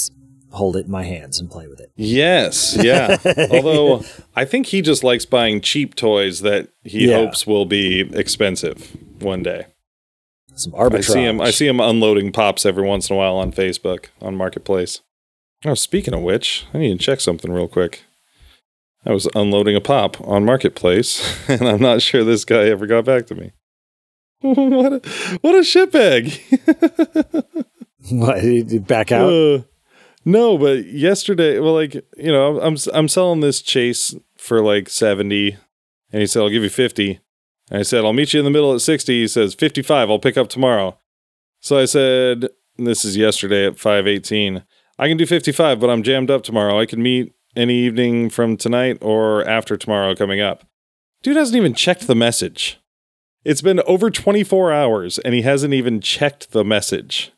hold 0.52 0.76
it 0.76 0.86
in 0.86 0.90
my 0.90 1.02
hands 1.04 1.40
and 1.40 1.50
play 1.50 1.66
with 1.66 1.80
it. 1.80 1.90
Yes. 1.96 2.76
Yeah. 2.80 3.16
Although 3.50 4.04
I 4.36 4.44
think 4.44 4.66
he 4.66 4.82
just 4.82 5.02
likes 5.02 5.24
buying 5.24 5.60
cheap 5.60 5.94
toys 5.94 6.40
that 6.42 6.68
he 6.84 7.08
Yeah. 7.08 7.16
hopes 7.16 7.46
will 7.46 7.64
be 7.66 8.00
expensive 8.14 8.96
one 9.20 9.42
day. 9.42 9.66
Some 10.54 10.72
arbitrage. 10.72 10.98
I 10.98 11.00
see 11.00 11.24
him. 11.24 11.40
I 11.40 11.50
see 11.50 11.66
him 11.66 11.80
unloading 11.80 12.30
pops 12.32 12.66
every 12.66 12.86
once 12.86 13.08
in 13.08 13.16
a 13.16 13.18
while 13.18 13.36
on 13.36 13.52
Facebook 13.52 14.06
on 14.20 14.36
Marketplace. 14.36 15.00
Oh, 15.64 15.74
speaking 15.74 16.12
of 16.12 16.20
which, 16.20 16.66
I 16.74 16.78
need 16.78 16.98
to 16.98 17.04
check 17.04 17.20
something 17.20 17.50
real 17.50 17.68
quick. 17.68 18.02
I 19.06 19.12
was 19.12 19.26
unloading 19.34 19.74
a 19.74 19.80
pop 19.80 20.20
on 20.20 20.44
Marketplace, 20.44 21.38
and 21.48 21.66
I'm 21.68 21.80
not 21.80 22.02
sure 22.02 22.22
this 22.22 22.44
guy 22.44 22.64
ever 22.64 22.86
got 22.86 23.04
back 23.04 23.26
to 23.28 23.34
me. 23.34 23.52
what 24.42 24.92
a 24.92 25.00
what 25.40 25.54
a 25.54 25.60
shitbag! 25.60 26.40
What, 28.10 28.40
did 28.42 28.70
he 28.70 28.78
back 28.80 29.12
out? 29.12 29.32
Uh, 29.32 29.62
no, 30.24 30.56
but 30.58 30.86
yesterday, 30.86 31.58
well, 31.58 31.74
like 31.74 31.94
you 31.94 32.32
know, 32.32 32.60
I'm 32.60 32.76
I'm 32.92 33.08
selling 33.08 33.40
this 33.40 33.62
chase 33.62 34.14
for 34.36 34.62
like 34.62 34.88
seventy, 34.88 35.56
and 36.12 36.20
he 36.20 36.26
said 36.26 36.42
I'll 36.42 36.50
give 36.50 36.62
you 36.62 36.70
fifty, 36.70 37.20
and 37.70 37.80
I 37.80 37.82
said 37.82 38.04
I'll 38.04 38.12
meet 38.12 38.32
you 38.32 38.40
in 38.40 38.44
the 38.44 38.50
middle 38.50 38.74
at 38.74 38.80
sixty. 38.80 39.22
He 39.22 39.28
says 39.28 39.54
fifty 39.54 39.82
five. 39.82 40.10
I'll 40.10 40.18
pick 40.18 40.36
up 40.36 40.48
tomorrow. 40.48 40.98
So 41.60 41.78
I 41.78 41.84
said 41.84 42.48
this 42.76 43.04
is 43.04 43.16
yesterday 43.16 43.66
at 43.66 43.78
five 43.78 44.06
eighteen. 44.06 44.64
I 44.98 45.08
can 45.08 45.16
do 45.16 45.26
fifty 45.26 45.52
five, 45.52 45.80
but 45.80 45.90
I'm 45.90 46.02
jammed 46.02 46.30
up 46.30 46.42
tomorrow. 46.42 46.78
I 46.78 46.86
can 46.86 47.02
meet 47.02 47.34
any 47.56 47.74
evening 47.74 48.30
from 48.30 48.56
tonight 48.56 48.98
or 49.00 49.46
after 49.48 49.76
tomorrow 49.76 50.14
coming 50.14 50.40
up. 50.40 50.64
Dude 51.22 51.36
hasn't 51.36 51.56
even 51.56 51.74
checked 51.74 52.06
the 52.06 52.14
message. 52.14 52.80
It's 53.44 53.62
been 53.62 53.80
over 53.86 54.10
24 54.10 54.72
hours 54.72 55.18
and 55.18 55.34
he 55.34 55.42
hasn't 55.42 55.74
even 55.74 56.00
checked 56.00 56.52
the 56.52 56.64
message 56.64 57.32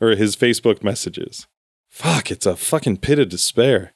or 0.00 0.10
his 0.10 0.36
Facebook 0.36 0.82
messages. 0.82 1.46
Fuck, 1.90 2.30
it's 2.30 2.46
a 2.46 2.56
fucking 2.56 2.98
pit 2.98 3.18
of 3.18 3.28
despair. 3.28 3.92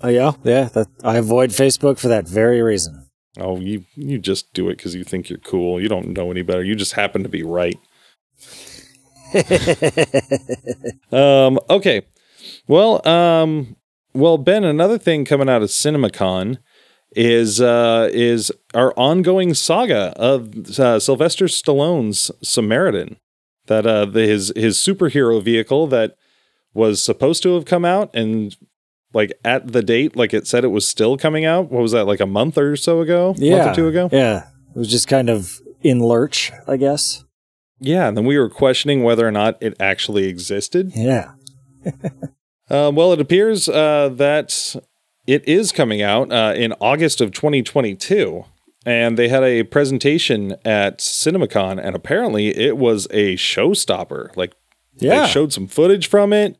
Oh 0.00 0.08
yeah, 0.08 0.32
yeah. 0.44 0.64
That 0.64 0.86
I 1.02 1.16
avoid 1.16 1.50
Facebook 1.50 1.98
for 1.98 2.08
that 2.08 2.28
very 2.28 2.62
reason. 2.62 3.08
Oh, 3.38 3.58
you 3.58 3.84
you 3.94 4.18
just 4.18 4.52
do 4.52 4.68
it 4.68 4.76
because 4.76 4.94
you 4.94 5.02
think 5.02 5.28
you're 5.28 5.38
cool. 5.38 5.80
You 5.80 5.88
don't 5.88 6.08
know 6.08 6.30
any 6.30 6.42
better. 6.42 6.62
You 6.62 6.76
just 6.76 6.92
happen 6.92 7.22
to 7.22 7.28
be 7.28 7.42
right. 7.42 7.78
Um, 11.10 11.58
okay. 11.68 12.02
Well, 12.66 13.06
um, 13.06 13.76
well, 14.14 14.38
Ben, 14.38 14.64
another 14.64 14.98
thing 14.98 15.24
coming 15.24 15.48
out 15.48 15.62
of 15.62 15.68
CinemaCon 15.68 16.58
is 17.12 17.60
uh, 17.60 18.08
is 18.12 18.52
our 18.74 18.92
ongoing 18.96 19.54
saga 19.54 20.12
of 20.16 20.78
uh, 20.78 21.00
Sylvester 21.00 21.46
Stallone's 21.46 22.30
Samaritan. 22.42 23.16
That 23.66 23.86
uh, 23.86 24.06
the, 24.06 24.22
his 24.26 24.52
his 24.56 24.78
superhero 24.78 25.42
vehicle 25.42 25.86
that 25.88 26.16
was 26.78 27.02
supposed 27.02 27.42
to 27.42 27.54
have 27.54 27.64
come 27.66 27.84
out 27.84 28.08
and 28.14 28.56
like 29.12 29.32
at 29.44 29.72
the 29.72 29.82
date, 29.82 30.16
like 30.16 30.32
it 30.32 30.46
said 30.46 30.64
it 30.64 30.68
was 30.68 30.86
still 30.88 31.16
coming 31.18 31.44
out. 31.44 31.70
What 31.70 31.82
was 31.82 31.92
that? 31.92 32.06
Like 32.06 32.20
a 32.20 32.26
month 32.26 32.56
or 32.56 32.76
so 32.76 33.00
ago? 33.00 33.34
yeah, 33.36 33.56
month 33.64 33.70
or 33.70 33.74
two 33.74 33.88
ago. 33.88 34.08
Yeah, 34.12 34.44
it 34.74 34.78
was 34.78 34.88
just 34.90 35.08
kind 35.08 35.28
of 35.28 35.60
in 35.82 36.00
lurch, 36.00 36.50
I 36.66 36.76
guess. 36.76 37.24
Yeah, 37.80 38.08
and 38.08 38.16
then 38.16 38.24
we 38.24 38.38
were 38.38 38.48
questioning 38.50 39.02
whether 39.02 39.26
or 39.26 39.30
not 39.30 39.56
it 39.62 39.74
actually 39.80 40.24
existed. 40.24 40.92
Yeah. 40.94 41.32
Uh, 42.70 42.90
well, 42.94 43.14
it 43.14 43.20
appears 43.20 43.66
uh, 43.66 44.10
that 44.12 44.76
it 45.26 45.42
is 45.48 45.72
coming 45.72 46.02
out 46.02 46.30
uh, 46.30 46.52
in 46.54 46.74
August 46.82 47.22
of 47.22 47.32
2022. 47.32 48.44
And 48.84 49.16
they 49.18 49.28
had 49.28 49.42
a 49.42 49.62
presentation 49.62 50.54
at 50.66 50.98
CinemaCon, 50.98 51.80
and 51.82 51.96
apparently 51.96 52.48
it 52.54 52.76
was 52.76 53.06
a 53.10 53.36
showstopper. 53.36 54.36
Like 54.36 54.52
Yeah. 54.98 55.22
they 55.22 55.28
showed 55.28 55.54
some 55.54 55.66
footage 55.66 56.08
from 56.08 56.34
it, 56.34 56.58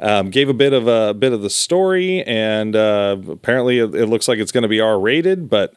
um, 0.00 0.30
gave 0.30 0.48
a 0.48 0.54
bit 0.54 0.72
of 0.72 0.86
a 0.88 1.14
bit 1.14 1.32
of 1.32 1.42
the 1.42 1.50
story, 1.50 2.22
and 2.24 2.74
uh, 2.74 3.16
apparently 3.28 3.78
it, 3.78 3.94
it 3.94 4.06
looks 4.06 4.28
like 4.28 4.38
it's 4.38 4.52
going 4.52 4.62
to 4.62 4.68
be 4.68 4.80
R 4.80 4.98
rated. 4.98 5.48
But 5.50 5.74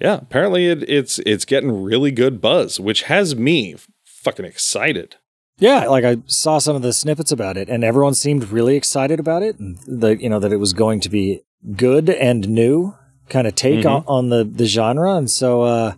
yeah, 0.00 0.14
apparently 0.22 0.66
it, 0.68 0.88
it's 0.88 1.18
it's 1.20 1.44
getting 1.44 1.82
really 1.82 2.10
good 2.10 2.40
buzz, 2.40 2.78
which 2.80 3.02
has 3.04 3.34
me 3.36 3.76
fucking 4.04 4.44
excited. 4.44 5.16
Yeah, 5.58 5.86
like 5.86 6.04
I 6.04 6.18
saw 6.26 6.58
some 6.58 6.76
of 6.76 6.82
the 6.82 6.92
snippets 6.92 7.32
about 7.32 7.56
it, 7.56 7.68
and 7.70 7.82
everyone 7.82 8.14
seemed 8.14 8.50
really 8.50 8.76
excited 8.76 9.18
about 9.18 9.42
it, 9.42 9.58
and 9.58 9.78
the 9.86 10.16
you 10.20 10.28
know 10.28 10.38
that 10.38 10.52
it 10.52 10.58
was 10.58 10.72
going 10.72 11.00
to 11.00 11.08
be 11.08 11.40
good 11.76 12.10
and 12.10 12.48
new 12.48 12.94
kind 13.28 13.46
of 13.46 13.54
take 13.56 13.80
Mhm. 13.84 13.90
on, 13.90 14.04
on 14.06 14.28
the 14.28 14.44
the 14.44 14.66
genre, 14.66 15.14
and 15.16 15.30
so 15.30 15.62
uh, 15.62 15.94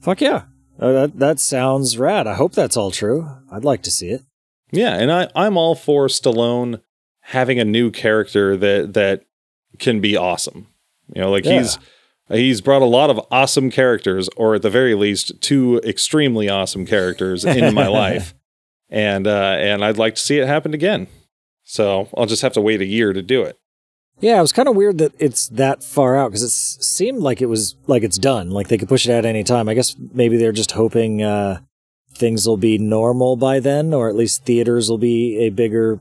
fuck 0.00 0.20
yeah, 0.20 0.44
Uh, 0.80 0.92
that 0.92 1.18
that 1.18 1.40
sounds 1.40 1.98
rad. 1.98 2.26
I 2.26 2.34
hope 2.34 2.52
that's 2.54 2.76
all 2.76 2.90
true. 2.90 3.28
I'd 3.52 3.64
like 3.64 3.82
to 3.82 3.90
see 3.90 4.08
it. 4.08 4.22
Yeah, 4.72 4.94
and 4.96 5.12
I 5.12 5.28
I'm 5.36 5.58
all 5.58 5.74
for 5.74 6.06
Stallone 6.08 6.80
having 7.32 7.58
a 7.58 7.64
new 7.64 7.90
character 7.90 8.56
that 8.56 8.92
that 8.94 9.24
can 9.78 10.00
be 10.00 10.16
awesome. 10.16 10.66
You 11.14 11.22
know, 11.22 11.30
like 11.30 11.44
Yeah. 11.44 11.58
he's 11.58 11.78
he's 12.28 12.60
brought 12.60 12.82
a 12.82 12.86
lot 12.86 13.10
of 13.10 13.20
awesome 13.30 13.70
characters, 13.70 14.28
or 14.36 14.54
at 14.54 14.62
the 14.62 14.70
very 14.70 14.94
least, 14.94 15.40
two 15.40 15.80
extremely 15.84 16.48
awesome 16.48 16.86
characters 16.86 17.44
into 17.44 17.72
my 17.72 17.86
life, 18.04 18.34
and 18.90 19.26
uh, 19.26 19.56
and 19.58 19.84
I'd 19.84 19.98
like 19.98 20.14
to 20.16 20.20
see 20.20 20.38
it 20.38 20.46
happen 20.46 20.74
again. 20.74 21.06
So 21.64 22.08
I'll 22.16 22.26
just 22.26 22.42
have 22.42 22.52
to 22.54 22.60
wait 22.60 22.80
a 22.80 22.84
year 22.86 23.12
to 23.12 23.22
do 23.22 23.42
it. 23.42 23.58
Yeah, 24.20 24.38
it 24.38 24.42
was 24.42 24.52
kind 24.52 24.68
of 24.68 24.76
weird 24.76 24.98
that 24.98 25.12
it's 25.18 25.48
that 25.48 25.82
far 25.82 26.16
out 26.16 26.28
because 26.28 26.42
it 26.44 26.50
seemed 26.50 27.20
like 27.20 27.40
it 27.40 27.46
was 27.46 27.76
like 27.86 28.02
it's 28.02 28.18
done. 28.18 28.50
Like 28.50 28.68
they 28.68 28.78
could 28.78 28.88
push 28.88 29.06
it 29.08 29.12
out 29.12 29.24
any 29.24 29.42
time. 29.42 29.68
I 29.68 29.74
guess 29.74 29.96
maybe 30.12 30.36
they're 30.36 30.52
just 30.52 30.72
hoping 30.72 31.22
uh, 31.22 31.60
things 32.14 32.46
will 32.46 32.56
be 32.58 32.78
normal 32.78 33.36
by 33.36 33.58
then, 33.58 33.92
or 33.94 34.08
at 34.08 34.14
least 34.14 34.44
theaters 34.44 34.88
will 34.90 34.98
be 34.98 35.38
a 35.38 35.50
bigger 35.50 36.00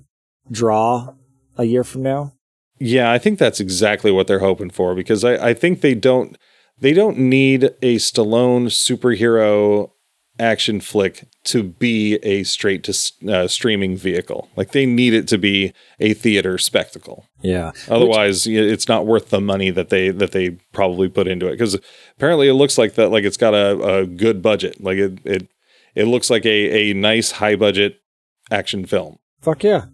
draw 0.51 1.13
a 1.57 1.63
year 1.65 1.83
from 1.83 2.03
now. 2.03 2.33
Yeah, 2.79 3.11
I 3.11 3.19
think 3.19 3.37
that's 3.37 3.59
exactly 3.59 4.11
what 4.11 4.27
they're 4.27 4.39
hoping 4.39 4.71
for 4.71 4.95
because 4.95 5.23
I, 5.23 5.49
I 5.49 5.53
think 5.53 5.81
they 5.81 5.93
don't 5.93 6.37
they 6.79 6.93
don't 6.93 7.17
need 7.17 7.65
a 7.81 7.97
Stallone 7.97 8.65
superhero 8.67 9.91
action 10.39 10.81
flick 10.81 11.27
to 11.43 11.61
be 11.61 12.15
a 12.23 12.43
straight 12.43 12.83
to 12.83 13.31
uh, 13.31 13.47
streaming 13.47 13.95
vehicle. 13.95 14.49
Like 14.55 14.71
they 14.71 14.87
need 14.87 15.13
it 15.13 15.27
to 15.27 15.37
be 15.37 15.73
a 15.99 16.13
theater 16.13 16.57
spectacle. 16.57 17.25
Yeah. 17.41 17.71
Otherwise, 17.87 18.47
y 18.47 18.53
it's 18.53 18.87
not 18.87 19.05
worth 19.05 19.29
the 19.29 19.41
money 19.41 19.69
that 19.69 19.89
they 19.89 20.09
that 20.09 20.31
they 20.31 20.51
probably 20.73 21.07
put 21.07 21.27
into 21.27 21.47
it 21.47 21.51
because 21.51 21.77
apparently 22.17 22.47
it 22.47 22.53
looks 22.53 22.77
like 22.77 22.95
that 22.95 23.09
like 23.09 23.23
it's 23.23 23.37
got 23.37 23.53
a, 23.53 23.99
a 23.99 24.05
good 24.07 24.41
budget. 24.41 24.81
Like 24.81 24.97
it 24.97 25.19
it 25.23 25.47
it 25.93 26.05
looks 26.05 26.29
like 26.29 26.45
a 26.45 26.89
a 26.89 26.93
nice 26.93 27.31
high 27.33 27.55
budget 27.55 28.01
action 28.49 28.85
film. 28.85 29.19
Fuck 29.41 29.63
yeah. 29.63 29.85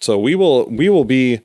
So 0.00 0.18
we 0.18 0.34
will 0.34 0.68
we 0.68 0.88
will 0.88 1.04
be 1.04 1.40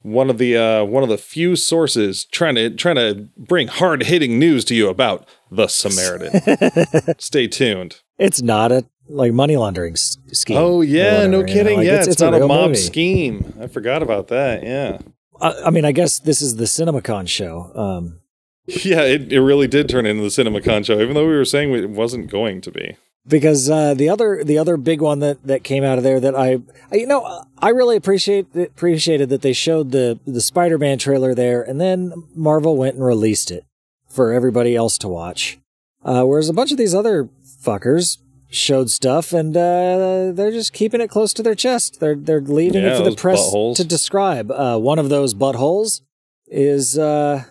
one 0.00 0.30
of 0.30 0.38
the 0.38 0.56
uh, 0.56 0.84
one 0.84 1.02
of 1.02 1.08
the 1.08 1.18
few 1.18 1.56
sources 1.56 2.24
trying 2.24 2.54
to 2.56 2.70
trying 2.70 2.96
to 2.96 3.28
bring 3.36 3.68
hard 3.68 4.04
hitting 4.04 4.38
news 4.38 4.64
to 4.66 4.74
you 4.74 4.88
about 4.88 5.26
the 5.50 5.68
Samaritan. 5.68 7.14
Stay 7.18 7.46
tuned. 7.46 8.00
It's 8.18 8.42
not 8.42 8.72
a 8.72 8.84
like 9.08 9.32
money 9.32 9.56
laundering 9.56 9.92
s- 9.92 10.16
scheme. 10.32 10.56
Oh 10.56 10.80
yeah, 10.80 11.04
whatever, 11.04 11.28
no 11.28 11.38
you 11.38 11.42
know, 11.46 11.52
kidding. 11.52 11.76
like, 11.78 11.86
yeah, 11.86 12.02
it's, 12.04 12.20
not 12.20 12.34
a, 12.34 12.38
real 12.38 12.48
mob 12.48 12.70
movie. 12.70 12.80
scheme. 12.80 13.54
I 13.60 13.66
forgot 13.66 14.02
about 14.02 14.28
that. 14.28 14.62
Yeah, 14.62 14.98
I, 15.40 15.52
I 15.66 15.70
mean, 15.70 15.84
I 15.84 15.92
guess 15.92 16.18
this 16.18 16.40
is 16.40 16.56
the 16.56 16.64
CinemaCon 16.64 17.28
show. 17.28 17.72
Um, 17.74 18.20
yeah. 18.66 19.02
It, 19.02 19.32
it 19.32 19.40
really 19.40 19.66
did 19.66 19.88
turn 19.88 20.06
into 20.06 20.22
the 20.22 20.28
CinemaCon 20.28 20.86
show, 20.86 21.00
even 21.00 21.14
though 21.14 21.26
we 21.26 21.34
were 21.34 21.44
saying 21.44 21.72
it 21.74 21.90
wasn't 21.90 22.30
going 22.30 22.60
to 22.62 22.70
be. 22.70 22.96
Because 23.26 23.70
uh, 23.70 23.94
the 23.94 24.08
other 24.08 24.42
the 24.44 24.58
other 24.58 24.76
big 24.76 25.00
one 25.00 25.20
that, 25.20 25.42
that 25.46 25.62
came 25.64 25.84
out 25.84 25.98
of 25.98 26.04
there 26.04 26.18
that 26.20 26.34
I, 26.34 26.58
I 26.90 26.96
you 26.96 27.06
know 27.06 27.44
I 27.58 27.68
really 27.70 27.96
appreciate 27.96 28.54
appreciated 28.56 29.28
that 29.28 29.42
they 29.42 29.52
showed 29.52 29.92
the 29.92 30.18
the 30.26 30.40
Spider 30.40 30.78
Man 30.78 30.98
trailer 30.98 31.34
there 31.34 31.62
and 31.62 31.80
then 31.80 32.12
Marvel 32.34 32.76
went 32.76 32.96
and 32.96 33.04
released 33.04 33.50
it 33.50 33.64
for 34.08 34.32
everybody 34.32 34.74
else 34.76 34.98
to 34.98 35.08
watch, 35.08 35.58
uh, 36.04 36.24
whereas 36.24 36.48
a 36.48 36.52
bunch 36.52 36.70
of 36.72 36.78
these 36.78 36.94
other 36.94 37.28
fuckers 37.64 38.18
showed 38.50 38.90
stuff 38.90 39.32
and 39.32 39.56
uh, 39.56 40.30
they're 40.32 40.50
just 40.50 40.74
keeping 40.74 41.00
it 41.00 41.08
close 41.08 41.32
to 41.32 41.42
their 41.42 41.54
chest. 41.54 42.00
They're 42.00 42.16
they're 42.16 42.40
leaving 42.40 42.82
Yeah, 42.82 42.94
it 42.94 42.98
for 42.98 43.08
the 43.10 43.16
press 43.16 43.40
buttholes. 43.40 43.76
to 43.76 43.84
describe. 43.84 44.50
Uh, 44.50 44.78
one 44.78 44.98
of 44.98 45.08
those 45.08 45.32
buttholes 45.32 46.02
is 46.48 46.98
uh, 46.98 47.44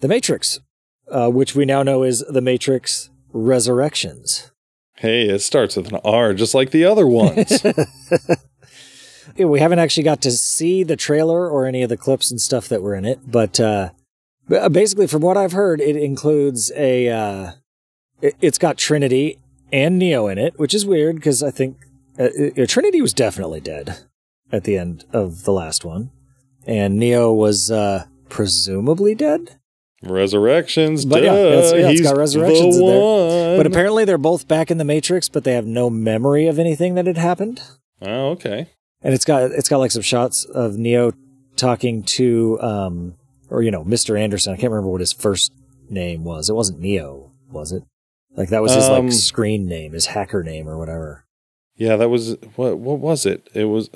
the 0.00 0.08
Matrix, 0.08 0.60
uh, 1.10 1.28
which 1.28 1.54
we 1.54 1.66
now 1.66 1.82
know 1.82 2.02
is 2.04 2.24
the 2.30 2.40
Matrix 2.40 3.10
Resurrections. 3.34 4.50
Hey, 4.98 5.28
it 5.28 5.40
starts 5.40 5.76
with 5.76 5.92
an 5.92 6.00
R, 6.04 6.34
just 6.34 6.54
like 6.54 6.70
the 6.70 6.84
other 6.84 7.06
ones. 7.06 7.64
Yeah, 9.38 9.46
we 9.46 9.60
haven't 9.60 9.78
actually 9.78 10.02
got 10.02 10.20
to 10.22 10.32
see 10.32 10.82
the 10.82 10.96
trailer 10.96 11.48
or 11.48 11.64
any 11.64 11.82
of 11.82 11.88
the 11.88 11.96
clips 11.96 12.28
and 12.28 12.40
stuff 12.40 12.68
that 12.68 12.82
were 12.82 12.96
in 12.96 13.04
it, 13.04 13.20
but 13.30 13.60
uh, 13.60 13.90
uh, 14.50 14.68
basically, 14.68 15.06
from 15.06 15.22
what 15.22 15.36
I've 15.36 15.52
heard, 15.52 15.80
it 15.80 15.96
includes 15.96 16.72
a. 16.74 17.08
Uh, 17.08 17.52
it, 18.20 18.34
it's 18.40 18.58
got 18.58 18.78
Trinity 18.78 19.38
and 19.72 19.96
Neo 19.96 20.26
in 20.26 20.38
it, 20.38 20.58
which 20.58 20.74
is 20.74 20.84
weird 20.84 21.16
because 21.16 21.42
I 21.42 21.52
think 21.52 21.76
uh, 22.18 22.28
uh, 22.56 22.66
Trinity 22.66 23.00
was 23.00 23.14
definitely 23.14 23.60
dead 23.60 23.98
at 24.50 24.64
the 24.64 24.76
end 24.76 25.04
of 25.12 25.44
the 25.44 25.52
last 25.52 25.84
one, 25.84 26.10
and 26.66 26.98
Neo 26.98 27.32
was 27.32 27.70
uh, 27.70 28.06
presumably 28.28 29.14
dead. 29.14 29.57
Resurrections, 30.02 31.04
But 31.04 31.22
yeah, 31.22 31.32
duh, 31.32 31.38
it's- 31.38 31.72
yeah, 31.72 31.78
it's 31.90 31.90
he's 31.90 32.02
got 32.02 32.16
Resurrections 32.16 32.76
the 32.78 32.82
in 32.84 32.88
there. 32.90 33.00
one. 33.00 33.56
But 33.58 33.66
apparently, 33.66 34.04
they're 34.04 34.18
both 34.18 34.46
back 34.48 34.70
in 34.70 34.78
the 34.78 34.84
Matrix, 34.84 35.28
but 35.28 35.44
they 35.44 35.52
have 35.54 35.66
no 35.66 35.90
memory 35.90 36.46
of 36.46 36.58
anything 36.58 36.94
that 36.94 37.06
had 37.06 37.16
happened. 37.18 37.60
oh, 38.02 38.30
okay. 38.30 38.68
and 39.02 39.14
it's 39.14 39.24
got 39.24 39.42
it's 39.50 39.68
got 39.68 39.78
like 39.78 39.90
some 39.90 40.02
shots 40.02 40.44
of 40.44 40.76
Neo 40.76 41.12
talking 41.56 42.02
to 42.04 42.58
um 42.60 43.14
or 43.50 43.62
you 43.62 43.70
know 43.70 43.84
Mr. 43.84 44.18
Anderson. 44.18 44.52
I 44.52 44.56
can't 44.56 44.70
remember 44.72 44.90
what 44.90 45.00
his 45.00 45.12
first 45.12 45.52
name 45.90 46.22
was. 46.24 46.48
It 46.48 46.54
wasn't 46.54 46.80
Neo, 46.80 47.30
was 47.50 47.72
it? 47.72 47.82
Like 48.36 48.50
that 48.50 48.62
was 48.62 48.74
his 48.74 48.84
Um, 48.84 49.06
like 49.06 49.12
screen 49.12 49.66
name, 49.66 49.92
his 49.92 50.06
hacker 50.06 50.42
name 50.44 50.68
or 50.68 50.78
whatever. 50.78 51.24
Yeah, 51.76 51.96
that 51.96 52.08
was 52.08 52.36
what. 52.56 52.78
What 52.78 52.98
was 53.00 53.26
it? 53.26 53.48
It 53.54 53.64
was. 53.64 53.88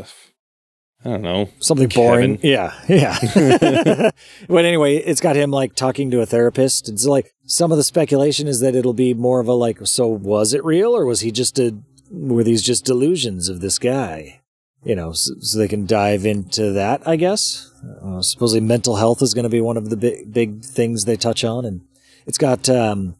I 1.05 1.11
don't 1.11 1.23
know. 1.23 1.51
Something 1.59 1.89
boring. 1.89 2.39
Yeah, 2.43 2.73
yeah. 2.89 3.19
but 4.49 4.65
anyway, 4.65 4.97
it's 4.97 5.21
got 5.21 5.35
him 5.35 5.51
like 5.51 5.75
talking 5.75 6.11
to 6.13 6.21
a 6.21 6.27
therapist. 6.27 6.89
It's 6.89 7.07
like 7.07 7.35
some 7.45 7.73
of 7.73 7.77
the 7.77 7.83
speculation 7.83 8.47
is 8.47 8.61
that 8.61 8.77
it'll 8.77 8.93
be 8.93 9.13
more 9.13 9.41
of 9.41 9.49
a 9.49 9.53
like, 9.53 9.85
so 9.87 10.07
was 10.07 10.55
it 10.55 10.65
real 10.65 10.95
or 10.95 11.05
was 11.05 11.21
he 11.21 11.33
just 11.33 11.59
a 11.59 11.77
were 12.13 12.45
these 12.45 12.63
just 12.63 12.85
delusions 12.85 13.49
of 13.49 13.61
this 13.61 13.79
guy? 13.79 14.41
You 14.85 14.95
know, 14.97 15.13
so, 15.13 15.35
so 15.41 15.59
they 15.59 15.69
can 15.69 15.87
dive 15.87 16.27
into 16.27 16.73
that, 16.73 17.07
I 17.07 17.17
guess. 17.17 17.71
Uh, 18.03 18.21
supposedly 18.21 18.61
mental 18.61 18.97
health 18.97 19.23
is 19.23 19.35
going 19.35 19.45
to 19.45 19.49
be 19.49 19.61
one 19.61 19.77
of 19.77 19.91
the 19.91 19.97
big, 19.97 20.33
big 20.33 20.63
things 20.63 21.05
they 21.05 21.17
touch 21.17 21.45
on. 21.45 21.65
And 21.65 21.83
it's 22.27 22.39
got 22.39 22.69
um, 22.69 23.17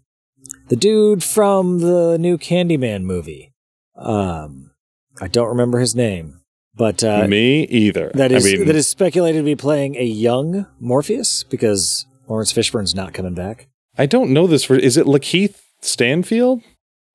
the 0.69 0.77
dude 0.77 1.23
from 1.23 1.79
the 1.79 2.17
new 2.19 2.37
Candyman 2.37 3.03
movie. 3.03 3.53
Um, 3.97 4.73
I 5.21 5.29
don't 5.29 5.49
remember 5.49 5.79
his 5.79 5.95
name, 5.95 6.41
but 6.75 7.03
uh, 7.05 7.27
Me 7.29 7.63
either. 7.65 8.11
that 8.15 8.33
is 8.33 8.47
I 8.47 8.57
mean, 8.57 8.67
that 8.67 8.77
is 8.77 8.87
speculated 8.89 9.39
to 9.39 9.45
be 9.45 9.57
playing 9.57 9.97
a 9.97 10.05
young 10.05 10.67
Morpheus 10.81 11.45
because 11.45 12.07
Laurence 12.29 12.53
Fishburne's 12.53 12.95
not 12.95 13.13
coming 13.15 13.35
back. 13.35 13.69
I 13.99 14.07
don't 14.07 14.31
know 14.31 14.47
this 14.47 14.65
for. 14.65 14.75
Is 14.77 14.97
it 14.97 15.07
Lakeith 15.07 15.61
Stanfield? 15.81 16.63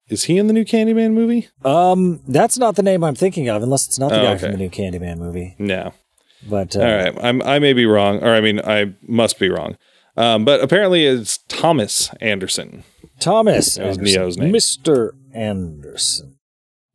Is 0.10 0.26
he 0.26 0.38
in 0.38 0.48
the 0.48 0.54
new 0.54 0.64
Candyman 0.64 1.12
movie? 1.14 1.50
Um, 1.66 2.22
that's 2.28 2.58
not 2.58 2.76
the 2.76 2.84
name 2.84 3.04
I'm 3.04 3.16
thinking 3.16 3.50
of, 3.50 3.62
unless 3.64 3.88
it's 3.88 4.00
not 4.00 4.10
the 4.10 4.20
Oh, 4.20 4.24
guy 4.24 4.32
okay. 4.34 4.40
from 4.44 4.52
the 4.54 4.58
new 4.58 4.70
Candyman 4.70 5.18
movie. 5.18 5.56
No. 5.60 5.92
But 6.48 6.76
uh, 6.76 6.80
All 6.80 6.86
right. 6.96 7.14
I'm. 7.22 7.42
I 7.42 7.60
may 7.60 7.74
be 7.74 7.86
wrong, 7.86 8.24
or 8.24 8.30
I 8.34 8.40
mean, 8.42 8.62
I 8.62 8.94
must 9.02 9.40
be 9.40 9.50
wrong. 9.50 9.76
Um, 10.16 10.46
but 10.46 10.62
apparently, 10.62 11.06
it's 11.06 11.40
Thomas 11.48 12.12
Anderson. 12.22 12.84
Thomas, 13.20 13.76
That 13.76 13.88
was 13.88 13.98
Anderson, 13.98 14.22
Neo's 14.22 14.38
name. 14.38 14.54
Mr. 14.54 15.12
Anderson. 15.34 16.38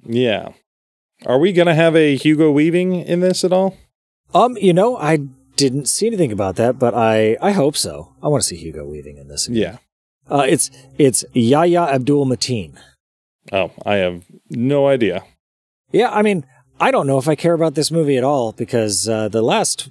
Yeah. 0.05 0.51
Are 1.27 1.39
we 1.39 1.53
gonna 1.53 1.75
have 1.75 1.95
a 1.95 2.17
Hugo 2.17 2.51
Weaving 2.51 2.95
in 2.95 3.21
this 3.21 3.45
at 3.45 3.53
all? 3.53 3.77
Um, 4.35 4.57
you 4.57 4.73
know, 4.73 4.97
I 4.97 5.19
didn't 5.57 5.87
see 5.87 6.07
anything 6.07 6.33
about 6.33 6.57
that, 6.57 6.79
but 6.79 6.95
I 6.95 7.37
I 7.41 7.53
hope 7.53 7.77
so. 7.77 8.15
I 8.23 8.29
want 8.29 8.43
to 8.43 8.49
see 8.49 8.57
Hugo 8.57 8.87
Weaving 8.87 9.19
in 9.19 9.29
this. 9.29 9.49
Yeah. 9.49 9.79
Uh, 10.31 10.47
it's 10.49 10.71
it's 10.99 11.25
Yahya 11.33 11.83
Abdul 11.83 12.27
Mateen. 12.27 12.77
Oh, 13.53 13.71
I 13.85 13.97
have 13.97 14.25
no 14.51 14.89
idea. 14.89 15.25
Yeah, 15.91 16.11
I 16.11 16.23
mean, 16.23 16.45
I 16.81 16.91
don't 16.91 17.07
know 17.07 17.19
if 17.19 17.29
I 17.29 17.35
care 17.35 17.55
about 17.55 17.75
this 17.75 17.91
movie 17.91 18.17
at 18.17 18.25
all 18.25 18.53
because 18.53 19.09
uh, 19.09 19.29
the 19.29 19.43
last, 19.43 19.91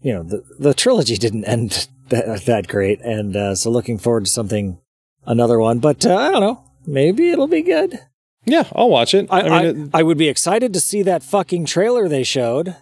you 0.00 0.12
know, 0.12 0.22
the 0.22 0.42
the 0.58 0.74
trilogy 0.74 1.16
didn't 1.24 1.44
end 1.44 1.88
that, 2.08 2.44
that 2.46 2.68
great, 2.68 3.00
and 3.02 3.36
uh, 3.36 3.54
so 3.54 3.70
looking 3.70 3.98
forward 3.98 4.24
to 4.24 4.30
something, 4.30 4.78
another 5.26 5.58
one. 5.58 5.78
But 5.78 6.04
uh, 6.06 6.16
I 6.16 6.30
don't 6.30 6.40
know, 6.40 6.64
maybe 6.86 7.30
it'll 7.30 7.48
be 7.48 7.62
good. 7.62 8.00
Yeah, 8.44 8.64
I'll 8.74 8.90
watch 8.90 9.14
it. 9.14 9.28
I 9.30 9.40
I, 9.40 9.42
mean, 9.42 9.52
I, 9.52 9.64
it, 9.64 9.90
I 9.94 10.02
would 10.02 10.18
be 10.18 10.28
excited 10.28 10.72
to 10.72 10.80
see 10.80 11.02
that 11.02 11.22
fucking 11.22 11.64
trailer 11.64 12.08
they 12.08 12.24
showed. 12.24 12.76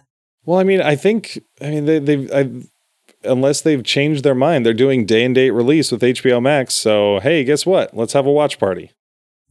well, 0.45 0.59
I 0.59 0.63
mean, 0.63 0.81
I 0.81 0.95
think, 0.95 1.39
I 1.61 1.69
mean, 1.69 1.85
they, 1.85 1.99
they've, 1.99 2.31
I, 2.31 2.49
unless 3.23 3.61
they've 3.61 3.83
changed 3.83 4.23
their 4.23 4.35
mind, 4.35 4.65
they're 4.65 4.73
doing 4.73 5.05
day 5.05 5.23
and 5.23 5.35
date 5.35 5.51
release 5.51 5.91
with 5.91 6.01
HBO 6.01 6.41
Max. 6.41 6.73
So, 6.73 7.19
hey, 7.19 7.43
guess 7.43 7.65
what? 7.65 7.95
Let's 7.95 8.13
have 8.13 8.25
a 8.25 8.31
watch 8.31 8.59
party. 8.59 8.91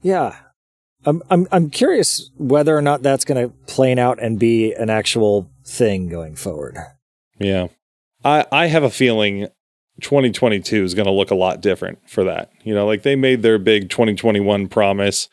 Yeah. 0.03 0.37
I'm 1.07 1.23
I'm 1.31 1.49
I'm 1.51 1.71
curious 1.71 2.31
whether 2.37 2.77
or 2.77 2.83
not 2.83 3.03
that's 3.03 3.25
going 3.25 3.49
to 3.49 3.55
plane 3.67 3.99
out 3.99 4.19
and 4.21 4.39
be 4.39 4.75
an 4.75 4.91
actual 4.91 5.51
thing 5.65 6.09
going 6.09 6.37
forward. 6.37 6.77
Yeah. 7.39 7.69
I, 8.23 8.45
I 8.53 8.67
have 8.67 8.83
a 8.83 8.91
feeling 8.91 9.49
2022 10.03 10.85
is 10.85 10.95
going 10.95 11.07
to 11.07 11.13
look 11.13 11.31
a 11.31 11.35
lot 11.35 11.63
different 11.63 11.99
for 12.09 12.25
that. 12.25 12.51
You 12.65 12.75
know, 12.75 12.87
like 12.87 13.03
they 13.03 13.17
made 13.17 13.41
their 13.43 13.59
big 13.59 13.89
2021 13.89 14.69
promise 14.69 15.29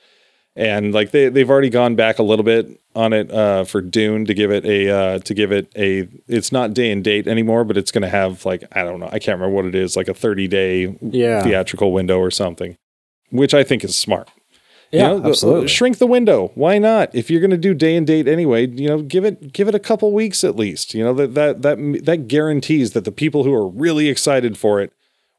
and 0.58 0.94
like 0.94 1.12
they, 1.12 1.30
they've 1.30 1.50
already 1.50 1.70
gone 1.70 1.96
back 1.96 2.20
a 2.20 2.24
little 2.24 2.44
bit 2.44 2.82
on 2.96 3.14
it 3.14 3.32
uh, 3.32 3.64
for 3.64 3.80
Dune 3.80 4.26
to 4.26 4.34
give 4.34 4.52
it 4.52 4.66
a, 4.66 4.90
uh, 4.90 5.20
to 5.20 5.34
give 5.34 5.52
it 5.52 5.72
a, 5.78 6.08
it's 6.28 6.52
not 6.52 6.74
day 6.74 6.92
and 6.92 7.04
date 7.04 7.28
anymore, 7.28 7.64
but 7.64 7.78
it's 7.78 7.92
going 7.92 8.02
to 8.02 8.10
have 8.10 8.44
like, 8.44 8.64
I 8.72 8.84
don't 8.84 9.00
know, 9.00 9.06
I 9.08 9.20
can't 9.20 9.40
remember 9.40 9.56
what 9.56 9.66
it 9.66 9.76
is, 9.76 9.96
like 9.96 10.08
a 10.08 10.14
30 10.14 10.48
day 10.48 10.98
Yeah. 11.02 11.44
theatrical 11.44 11.92
window 11.94 12.18
or 12.20 12.32
something, 12.32 12.76
which 13.30 13.54
I 13.54 13.64
think 13.64 13.84
is 13.84 13.98
smart 13.98 14.30
Yeah, 14.92 15.14
you 15.14 15.20
know, 15.20 15.30
absolutely. 15.30 15.68
Shrink 15.68 16.00
the 16.00 16.08
window. 16.08 16.52
Why 16.56 16.80
not? 16.80 17.14
If 17.14 17.30
you're 17.30 17.42
going 17.42 17.52
to 17.52 17.58
do 17.58 17.74
day 17.76 17.96
and 17.96 18.08
date 18.08 18.28
anyway, 18.28 18.66
you 18.68 18.88
know, 18.88 19.02
give 19.04 19.26
it 19.26 19.54
give 19.54 19.68
it 19.68 19.76
a 19.76 19.80
couple 19.80 20.12
weeks 20.12 20.44
at 20.44 20.56
least. 20.56 20.94
You 20.96 21.04
know 21.04 21.14
that 21.14 21.36
that 21.36 21.62
that 21.62 21.78
that 22.06 22.28
guarantees 22.28 22.94
that 22.94 23.04
the 23.06 23.12
people 23.12 23.44
who 23.44 23.54
are 23.54 23.68
really 23.68 24.08
excited 24.10 24.58
for 24.58 24.82
it 24.82 24.92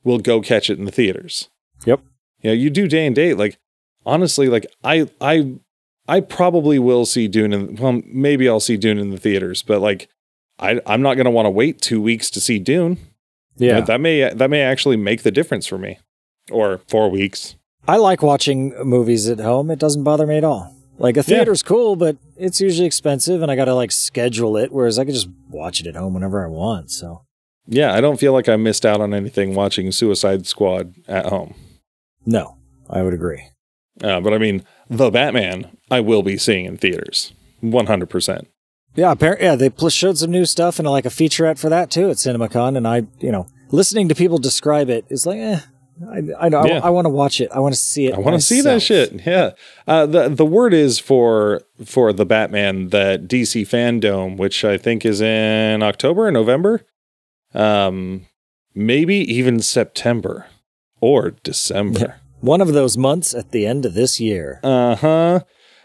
will 0.04 0.18
go 0.18 0.40
catch 0.40 0.70
it 0.70 0.78
in 0.78 0.84
the 0.84 0.92
theaters. 0.92 1.48
Yep. 1.86 2.00
You 2.42 2.50
know, 2.50 2.54
you 2.54 2.70
do 2.70 2.86
day 2.86 3.04
and 3.06 3.16
date. 3.16 3.34
Like 3.38 3.58
honestly, 4.08 4.48
like 4.48 4.66
I 4.82 5.08
I 5.20 5.52
I 6.08 6.20
probably 6.20 6.78
will 6.78 7.06
see 7.06 7.28
Dune 7.28 7.52
in 7.52 7.76
well, 7.76 8.00
maybe 8.06 8.48
I'll 8.48 8.60
see 8.60 8.76
Dune 8.76 8.98
in 8.98 9.10
the 9.10 9.18
theaters, 9.18 9.62
but 9.62 9.80
like 9.80 10.08
I 10.58 10.80
I'm 10.86 11.02
not 11.02 11.14
gonna 11.16 11.30
want 11.30 11.46
to 11.46 11.50
wait 11.50 11.80
two 11.80 12.00
weeks 12.00 12.30
to 12.30 12.40
see 12.40 12.58
Dune. 12.58 12.98
Yeah. 13.56 13.74
That- 13.74 13.86
that 13.86 14.00
may 14.00 14.32
that 14.32 14.50
may 14.50 14.62
actually 14.62 14.96
make 14.96 15.22
the 15.22 15.30
difference 15.30 15.66
for 15.66 15.78
me. 15.78 15.98
Or 16.50 16.80
four 16.88 17.10
weeks. 17.10 17.56
I 17.86 17.96
like 17.98 18.22
watching 18.22 18.74
movies 18.84 19.28
at 19.28 19.38
home. 19.40 19.70
It 19.70 19.78
doesn't 19.78 20.02
bother 20.04 20.26
me 20.26 20.38
at 20.38 20.44
all. 20.44 20.74
Like 20.98 21.16
a 21.16 21.20
Yeah. 21.20 21.24
theater's 21.24 21.62
cool, 21.62 21.94
but 21.94 22.16
it's 22.36 22.60
usually 22.60 22.86
expensive 22.86 23.42
and 23.42 23.50
I 23.52 23.56
got 23.56 23.66
to 23.66 23.74
like 23.74 23.92
schedule 23.92 24.56
it 24.56 24.72
whereas 24.72 24.98
I 24.98 25.04
could 25.04 25.14
just 25.14 25.28
watch 25.50 25.80
it 25.80 25.86
at 25.86 25.94
home 25.96 26.14
whenever 26.14 26.42
I 26.44 26.48
want. 26.48 26.90
So, 26.90 27.22
Yeah, 27.66 27.92
I 27.94 28.00
don't 28.00 28.18
feel 28.18 28.32
like 28.32 28.48
I 28.48 28.56
missed 28.56 28.86
out 28.86 29.00
on 29.02 29.12
anything 29.12 29.54
watching 29.54 29.92
Suicide 29.92 30.46
Squad 30.46 30.94
at 31.06 31.26
home. 31.26 31.54
no, 32.24 32.56
I 32.88 33.02
would 33.02 33.12
agree. 33.14 33.42
Uh, 34.02 34.20
but 34.20 34.32
I 34.32 34.38
mean, 34.38 34.64
the 34.88 35.10
Batman, 35.10 35.76
I 35.90 36.00
will 36.00 36.22
be 36.22 36.38
seeing 36.38 36.64
in 36.66 36.76
theaters, 36.76 37.32
one 37.60 37.86
hundred 37.86 38.10
percent. 38.10 38.48
Yeah, 38.94 39.12
apparently, 39.12 39.46
yeah, 39.46 39.54
they 39.56 39.70
pl- 39.70 39.90
showed 39.90 40.18
some 40.18 40.30
new 40.30 40.44
stuff 40.44 40.78
and 40.78 40.88
like 40.88 41.06
a 41.06 41.10
featurette 41.10 41.58
for 41.58 41.68
that 41.68 41.90
too 41.90 42.10
at 42.10 42.16
CinemaCon. 42.16 42.76
And 42.76 42.86
I, 42.88 43.06
you 43.20 43.30
know, 43.30 43.46
listening 43.70 44.08
to 44.08 44.14
people 44.14 44.38
describe 44.38 44.88
it 44.90 45.04
is 45.08 45.24
like, 45.26 45.38
eh, 45.38 45.60
I, 46.10 46.46
I 46.46 46.48
know, 46.48 46.64
Yeah. 46.64 46.80
I, 46.82 46.90
want 46.90 47.04
to 47.04 47.10
watch 47.10 47.40
it. 47.40 47.50
I 47.52 47.60
want 47.60 47.74
to 47.74 47.80
see 47.80 48.06
it. 48.06 48.14
I 48.14 48.18
want 48.18 48.34
to 48.34 48.40
see 48.40 48.60
that 48.62 48.82
shit. 48.82 49.20
Yeah. 49.26 49.50
Uh, 49.86 50.06
the 50.06 50.28
the 50.28 50.46
word 50.46 50.72
is 50.74 50.98
for 50.98 51.62
for 51.84 52.12
the 52.12 52.24
Batman 52.26 52.88
that 52.88 53.28
DC 53.28 53.62
Fandom, 53.68 54.36
which 54.36 54.64
I 54.64 54.78
think 54.78 55.04
is 55.04 55.20
in 55.20 55.82
October 55.82 56.26
or 56.28 56.30
November, 56.32 56.84
um, 57.54 58.26
maybe 58.74 59.16
even 59.16 59.60
September 59.60 60.46
or 61.00 61.32
December. 61.42 61.98
Yeah. 62.00 62.14
One 62.40 62.60
of 62.60 62.72
those 62.72 62.96
months 62.96 63.34
at 63.34 63.50
the 63.50 63.66
end 63.66 63.84
of 63.84 63.94
this 63.94 64.20
year. 64.20 64.60
Uh 64.62 64.96
huh. 64.96 65.40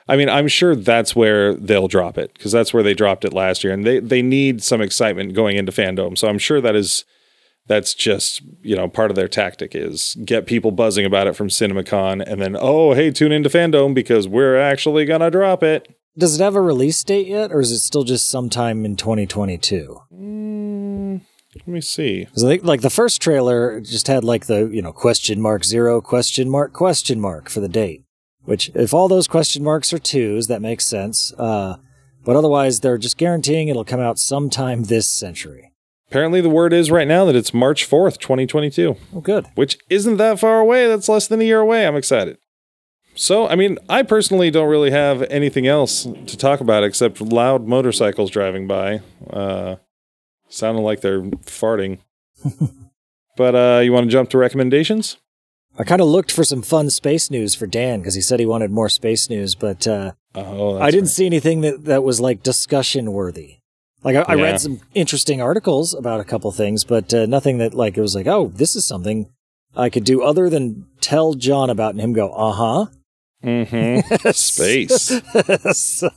I 0.08 0.18
mean, 0.18 0.30
I'm 0.30 0.48
sure 0.48 0.76
that's 0.76 1.16
where 1.16 1.54
they'll 1.54 1.88
drop 1.88 2.18
it 2.18 2.34
because 2.34 2.52
that's 2.52 2.74
where 2.74 2.84
they 2.84 2.94
dropped 2.94 3.24
it 3.26 3.34
last 3.34 3.64
year, 3.64 3.74
and 3.74 3.86
they 3.86 4.00
they 4.00 4.22
need 4.22 4.62
some 4.62 4.82
excitement 4.82 5.34
going 5.34 5.58
into 5.58 5.72
fandom. 5.72 6.18
So 6.18 6.28
I'm 6.28 6.40
sure 6.40 6.60
that 6.62 6.76
is 6.76 7.06
that's 7.68 7.94
just 7.94 8.42
you 8.62 8.76
know 8.76 8.88
part 8.88 9.12
of 9.12 9.16
their 9.16 9.28
tactic 9.28 9.76
is 9.76 10.18
get 10.26 10.46
people 10.46 10.72
buzzing 10.72 11.06
about 11.06 11.28
it 11.28 11.36
from 11.36 11.48
CinemaCon, 11.48 12.24
and 12.26 12.42
then 12.42 12.58
oh 12.60 12.94
hey 12.94 13.12
tune 13.12 13.32
into 13.32 13.50
fandom 13.50 13.94
because 13.94 14.28
we're 14.28 14.58
actually 14.58 15.06
gonna 15.06 15.32
drop 15.32 15.64
it. 15.64 15.88
Does 16.18 16.40
it 16.40 16.44
have 16.44 16.56
a 16.56 16.62
release 16.62 17.04
date 17.04 17.28
yet, 17.28 17.52
or 17.52 17.62
is 17.62 17.72
it 17.72 17.80
still 17.80 18.04
just 18.04 18.30
sometime 18.30 18.86
in 18.86 18.96
2022? 18.96 20.00
Mm, 20.14 20.73
let 21.56 21.68
me 21.68 21.82
see. 21.82 22.26
Because 22.26 22.44
I 22.44 22.48
think 22.50 22.64
like 22.64 22.82
the 22.82 22.90
first 22.90 23.22
trailer 23.22 23.80
just 23.82 24.08
had 24.08 24.24
like 24.24 24.48
the 24.48 24.68
you 24.68 24.82
know 24.82 24.92
question 24.94 25.42
mark 25.42 25.64
zero 25.64 26.02
question 26.02 26.50
mark 26.50 26.74
question 26.74 27.20
mark 27.20 27.50
for 27.50 27.60
the 27.60 27.70
date. 27.70 28.04
Which 28.46 28.72
if 28.76 28.94
all 28.94 29.08
those 29.08 29.28
question 29.28 29.64
marks 29.64 29.94
are 29.94 30.00
twos, 30.00 30.48
that 30.48 30.62
makes 30.62 30.86
sense. 30.86 31.34
Uh, 31.38 31.78
but 32.26 32.36
otherwise, 32.36 32.80
they're 32.80 32.98
just 32.98 33.18
guaranteeing 33.18 33.68
it'll 33.68 33.86
come 33.86 34.00
out 34.00 34.20
sometime 34.20 34.84
this 34.84 35.08
century. 35.08 35.72
Apparently, 36.10 36.42
the 36.42 36.50
word 36.50 36.74
is 36.74 36.92
right 36.92 37.08
now 37.08 37.26
that 37.26 37.36
it's 37.36 37.54
March 37.54 37.90
4th, 37.90 38.20
2022. 38.20 38.96
Oh, 39.16 39.20
good. 39.20 39.48
which 39.56 39.78
isn't 39.90 40.18
that 40.18 40.40
far 40.40 40.60
away. 40.60 40.88
That's 40.88 41.10
less 41.10 41.28
than 41.28 41.42
a 41.42 41.44
year 41.44 41.60
away. 41.60 41.88
I'm 41.88 41.96
excited. 41.96 42.38
So, 43.16 43.48
I 43.48 43.56
mean, 43.56 43.78
I 43.90 44.04
personally 44.04 44.52
don't 44.52 44.70
really 44.70 44.92
have 44.92 45.22
anything 45.24 45.66
else 45.68 46.04
to 46.04 46.38
talk 46.38 46.60
about 46.60 46.84
except 46.84 47.20
loud 47.22 47.68
motorcycles 47.68 48.30
driving 48.32 48.68
by, 48.68 49.02
uh, 49.30 49.78
sounding 50.54 50.84
like 50.84 51.02
they're 51.02 51.22
farting. 51.22 52.00
but 53.38 53.56
uh, 53.56 53.82
you 53.84 53.92
want 53.92 54.06
to 54.06 54.12
jump 54.12 54.30
to 54.32 54.38
recommendations? 54.38 55.18
I 55.78 55.84
kind 55.84 56.02
of 56.02 56.08
looked 56.08 56.32
for 56.32 56.44
some 56.44 56.62
fun 56.62 56.90
space 56.90 57.32
news 57.32 57.56
for 57.56 57.66
Dan 57.66 58.00
because 58.00 58.14
he 58.14 58.22
said 58.22 58.40
he 58.40 58.46
wanted 58.46 58.70
more 58.70 58.90
space 58.90 59.30
news, 59.30 59.56
but 59.56 59.88
uh, 59.88 60.12
Oh, 60.36 60.80
I 60.80 60.90
didn't 60.92 61.10
see 61.10 61.26
anything 61.26 61.62
that, 61.62 61.86
that 61.86 62.04
was 62.04 62.20
like 62.20 62.42
discussion 62.42 63.12
worthy. 63.12 63.58
Like 64.04 64.16
I, 64.16 64.34
I 64.34 64.36
read 64.36 64.60
some 64.60 64.82
interesting 64.94 65.42
articles 65.42 65.94
about 65.94 66.20
a 66.20 66.24
couple 66.26 66.52
things, 66.52 66.84
but 66.84 67.14
uh, 67.14 67.26
nothing 67.26 67.60
that 67.60 67.74
like 67.74 67.98
it 67.98 68.02
was 68.02 68.16
like, 68.16 68.28
oh, 68.28 68.52
this 68.54 68.76
is 68.76 68.86
something 68.86 69.30
I 69.76 69.90
could 69.90 70.04
do 70.04 70.22
other 70.24 70.50
than 70.50 70.88
tell 71.02 71.36
John 71.36 71.70
about 71.70 71.92
and 71.92 72.02
him 72.02 72.14
go, 72.14 72.32
uh 72.32 72.52
huh. 72.52 72.86
Mm-hmm. 73.44 74.30
Space. 74.32 75.22
so, 75.78 76.10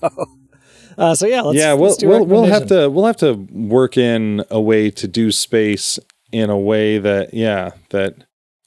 uh, 0.99 1.14
so 1.14 1.26
yeah, 1.26 1.42
let's, 1.42 1.59
yeah, 1.59 1.72
we'll 1.72 1.97
we'll, 2.03 2.26
we'll 2.26 2.44
have 2.44 2.66
to 2.68 2.88
we'll 2.88 3.07
have 3.07 3.16
to 3.18 3.34
work 3.53 3.97
in 3.97 4.44
a 4.51 4.61
way 4.61 4.90
to 4.90 5.07
do 5.09 5.30
space 5.32 5.99
in 6.32 6.51
a 6.51 6.59
way 6.59 6.99
that 6.99 7.32
yeah 7.34 7.72
that 7.90 8.14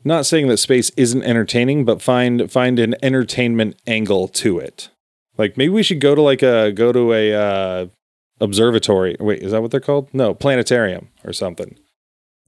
not 0.03 0.25
saying 0.25 0.47
that 0.47 0.57
space 0.57 0.91
isn't 0.95 1.23
entertaining, 1.23 1.85
but 1.85 2.01
find 2.01 2.51
find 2.51 2.79
an 2.79 2.95
entertainment 3.03 3.75
angle 3.85 4.27
to 4.29 4.59
it. 4.59 4.89
Like 5.37 5.57
maybe 5.57 5.69
we 5.69 5.83
should 5.83 5.99
go 5.99 6.15
to 6.15 6.21
like 6.21 6.41
a 6.41 6.71
go 6.71 6.91
to 6.91 7.13
a 7.13 7.33
uh, 7.33 7.85
observatory. 8.39 9.15
Wait, 9.19 9.41
is 9.41 9.51
that 9.51 9.61
what 9.61 9.71
they're 9.71 9.79
called? 9.79 10.09
No, 10.13 10.33
planetarium 10.33 11.09
or 11.23 11.33
something. 11.33 11.77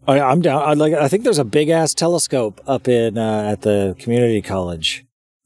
I, 0.08 0.20
I'm 0.20 0.42
down. 0.42 0.62
I 0.64 0.74
like. 0.74 0.94
I 0.94 1.08
think 1.08 1.24
there's 1.24 1.38
a 1.40 1.44
big 1.46 1.70
ass 1.70 1.94
telescope 1.94 2.60
up 2.66 2.88
in 2.88 3.18
uh, 3.18 3.50
at 3.52 3.62
the 3.62 3.96
community 4.00 4.42
college 4.42 5.06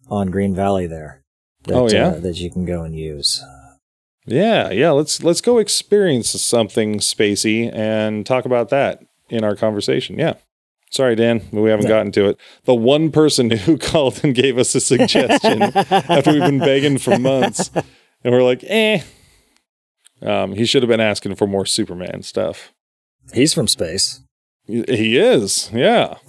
on 0.09 0.29
Green 0.29 0.55
Valley 0.55 0.88
there. 0.88 1.21
That, 1.63 1.73
Oh, 1.73 1.89
yeah? 1.89 2.07
uh, 2.07 2.19
that 2.19 2.38
you 2.39 2.51
can 2.51 2.63
go 2.65 2.83
and 2.83 2.95
use. 2.95 3.43
Yeah, 4.26 4.71
yeah. 4.71 4.91
Let's 4.91 5.23
let's 5.23 5.41
go 5.41 5.57
experience 5.57 6.30
something 6.30 6.97
spacey 6.99 7.71
and 7.73 8.26
talk 8.26 8.45
about 8.45 8.69
that 8.69 9.03
in 9.30 9.43
our 9.43 9.55
conversation. 9.55 10.17
Yeah. 10.17 10.34
Sorry, 10.91 11.15
Dan, 11.15 11.41
but 11.51 11.61
we 11.61 11.69
haven't 11.69 11.88
gotten 11.88 12.11
to 12.13 12.30
it. 12.30 12.38
The 12.63 12.76
one 12.76 13.11
person 13.11 13.49
who 13.65 13.78
called 13.78 14.21
and 14.23 14.34
gave 14.34 14.57
us 14.57 14.73
a 14.76 14.80
suggestion 14.80 15.61
after 15.61 16.32
we've 16.32 16.41
been 16.41 16.59
begging 16.59 16.97
for 16.97 17.19
months, 17.19 17.69
and 18.23 18.34
we're 18.34 18.43
like, 18.43 18.63
eh. 18.67 19.01
Um, 20.21 20.53
he 20.53 20.65
should 20.65 20.82
have 20.82 20.89
been 20.89 21.01
asking 21.01 21.36
for 21.36 21.47
more 21.47 21.65
Superman 21.65 22.23
stuff. 22.23 22.71
He's 23.34 23.53
from 23.53 23.67
space. 23.67 24.21
He 24.65 24.84
he 24.88 25.17
is, 25.17 25.69
yeah. 25.73 26.15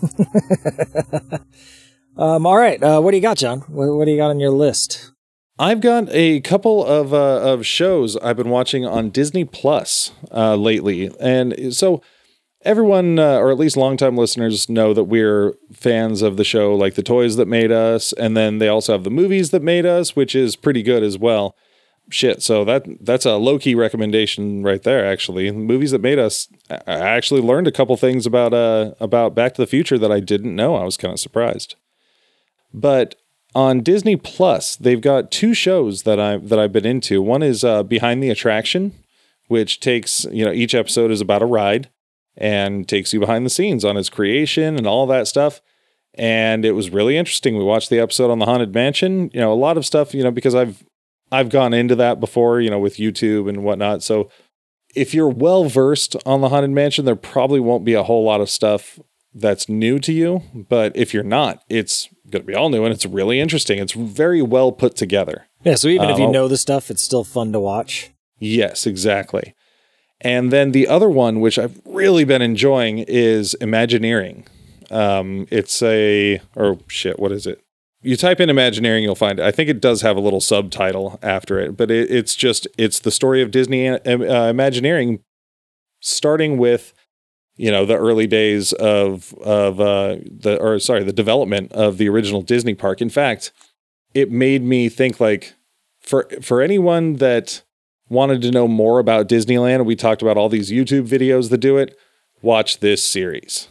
Um, 2.19 2.47
all 2.47 2.57
right. 2.57 2.83
Uh, 2.83 3.01
what 3.01 3.11
do 3.11 3.17
you 3.19 3.23
got, 3.23 3.37
John? 3.37 3.61
What, 3.69 3.95
what 3.95 4.07
do 4.07 4.11
you 4.11 4.17
got 4.17 4.31
on 4.31 4.41
your 4.41 4.51
list? 4.51 5.13
I've 5.59 5.81
got 5.81 6.09
a 6.11 6.41
couple 6.41 6.85
of 6.85 7.15
uh, 7.15 7.41
of 7.41 7.65
shows 7.65 8.17
I've 8.19 8.37
been 8.37 8.51
watching 8.51 8.85
on 8.85 9.11
Disney 9.11 9.45
Plus 9.45 10.13
uh, 10.31 10.55
lately, 10.55 11.11
and 11.19 11.75
so 11.75 12.03
everyone, 12.63 13.19
uh, 13.19 13.39
or 13.39 13.51
at 13.51 13.59
least 13.59 13.77
longtime 13.77 14.19
listeners, 14.19 14.69
know 14.69 14.93
that 14.93 15.05
we're 15.05 15.55
fans 15.73 16.21
of 16.21 16.37
the 16.37 16.45
show, 16.45 16.75
like 16.75 16.95
the 16.95 17.03
toys 17.03 17.37
that 17.37 17.49
made 17.49 17.73
us, 17.73 18.13
and 18.15 18.37
then 18.37 18.59
they 18.59 18.69
also 18.69 18.93
have 18.93 19.05
the 19.05 19.11
movies 19.11 19.51
that 19.51 19.63
made 19.63 19.87
us, 19.87 20.15
which 20.15 20.35
is 20.35 20.57
pretty 20.57 20.83
good 20.83 21.03
as 21.03 21.17
well. 21.17 21.57
Shit, 22.11 22.43
so 22.43 22.63
that 22.67 22.85
that's 23.01 23.25
a 23.25 23.37
low 23.37 23.59
key 23.59 23.75
recommendation 23.75 24.63
right 24.63 24.83
there. 24.83 25.07
Actually, 25.07 25.51
movies 25.51 25.91
that 25.91 26.03
made 26.03 26.19
us. 26.19 26.49
I 26.71 26.83
actually 26.87 27.41
learned 27.41 27.67
a 27.67 27.73
couple 27.73 27.97
things 27.97 28.27
about 28.27 28.53
uh 28.53 28.93
about 29.01 29.35
Back 29.35 29.55
to 29.55 29.63
the 29.63 29.67
Future 29.67 29.99
that 29.99 30.13
I 30.13 30.21
didn't 30.21 30.55
know. 30.55 30.77
I 30.77 30.85
was 30.85 30.99
kind 30.99 31.15
of 31.15 31.19
surprised, 31.19 31.77
but 32.75 33.17
on 33.55 33.81
Disney 33.81 34.17
Plus, 34.17 34.77
they've 34.77 35.01
got 35.01 35.31
two 35.31 35.55
shows 35.55 36.03
that 36.03 36.21
I 36.21 36.37
that 36.37 36.59
I've 36.59 36.73
been 36.73 36.87
into. 36.87 37.23
One 37.23 37.43
is 37.43 37.65
uh, 37.65 37.83
Behind 37.83 38.23
the 38.23 38.31
Attraction, 38.31 38.93
which 39.49 39.81
takes 39.81 40.27
you 40.31 40.45
know 40.45 40.53
each 40.53 40.75
episode 40.75 41.11
is 41.11 41.21
about 41.21 41.43
a 41.43 41.47
ride 41.47 41.89
and 42.37 42.89
takes 42.89 43.13
you 43.13 43.21
behind 43.21 43.47
the 43.47 43.51
scenes 43.51 43.85
on 43.85 43.97
its 43.97 44.11
creation 44.11 44.77
and 44.77 44.87
all 44.87 45.07
that 45.07 45.27
stuff. 45.27 45.63
And 46.15 46.65
it 46.65 46.73
was 46.73 46.91
really 46.91 47.17
interesting. 47.17 47.57
We 47.57 47.65
watched 47.65 47.91
the 47.91 47.99
episode 47.99 48.31
on 48.31 48.39
the 48.39 48.47
Haunted 48.47 48.75
Mansion. 48.75 49.31
You 49.33 49.41
know, 49.41 49.53
a 49.53 49.55
lot 49.55 49.77
of 49.77 49.87
stuff. 49.87 50.15
You 50.15 50.23
know, 50.23 50.31
because 50.31 50.55
I've 50.55 50.85
I've 51.31 51.49
gone 51.49 51.75
into 51.75 51.95
that 51.97 52.21
before. 52.21 52.61
You 52.61 52.71
know, 52.71 52.79
with 52.79 52.97
YouTube 52.97 53.49
and 53.49 53.65
whatnot. 53.65 54.03
So 54.03 54.31
if 54.95 55.15
you're 55.15 55.29
well 55.29 55.65
versed 55.65 56.17
on 56.25 56.41
the 56.41 56.49
Haunted 56.49 56.71
Mansion, 56.71 57.05
there 57.05 57.17
probably 57.17 57.61
won't 57.61 57.85
be 57.85 57.95
a 57.95 58.03
whole 58.03 58.25
lot 58.25 58.41
of 58.41 58.51
stuff 58.51 58.99
that's 59.35 59.69
new 59.69 59.99
to 59.99 60.13
you. 60.13 60.43
But 60.55 60.97
if 60.97 61.13
you're 61.13 61.23
not, 61.23 61.63
it's 61.69 62.09
going 62.31 62.43
to 62.43 62.47
be 62.47 62.55
all 62.55 62.69
new 62.69 62.85
and 62.85 62.93
it's 62.93 63.07
really 63.07 63.41
interesting. 63.41 63.79
It's 63.79 63.93
very 63.93 64.43
well 64.43 64.73
put 64.73 64.97
together. 64.97 65.47
Yeah. 65.65 65.77
So 65.77 65.89
even 65.89 66.11
if 66.11 66.17
Um, 66.17 66.23
you 66.23 66.31
know 66.31 66.49
the 66.49 66.57
stuff, 66.57 66.91
it's 66.91 67.03
still 67.03 67.25
fun 67.25 67.53
to 67.53 67.61
watch. 67.61 68.11
Yes, 68.39 68.87
exactly. 68.87 69.55
And 70.21 70.51
then 70.51 70.73
the 70.73 70.89
other 70.89 71.09
one, 71.09 71.41
which 71.41 71.59
I've 71.59 71.81
really 71.85 72.25
been 72.25 72.43
enjoying, 72.43 72.99
is 72.99 73.55
Imagineering. 73.61 74.47
Um, 74.91 75.47
it's 75.51 75.83
a, 75.83 76.41
or 76.55 76.79
shit, 76.89 77.19
what 77.19 77.33
is 77.33 77.47
it? 77.47 77.61
You 78.03 78.17
type 78.17 78.41
in 78.41 78.49
Imagineering, 78.49 79.03
you'll 79.03 79.15
find 79.15 79.39
it. 79.39 79.45
I 79.45 79.51
think 79.51 79.69
it 79.69 79.81
does 79.81 80.03
have 80.03 80.17
a 80.17 80.21
little 80.21 80.41
subtitle 80.41 81.19
after 81.23 81.59
it, 81.59 81.77
but 81.77 81.91
it, 81.91 82.11
it's 82.11 82.35
just, 82.35 82.69
it's 82.79 83.01
the 83.01 83.11
story 83.11 83.43
of 83.43 83.51
Disney 83.51 83.89
uh, 83.89 83.99
Imagineering, 84.05 85.21
starting 86.01 86.57
with, 86.57 86.93
you 87.57 87.71
know, 87.71 87.87
the 87.87 87.97
early 87.97 88.27
days 88.27 88.73
of, 88.75 89.35
of, 89.43 89.81
uh, 89.81 90.17
the, 90.31 90.59
or 90.61 90.79
sorry, 90.79 91.05
the 91.05 91.13
development 91.13 91.73
of 91.73 91.99
the 91.99 92.09
original 92.09 92.43
Disney 92.43 92.75
park. 92.75 93.01
In 93.01 93.11
fact, 93.11 93.53
it 94.15 94.31
made 94.31 94.63
me 94.63 94.89
think 94.89 95.21
like 95.21 95.55
for 96.01 96.29
for 96.41 96.63
anyone 96.63 97.15
that 97.17 97.63
wanted 98.09 98.41
to 98.43 98.51
know 98.51 98.69
more 98.69 98.99
about 98.99 99.29
Disneyland, 99.29 99.85
we 99.85 99.97
talked 99.97 100.23
about 100.23 100.37
all 100.37 100.49
these 100.49 100.71
YouTube 100.71 101.07
videos 101.07 101.51
that 101.51 101.59
do 101.59 101.77
it. 101.77 101.97
Watch 102.41 102.81
this 102.81 103.05
series 103.05 103.69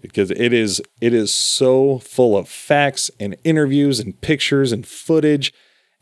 because 0.00 0.30
it 0.30 0.52
is 0.52 0.82
it 1.00 1.12
is 1.12 1.32
so 1.32 1.98
full 1.98 2.36
of 2.36 2.48
facts 2.48 3.10
and 3.18 3.36
interviews 3.44 3.98
and 4.00 4.20
pictures 4.20 4.72
and 4.72 4.86
footage. 4.86 5.52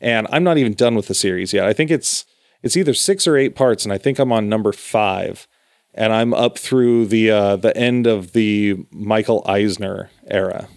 And 0.01 0.27
I'm 0.31 0.43
not 0.43 0.57
even 0.57 0.73
done 0.73 0.95
with 0.95 1.07
the 1.07 1.13
series 1.13 1.53
yet. 1.53 1.65
I 1.65 1.73
think 1.73 1.91
it's 1.91 2.25
it's 2.61 2.77
either 2.77 2.93
six 2.93 3.25
or 3.25 3.37
eight 3.37 3.55
parts, 3.55 3.85
and 3.85 3.93
I 3.93 3.97
think 3.97 4.19
I'm 4.19 4.31
on 4.31 4.49
number 4.49 4.71
five. 4.71 5.47
And 5.93 6.13
I'm 6.13 6.33
up 6.33 6.57
through 6.57 7.07
the 7.07 7.31
uh, 7.31 7.55
the 7.55 7.75
end 7.75 8.07
of 8.07 8.33
the 8.33 8.85
Michael 8.91 9.43
Eisner 9.45 10.09
era, 10.27 10.67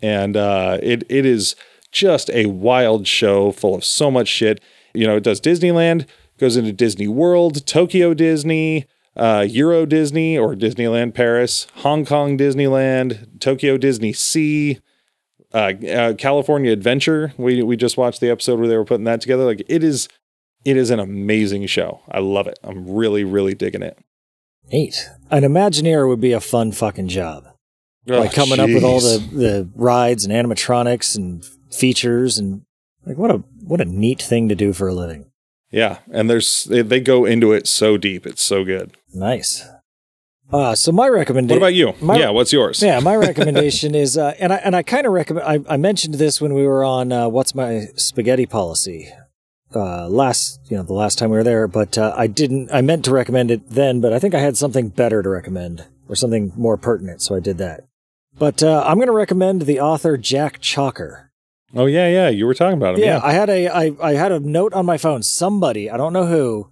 and 0.00 0.36
uh, 0.36 0.78
it 0.82 1.02
it 1.08 1.26
is 1.26 1.56
just 1.90 2.30
a 2.30 2.46
wild 2.46 3.06
show 3.06 3.52
full 3.52 3.74
of 3.74 3.84
so 3.84 4.10
much 4.10 4.28
shit. 4.28 4.60
You 4.94 5.06
know, 5.06 5.16
it 5.16 5.24
does 5.24 5.40
Disneyland, 5.40 6.06
goes 6.38 6.56
into 6.56 6.72
Disney 6.72 7.08
World, 7.08 7.66
Tokyo 7.66 8.14
Disney, 8.14 8.86
uh, 9.16 9.46
Euro 9.48 9.86
Disney 9.86 10.36
or 10.36 10.54
Disneyland 10.54 11.14
Paris, 11.14 11.66
Hong 11.76 12.04
Kong 12.04 12.36
Disneyland, 12.36 13.40
Tokyo 13.40 13.76
Disney 13.76 14.12
Sea, 14.12 14.80
uh, 15.52 15.72
uh, 15.88 16.14
California 16.14 16.72
Adventure. 16.72 17.32
We 17.36 17.62
we 17.62 17.76
just 17.76 17.96
watched 17.96 18.20
the 18.20 18.30
episode 18.30 18.58
where 18.58 18.68
they 18.68 18.76
were 18.76 18.84
putting 18.84 19.04
that 19.04 19.20
together. 19.20 19.44
Like 19.44 19.62
it 19.68 19.84
is, 19.84 20.08
it 20.64 20.76
is 20.76 20.90
an 20.90 20.98
amazing 20.98 21.66
show. 21.66 22.00
I 22.10 22.18
love 22.20 22.46
it. 22.46 22.58
I'm 22.64 22.88
really 22.88 23.24
really 23.24 23.54
digging 23.54 23.82
it. 23.82 23.98
Neat. 24.72 25.08
An 25.30 25.42
Imagineer 25.42 26.08
would 26.08 26.20
be 26.20 26.32
a 26.32 26.40
fun 26.40 26.72
fucking 26.72 27.08
job. 27.08 27.44
Oh, 28.08 28.20
like 28.20 28.32
coming 28.34 28.60
up 28.60 28.68
with 28.68 28.84
all 28.84 29.00
the, 29.00 29.18
the 29.32 29.70
rides 29.74 30.24
and 30.26 30.32
animatronics 30.32 31.16
and 31.16 31.42
features 31.72 32.36
and 32.38 32.62
like 33.06 33.16
what 33.16 33.30
a 33.30 33.38
what 33.62 33.80
a 33.80 33.84
neat 33.86 34.20
thing 34.20 34.48
to 34.50 34.54
do 34.54 34.72
for 34.74 34.88
a 34.88 34.94
living. 34.94 35.30
yeah, 35.70 35.98
and 36.12 36.28
there's 36.28 36.64
they, 36.64 36.82
they 36.82 37.00
go 37.00 37.24
into 37.24 37.52
it 37.52 37.66
so 37.66 37.96
deep. 37.96 38.26
It's 38.26 38.42
so 38.42 38.62
good. 38.64 38.94
Nice. 39.14 39.64
Uh, 40.52 40.74
so 40.74 40.92
my 40.92 41.08
recommendation. 41.08 41.58
What 41.60 41.66
about 41.66 41.74
you? 41.74 41.94
My- 42.02 42.18
yeah, 42.18 42.28
what's 42.28 42.52
yours? 42.52 42.82
Yeah, 42.82 43.00
my 43.00 43.16
recommendation 43.30 43.94
is, 43.94 44.18
uh, 44.18 44.34
and 44.38 44.52
I 44.52 44.56
and 44.56 44.76
I 44.76 44.82
kind 44.82 45.06
of 45.06 45.12
recommend. 45.14 45.46
I, 45.46 45.74
I 45.74 45.76
mentioned 45.78 46.14
this 46.14 46.40
when 46.42 46.52
we 46.52 46.66
were 46.66 46.84
on 46.84 47.10
uh, 47.10 47.28
what's 47.28 47.54
my 47.54 47.86
spaghetti 47.96 48.44
policy 48.44 49.10
uh, 49.74 50.08
last, 50.08 50.60
you 50.70 50.76
know, 50.76 50.82
the 50.82 50.92
last 50.92 51.18
time 51.18 51.30
we 51.30 51.36
were 51.36 51.44
there. 51.44 51.66
But 51.68 51.96
uh, 51.98 52.14
I 52.16 52.26
didn't. 52.26 52.70
I 52.72 52.80
meant 52.80 53.04
to 53.06 53.12
recommend 53.12 53.50
it 53.50 53.70
then, 53.70 54.00
but 54.00 54.12
I 54.12 54.18
think 54.18 54.34
I 54.34 54.40
had 54.40 54.56
something 54.56 54.88
better 54.88 55.22
to 55.22 55.28
recommend 55.28 55.86
or 56.08 56.16
something 56.16 56.52
more 56.56 56.76
pertinent, 56.76 57.22
so 57.22 57.34
I 57.34 57.40
did 57.40 57.58
that. 57.58 57.84
But 58.38 58.62
uh, 58.62 58.82
I'm 58.86 58.96
going 58.96 59.06
to 59.06 59.12
recommend 59.12 59.62
the 59.62 59.80
author 59.80 60.16
Jack 60.16 60.60
Chalker. 60.60 61.30
Oh 61.74 61.86
yeah, 61.86 62.08
yeah. 62.08 62.28
You 62.28 62.46
were 62.46 62.54
talking 62.54 62.78
about 62.78 62.94
him. 62.94 63.00
Yeah, 63.00 63.16
Yeah. 63.16 63.20
I 63.22 63.32
had 63.32 63.50
a 63.50 63.68
I, 63.68 63.92
I 64.00 64.14
had 64.14 64.32
a 64.32 64.40
note 64.40 64.72
on 64.74 64.86
my 64.86 64.98
phone. 64.98 65.22
Somebody, 65.22 65.90
I 65.90 65.96
don't 65.96 66.12
know 66.12 66.26
who, 66.26 66.70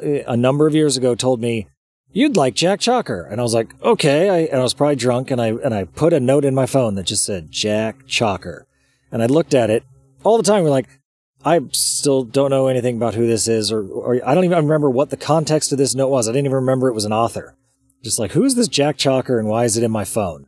a 0.00 0.36
number 0.36 0.66
of 0.66 0.74
years 0.74 0.96
ago 0.96 1.14
told 1.14 1.40
me 1.40 1.68
you'd 2.12 2.36
like 2.36 2.54
Jack 2.54 2.80
Chalker, 2.80 3.30
and 3.30 3.40
I 3.40 3.42
was 3.42 3.54
like, 3.54 3.74
okay. 3.82 4.28
I, 4.28 4.38
and 4.40 4.60
I 4.60 4.62
was 4.62 4.74
probably 4.74 4.96
drunk, 4.96 5.30
and 5.30 5.40
I 5.40 5.48
and 5.48 5.74
I 5.74 5.84
put 5.84 6.12
a 6.12 6.20
note 6.20 6.44
in 6.44 6.54
my 6.54 6.66
phone 6.66 6.94
that 6.96 7.06
just 7.06 7.24
said 7.24 7.50
Jack 7.50 8.06
Chalker, 8.06 8.64
and 9.10 9.22
I 9.22 9.26
looked 9.26 9.54
at 9.54 9.70
it 9.70 9.84
all 10.24 10.36
the 10.36 10.42
time. 10.42 10.64
We're 10.64 10.70
like, 10.70 10.88
I 11.44 11.60
still 11.72 12.24
don't 12.24 12.50
know 12.50 12.68
anything 12.68 12.96
about 12.96 13.14
who 13.14 13.26
this 13.26 13.48
is, 13.48 13.72
or 13.72 13.86
or 13.86 14.20
I 14.26 14.34
don't 14.34 14.44
even 14.44 14.58
remember 14.58 14.90
what 14.90 15.10
the 15.10 15.16
context 15.16 15.72
of 15.72 15.78
this 15.78 15.94
note 15.94 16.08
was. 16.08 16.28
I 16.28 16.32
didn't 16.32 16.46
even 16.46 16.56
remember 16.56 16.88
it 16.88 16.94
was 16.94 17.04
an 17.04 17.12
author. 17.12 17.56
Just 18.02 18.18
like, 18.18 18.32
who 18.32 18.44
is 18.44 18.54
this 18.54 18.68
Jack 18.68 18.96
Chalker, 18.96 19.38
and 19.38 19.48
why 19.48 19.64
is 19.64 19.76
it 19.76 19.84
in 19.84 19.90
my 19.90 20.04
phone? 20.04 20.46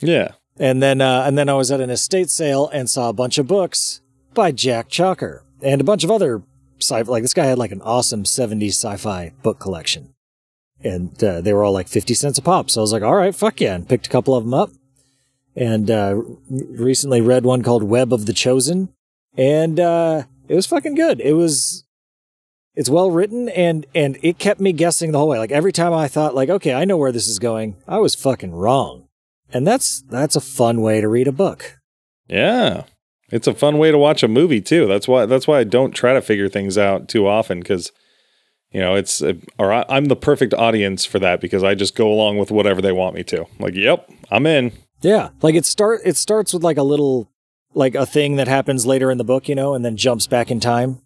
yeah. 0.00 0.32
And 0.56 0.80
then 0.80 1.00
uh, 1.00 1.24
and 1.26 1.36
then 1.36 1.48
I 1.48 1.54
was 1.54 1.72
at 1.72 1.80
an 1.80 1.90
estate 1.90 2.30
sale 2.30 2.68
and 2.72 2.88
saw 2.88 3.08
a 3.08 3.14
bunch 3.14 3.38
of 3.38 3.48
books 3.48 4.00
by 4.34 4.52
Jack 4.52 4.88
Chalker 4.88 5.40
and 5.62 5.80
a 5.80 5.84
bunch 5.84 6.04
of 6.04 6.10
other 6.10 6.42
sci 6.80 7.02
like 7.02 7.22
this 7.22 7.34
guy 7.34 7.46
had 7.46 7.58
like 7.58 7.72
an 7.72 7.82
awesome 7.82 8.24
70s 8.24 8.70
sci-fi 8.70 9.32
book 9.42 9.58
collection. 9.58 10.14
And 10.82 11.22
uh, 11.24 11.40
they 11.40 11.52
were 11.52 11.64
all 11.64 11.72
like 11.72 11.88
50 11.88 12.14
cents 12.14 12.38
a 12.38 12.42
pop. 12.42 12.70
So 12.70 12.80
I 12.80 12.82
was 12.82 12.92
like, 12.92 13.02
all 13.02 13.16
right, 13.16 13.34
fuck 13.34 13.60
yeah, 13.60 13.74
and 13.74 13.88
picked 13.88 14.06
a 14.06 14.10
couple 14.10 14.34
of 14.34 14.44
them 14.44 14.54
up. 14.54 14.70
And 15.56 15.90
uh, 15.90 16.20
recently 16.50 17.20
read 17.20 17.44
one 17.44 17.62
called 17.62 17.84
Web 17.84 18.12
of 18.12 18.26
the 18.26 18.32
Chosen. 18.32 18.90
And 19.36 19.80
uh, 19.80 20.24
it 20.48 20.54
was 20.54 20.66
fucking 20.66 20.94
good. 20.94 21.20
It 21.20 21.34
was 21.34 21.84
it's 22.74 22.90
well 22.90 23.10
written 23.10 23.48
and 23.50 23.86
and 23.94 24.18
it 24.22 24.38
kept 24.38 24.60
me 24.60 24.72
guessing 24.72 25.12
the 25.12 25.18
whole 25.18 25.28
way. 25.28 25.38
Like 25.38 25.52
every 25.52 25.72
time 25.72 25.92
I 25.92 26.08
thought 26.08 26.34
like, 26.34 26.48
okay, 26.48 26.74
I 26.74 26.84
know 26.84 26.96
where 26.96 27.12
this 27.12 27.28
is 27.28 27.38
going, 27.38 27.76
I 27.86 27.98
was 27.98 28.14
fucking 28.14 28.52
wrong. 28.52 29.08
And 29.52 29.66
that's 29.66 30.02
that's 30.02 30.36
a 30.36 30.40
fun 30.40 30.82
way 30.82 31.00
to 31.00 31.08
read 31.08 31.28
a 31.28 31.32
book. 31.32 31.78
Yeah. 32.28 32.84
It's 33.30 33.46
a 33.46 33.54
fun 33.54 33.78
way 33.78 33.90
to 33.90 33.98
watch 33.98 34.22
a 34.22 34.28
movie 34.28 34.60
too. 34.60 34.86
That's 34.86 35.08
why 35.08 35.26
that's 35.26 35.46
why 35.46 35.60
I 35.60 35.64
don't 35.64 35.92
try 35.92 36.12
to 36.14 36.20
figure 36.20 36.48
things 36.48 36.76
out 36.76 37.08
too 37.08 37.26
often 37.26 37.62
cuz 37.62 37.92
you 38.72 38.80
know, 38.80 38.96
it's 38.96 39.22
or 39.58 39.72
I, 39.72 39.84
I'm 39.88 40.06
the 40.06 40.16
perfect 40.16 40.52
audience 40.52 41.04
for 41.04 41.20
that 41.20 41.40
because 41.40 41.62
I 41.62 41.76
just 41.76 41.94
go 41.94 42.12
along 42.12 42.38
with 42.38 42.50
whatever 42.50 42.82
they 42.82 42.90
want 42.90 43.14
me 43.14 43.22
to. 43.24 43.46
Like, 43.60 43.74
yep, 43.76 44.10
I'm 44.32 44.46
in. 44.46 44.72
Yeah, 45.00 45.28
like 45.42 45.54
it 45.54 45.64
start 45.64 46.00
it 46.04 46.16
starts 46.16 46.52
with 46.52 46.64
like 46.64 46.76
a 46.76 46.82
little 46.82 47.30
like 47.74 47.94
a 47.94 48.06
thing 48.06 48.36
that 48.36 48.48
happens 48.48 48.86
later 48.86 49.10
in 49.10 49.18
the 49.18 49.24
book, 49.24 49.48
you 49.48 49.54
know, 49.54 49.74
and 49.74 49.84
then 49.84 49.96
jumps 49.96 50.26
back 50.26 50.50
in 50.50 50.60
time 50.60 51.00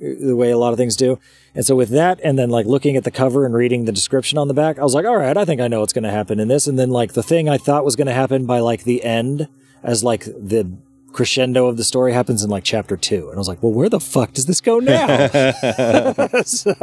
uh, 0.00 0.08
the 0.20 0.36
way 0.36 0.50
a 0.50 0.58
lot 0.58 0.72
of 0.72 0.78
things 0.78 0.96
do. 0.96 1.18
And 1.54 1.64
so 1.64 1.74
with 1.74 1.90
that 1.90 2.20
and 2.22 2.38
then 2.38 2.50
like 2.50 2.66
looking 2.66 2.96
at 2.96 3.04
the 3.04 3.10
cover 3.10 3.44
and 3.44 3.54
reading 3.54 3.84
the 3.84 3.92
description 3.92 4.38
on 4.38 4.48
the 4.48 4.54
back, 4.54 4.78
I 4.78 4.82
was 4.82 4.94
like, 4.94 5.06
all 5.06 5.16
right, 5.16 5.36
I 5.36 5.44
think 5.44 5.60
I 5.60 5.68
know 5.68 5.80
what's 5.80 5.92
going 5.92 6.04
to 6.04 6.10
happen 6.10 6.38
in 6.38 6.48
this. 6.48 6.66
And 6.66 6.78
then 6.78 6.90
like 6.90 7.14
the 7.14 7.22
thing 7.22 7.48
I 7.48 7.58
thought 7.58 7.84
was 7.84 7.96
going 7.96 8.06
to 8.06 8.12
happen 8.12 8.46
by 8.46 8.60
like 8.60 8.84
the 8.84 9.02
end 9.02 9.48
as 9.82 10.04
like 10.04 10.24
the 10.24 10.78
crescendo 11.12 11.66
of 11.66 11.76
the 11.76 11.84
story 11.84 12.12
happens 12.12 12.44
in 12.44 12.50
like 12.50 12.64
chapter 12.64 12.96
2. 12.96 13.28
And 13.28 13.34
I 13.34 13.38
was 13.38 13.48
like, 13.48 13.62
well, 13.62 13.72
where 13.72 13.88
the 13.88 14.00
fuck 14.00 14.32
does 14.32 14.46
this 14.46 14.60
go 14.60 14.78
now? 14.78 15.06
so 16.44 16.74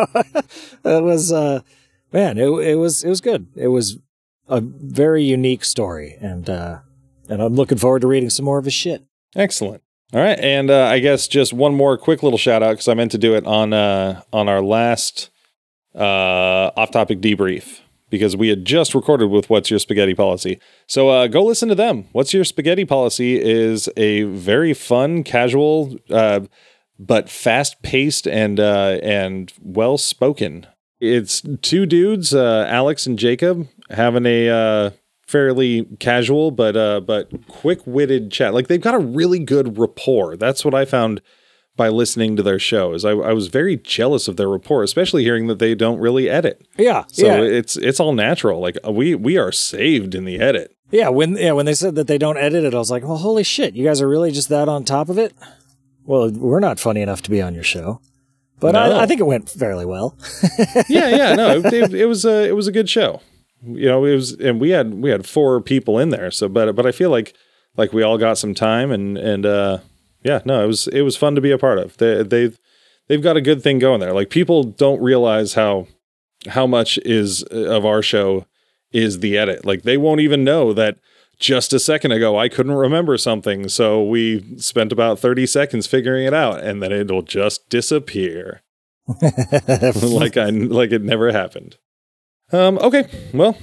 it 0.83 1.03
was 1.03 1.31
uh 1.31 1.61
man, 2.11 2.37
it 2.37 2.49
it 2.49 2.75
was 2.75 3.03
it 3.03 3.09
was 3.09 3.21
good. 3.21 3.47
It 3.55 3.67
was 3.67 3.97
a 4.49 4.61
very 4.61 5.23
unique 5.23 5.63
story 5.63 6.17
and 6.19 6.49
uh 6.49 6.79
and 7.29 7.41
I'm 7.41 7.55
looking 7.55 7.77
forward 7.77 8.01
to 8.01 8.07
reading 8.07 8.29
some 8.29 8.45
more 8.45 8.57
of 8.57 8.65
his 8.65 8.73
shit. 8.73 9.03
Excellent. 9.37 9.83
All 10.13 10.21
right, 10.21 10.39
and 10.39 10.69
uh, 10.69 10.85
I 10.85 10.99
guess 10.99 11.27
just 11.27 11.53
one 11.53 11.75
more 11.75 11.97
quick 11.97 12.23
little 12.23 12.39
shout 12.39 12.63
out 12.63 12.71
because 12.71 12.87
I 12.87 12.93
meant 12.93 13.11
to 13.11 13.17
do 13.17 13.35
it 13.35 13.45
on 13.45 13.73
uh, 13.73 14.21
on 14.31 14.47
our 14.49 14.61
last 14.61 15.29
uh, 15.93 16.71
off 16.77 16.91
topic 16.91 17.19
debrief 17.19 17.81
because 18.09 18.37
we 18.37 18.47
had 18.47 18.65
just 18.65 18.95
recorded 18.95 19.27
with 19.29 19.49
What's 19.49 19.69
Your 19.69 19.79
Spaghetti 19.79 20.13
Policy. 20.13 20.59
So 20.87 21.09
uh, 21.09 21.27
go 21.27 21.43
listen 21.43 21.67
to 21.69 21.75
them. 21.75 22.05
What's 22.13 22.33
Your 22.33 22.45
Spaghetti 22.45 22.85
Policy 22.85 23.39
is 23.39 23.89
a 23.97 24.23
very 24.23 24.73
fun, 24.73 25.23
casual, 25.23 25.97
uh, 26.09 26.41
but 26.97 27.29
fast 27.29 27.81
paced 27.83 28.27
and 28.27 28.59
uh, 28.59 28.99
and 29.03 29.51
well 29.61 29.97
spoken. 29.97 30.67
It's 30.99 31.43
two 31.61 31.85
dudes, 31.85 32.33
uh, 32.33 32.65
Alex 32.69 33.05
and 33.05 33.19
Jacob, 33.19 33.67
having 33.89 34.25
a 34.25 34.49
uh, 34.49 34.89
fairly 35.27 35.85
casual 35.99 36.51
but 36.51 36.75
uh, 36.75 37.01
but 37.01 37.29
quick 37.47 37.85
witted 37.85 38.31
chat. 38.31 38.53
Like 38.53 38.67
they've 38.67 38.81
got 38.81 38.95
a 38.95 38.99
really 38.99 39.39
good 39.39 39.77
rapport. 39.77 40.37
That's 40.37 40.63
what 40.65 40.73
I 40.73 40.85
found 40.85 41.21
by 41.75 41.89
listening 41.89 42.35
to 42.35 42.43
their 42.43 42.57
shows. 42.59 43.05
I, 43.05 43.11
I 43.11 43.33
was 43.33 43.47
very 43.47 43.77
jealous 43.77 44.27
of 44.27 44.35
their 44.35 44.49
rapport, 44.49 44.83
especially 44.83 45.23
hearing 45.23 45.47
that 45.47 45.59
they 45.59 45.75
don't 45.75 45.99
really 45.99 46.29
edit. 46.29 46.67
Yeah. 46.77 47.03
So 47.07 47.27
yeah. 47.27 47.41
it's 47.41 47.77
it's 47.77 47.99
all 47.99 48.13
natural. 48.13 48.59
Like 48.59 48.77
we 48.89 49.15
we 49.15 49.37
are 49.37 49.51
saved 49.51 50.15
in 50.15 50.25
the 50.25 50.39
edit. 50.39 50.75
yeah, 50.91 51.09
when 51.09 51.37
yeah, 51.37 51.51
when 51.51 51.65
they 51.65 51.75
said 51.75 51.95
that 51.95 52.07
they 52.07 52.17
don't 52.17 52.37
edit 52.37 52.63
it, 52.63 52.73
I 52.73 52.77
was 52.77 52.89
like, 52.89 53.03
"Well, 53.03 53.17
holy 53.17 53.43
shit, 53.43 53.75
you 53.75 53.85
guys 53.85 54.01
are 54.01 54.09
really 54.09 54.31
just 54.31 54.49
that 54.49 54.67
on 54.67 54.83
top 54.85 55.09
of 55.09 55.17
it?" 55.17 55.33
Well, 56.05 56.31
we're 56.31 56.61
not 56.61 56.79
funny 56.79 57.01
enough 57.01 57.21
to 57.23 57.29
be 57.29 57.41
on 57.41 57.53
your 57.53 57.65
show. 57.65 57.99
But 58.59 58.71
No. 58.71 58.79
I, 58.79 59.03
I 59.03 59.05
think 59.05 59.19
it 59.19 59.25
went 59.25 59.49
fairly 59.49 59.85
well. 59.85 60.17
yeah, 60.87 61.09
yeah, 61.09 61.35
no, 61.35 61.57
it, 61.57 61.65
it, 61.65 61.93
it 61.93 62.05
was 62.05 62.25
a 62.25 62.47
it 62.47 62.55
was 62.55 62.67
a 62.67 62.71
good 62.71 62.89
show. 62.89 63.21
You 63.63 63.87
know, 63.87 64.05
it 64.05 64.15
was, 64.15 64.33
and 64.33 64.59
we 64.59 64.69
had 64.69 64.95
we 64.95 65.09
had 65.09 65.25
four 65.25 65.61
people 65.61 65.97
in 65.97 66.09
there. 66.09 66.31
So, 66.31 66.47
but 66.47 66.75
but 66.75 66.85
I 66.85 66.91
feel 66.91 67.09
like 67.09 67.33
like 67.75 67.93
we 67.93 68.03
all 68.03 68.17
got 68.17 68.37
some 68.37 68.53
time, 68.53 68.91
and 68.91 69.17
and 69.17 69.45
uh, 69.45 69.79
yeah, 70.23 70.41
no, 70.45 70.63
it 70.63 70.67
was 70.67 70.87
it 70.87 71.01
was 71.01 71.17
fun 71.17 71.35
to 71.35 71.41
be 71.41 71.51
a 71.51 71.57
part 71.57 71.79
of. 71.79 71.97
They 71.97 72.23
they've 72.23 72.57
they've 73.07 73.21
got 73.21 73.37
a 73.37 73.41
good 73.41 73.63
thing 73.63 73.79
going 73.79 73.99
there. 73.99 74.13
Like 74.13 74.29
people 74.29 74.63
don't 74.63 75.01
realize 75.01 75.53
how 75.53 75.87
how 76.49 76.67
much 76.67 76.97
is 76.99 77.43
uh, 77.51 77.69
of 77.69 77.85
our 77.85 78.01
show 78.01 78.45
is 78.91 79.19
the 79.19 79.37
edit. 79.37 79.65
Like 79.65 79.83
they 79.83 79.97
won't 79.97 80.21
even 80.21 80.43
know 80.43 80.73
that 80.73 80.97
just 81.39 81.73
a 81.73 81.79
second 81.79 82.11
ago 82.11 82.37
I 82.37 82.49
couldn't 82.49 82.73
remember 82.73 83.17
something, 83.17 83.69
so 83.69 84.03
we 84.03 84.57
spent 84.57 84.91
about 84.91 85.19
30 85.19 85.45
seconds 85.45 85.87
figuring 85.87 86.25
it 86.25 86.33
out 86.33 86.63
and 86.63 86.81
then 86.81 86.91
it'll 86.91 87.21
just 87.21 87.69
disappear 87.69 88.61
like 90.01 90.35
I 90.35 90.49
like 90.49 90.91
it 90.91 91.01
never 91.01 91.31
happened. 91.31 91.77
Um 92.51 92.77
okay. 92.79 93.07
Well, 93.33 93.57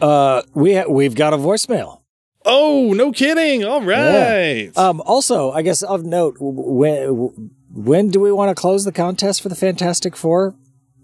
uh, 0.00 0.42
we 0.54 0.74
ha- 0.76 0.88
we've 0.88 1.14
got 1.14 1.32
a 1.32 1.36
voicemail. 1.36 2.02
oh, 2.44 2.92
no 2.94 3.10
kidding. 3.12 3.64
All 3.64 3.82
right. 3.82 4.70
Um, 4.76 5.00
also, 5.04 5.50
I 5.50 5.62
guess 5.62 5.82
of 5.82 6.04
note, 6.04 6.36
when 6.38 7.50
when 7.72 8.08
do 8.10 8.20
we 8.20 8.30
want 8.32 8.48
to 8.54 8.60
close 8.60 8.84
the 8.84 8.92
contest 8.92 9.42
for 9.42 9.48
the 9.48 9.54
Fantastic 9.56 10.16
Four 10.16 10.54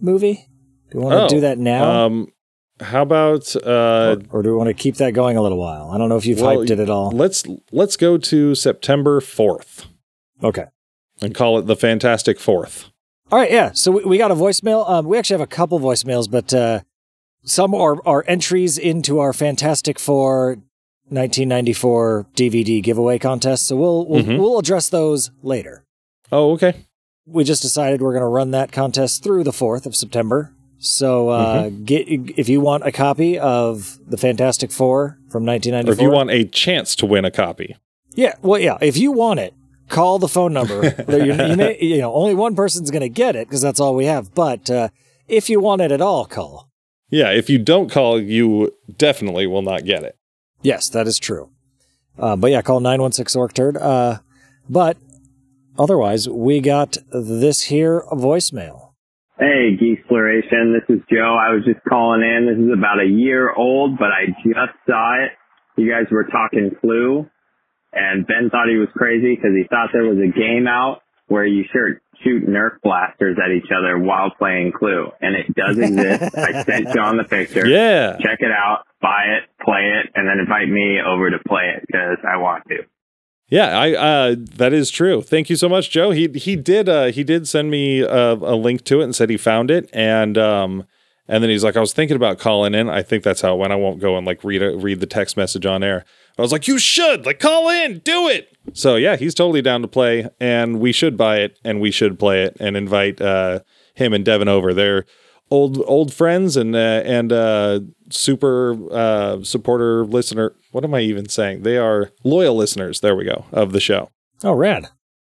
movie? 0.00 0.48
Do 0.90 0.98
we 0.98 1.04
want 1.04 1.14
to 1.14 1.24
Oh, 1.24 1.28
do 1.28 1.40
that 1.40 1.58
now, 1.58 2.06
Um 2.06 2.28
how 2.80 3.02
about 3.02 3.54
uh 3.56 4.16
or, 4.30 4.38
or 4.38 4.42
do 4.42 4.50
we 4.50 4.56
want 4.56 4.68
to 4.68 4.74
keep 4.74 4.96
that 4.96 5.12
going 5.12 5.36
a 5.36 5.42
little 5.42 5.58
while? 5.58 5.90
I 5.92 5.98
don't 5.98 6.08
know 6.08 6.16
if 6.16 6.26
you've 6.26 6.40
well, 6.40 6.56
hyped 6.58 6.70
it 6.70 6.80
at 6.80 6.90
all. 6.90 7.10
let's 7.10 7.44
let's 7.72 7.96
go 7.96 8.16
to 8.18 8.54
September 8.54 9.20
4th. 9.20 9.86
Okay. 10.42 10.66
And 11.22 11.34
call 11.34 11.58
it 11.58 11.66
the 11.66 11.76
Fantastic 11.76 12.40
Fourth. 12.40 12.90
All 13.30 13.38
right, 13.38 13.50
yeah. 13.50 13.70
So 13.72 13.92
we, 13.92 14.04
we 14.04 14.18
got 14.18 14.30
a 14.32 14.34
voicemail. 14.34 14.88
Um, 14.90 15.06
we 15.06 15.16
actually 15.16 15.34
have 15.34 15.40
a 15.40 15.46
couple 15.46 15.78
voicemails, 15.78 16.28
but 16.30 16.52
uh, 16.52 16.80
some 17.44 17.74
are, 17.74 17.96
are 18.06 18.24
entries 18.26 18.78
into 18.78 19.18
our 19.18 19.32
Fantastic 19.32 19.98
Four 19.98 20.58
1994 21.10 22.26
DVD 22.34 22.82
giveaway 22.82 23.18
contest. 23.18 23.66
So 23.66 23.76
we'll 23.76 24.06
we'll, 24.06 24.22
Mhm. 24.24 24.38
we'll 24.38 24.58
address 24.58 24.88
those 24.88 25.30
later. 25.42 25.84
Oh, 26.32 26.52
okay. 26.52 26.86
We 27.26 27.44
just 27.44 27.62
decided 27.62 28.02
we're 28.02 28.12
going 28.12 28.22
to 28.22 28.26
run 28.28 28.50
that 28.50 28.72
contest 28.72 29.22
through 29.22 29.44
the 29.44 29.50
4th 29.52 29.86
of 29.86 29.94
September. 29.96 30.52
So 30.78 31.28
uh, 31.30 31.64
Mm-hmm. 31.64 31.84
get 31.84 32.08
if 32.08 32.48
you 32.48 32.60
want 32.60 32.86
a 32.86 32.92
copy 32.92 33.38
of 33.38 33.98
the 34.06 34.16
Fantastic 34.16 34.70
Four 34.72 35.18
from 35.30 35.44
Or 35.44 35.52
1994. 35.52 35.92
if 35.94 36.00
you 36.00 36.10
want 36.10 36.30
a 36.30 36.44
chance 36.44 36.94
to 36.96 37.06
win 37.06 37.24
a 37.24 37.30
copy. 37.30 37.76
Yeah, 38.14 38.34
well, 38.42 38.60
yeah. 38.60 38.76
If 38.80 38.96
you 38.96 39.10
want 39.12 39.40
it, 39.40 39.54
call 39.88 40.18
the 40.18 40.28
phone 40.28 40.52
number. 40.52 40.82
You, 41.08 41.34
you 41.34 41.56
may, 41.56 41.78
you 41.80 41.98
know, 41.98 42.12
only 42.14 42.34
one 42.34 42.54
person's 42.54 42.90
going 42.90 43.00
to 43.02 43.08
get 43.08 43.34
it 43.36 43.48
because 43.48 43.62
that's 43.62 43.80
all 43.80 43.94
we 43.94 44.04
have. 44.06 44.34
But 44.34 44.70
uh, 44.70 44.88
if 45.28 45.48
you 45.50 45.60
want 45.60 45.80
it 45.82 45.90
at 45.92 46.00
all, 46.00 46.26
call. 46.26 46.68
Yeah, 47.14 47.30
if 47.30 47.48
you 47.48 47.60
don't 47.60 47.92
call, 47.92 48.20
you 48.20 48.74
definitely 48.98 49.46
will 49.46 49.62
not 49.62 49.84
get 49.84 50.02
it. 50.02 50.18
Yes, 50.62 50.88
that 50.88 51.06
is 51.06 51.20
true. 51.20 51.48
Uh, 52.18 52.34
but 52.34 52.50
yeah, 52.50 52.60
call 52.60 52.80
nine 52.80 53.00
one 53.00 53.12
six 53.12 53.36
orc 53.36 53.54
turd. 53.54 53.76
Uh, 53.76 54.18
but 54.68 54.96
otherwise, 55.78 56.28
we 56.28 56.58
got 56.58 56.96
this 57.12 57.62
here 57.62 58.02
voicemail. 58.10 58.94
Hey, 59.38 59.78
Geeksploration. 59.78 60.74
This 60.74 60.96
is 60.96 61.02
Joe. 61.08 61.38
I 61.38 61.54
was 61.54 61.62
just 61.64 61.84
calling 61.88 62.22
in. 62.22 62.46
This 62.50 62.58
is 62.58 62.76
about 62.76 62.98
a 62.98 63.08
year 63.08 63.54
old, 63.54 63.96
but 63.96 64.08
I 64.08 64.26
just 64.42 64.74
saw 64.84 65.24
it. 65.24 65.30
You 65.76 65.88
guys 65.88 66.10
were 66.10 66.24
talking 66.24 66.72
Clue, 66.80 67.30
and 67.92 68.26
Ben 68.26 68.50
thought 68.50 68.66
he 68.68 68.76
was 68.76 68.88
crazy 68.96 69.36
because 69.36 69.52
he 69.56 69.68
thought 69.70 69.90
there 69.92 70.02
was 70.02 70.18
a 70.18 70.36
game 70.36 70.66
out 70.66 71.02
where 71.28 71.46
you 71.46 71.62
shoot, 71.72 72.02
shoot 72.24 72.46
Nerf 72.48 72.80
blasters 72.82 73.36
at 73.44 73.52
each 73.52 73.70
other 73.70 73.98
while 73.98 74.30
playing 74.38 74.72
Clue, 74.72 75.10
and 75.20 75.36
it 75.36 75.54
does 75.54 75.78
exist. 75.78 76.36
I 76.36 76.62
sent 76.64 76.88
John 76.94 77.16
the 77.16 77.24
picture. 77.24 77.66
Yeah. 77.66 78.16
Check 78.20 78.38
it 78.40 78.50
out, 78.50 78.84
buy 79.00 79.24
it, 79.38 79.44
play 79.64 80.00
it, 80.00 80.10
and 80.14 80.26
then 80.26 80.38
invite 80.38 80.68
me 80.68 80.98
over 81.00 81.30
to 81.30 81.38
play 81.46 81.74
it 81.76 81.84
because 81.86 82.18
I 82.26 82.38
want 82.38 82.64
to. 82.68 82.78
Yeah, 83.48 83.78
I 83.78 83.92
uh 83.92 84.36
that 84.56 84.72
is 84.72 84.90
true. 84.90 85.20
Thank 85.20 85.50
you 85.50 85.56
so 85.56 85.68
much, 85.68 85.90
Joe. 85.90 86.10
He 86.10 86.28
he 86.34 86.56
did 86.56 86.88
uh 86.88 87.06
he 87.06 87.22
did 87.22 87.46
send 87.46 87.70
me 87.70 88.00
a, 88.00 88.32
a 88.32 88.56
link 88.56 88.84
to 88.84 89.00
it 89.00 89.04
and 89.04 89.14
said 89.14 89.28
he 89.28 89.36
found 89.36 89.70
it 89.70 89.88
and 89.92 90.38
um 90.38 90.86
and 91.28 91.42
then 91.42 91.50
he's 91.50 91.64
like 91.64 91.76
I 91.76 91.80
was 91.80 91.92
thinking 91.92 92.16
about 92.16 92.38
calling 92.38 92.74
in. 92.74 92.88
I 92.88 93.02
think 93.02 93.24
that's 93.24 93.40
how 93.40 93.54
it 93.54 93.58
went. 93.58 93.72
I 93.72 93.76
won't 93.76 94.00
go 94.00 94.16
and 94.16 94.26
like 94.26 94.44
read 94.44 94.62
a, 94.62 94.76
read 94.76 95.00
the 95.00 95.06
text 95.06 95.36
message 95.36 95.66
on 95.66 95.82
air. 95.82 96.04
I 96.38 96.42
was 96.42 96.52
like, 96.52 96.68
"You 96.68 96.78
should. 96.78 97.26
Like 97.26 97.38
call 97.40 97.68
in. 97.68 97.98
Do 98.00 98.28
it." 98.28 98.54
So, 98.72 98.96
yeah, 98.96 99.16
he's 99.16 99.34
totally 99.34 99.62
down 99.62 99.82
to 99.82 99.88
play 99.88 100.28
and 100.40 100.80
we 100.80 100.90
should 100.92 101.16
buy 101.16 101.38
it 101.38 101.58
and 101.64 101.80
we 101.80 101.90
should 101.90 102.18
play 102.18 102.42
it 102.42 102.56
and 102.58 102.76
invite 102.76 103.20
uh 103.20 103.60
him 103.94 104.12
and 104.12 104.24
Devin 104.24 104.48
over. 104.48 104.72
They're 104.74 105.04
old 105.50 105.82
old 105.86 106.12
friends 106.12 106.56
and 106.56 106.74
uh, 106.74 107.02
and 107.04 107.32
uh 107.32 107.80
super 108.10 108.76
uh 108.92 109.42
supporter 109.42 110.04
listener. 110.04 110.54
What 110.72 110.84
am 110.84 110.94
I 110.94 111.00
even 111.00 111.28
saying? 111.28 111.62
They 111.62 111.76
are 111.76 112.10
loyal 112.24 112.56
listeners. 112.56 113.00
There 113.00 113.14
we 113.14 113.24
go 113.24 113.44
of 113.52 113.72
the 113.72 113.80
show. 113.80 114.10
Oh, 114.42 114.54
rad. 114.54 114.88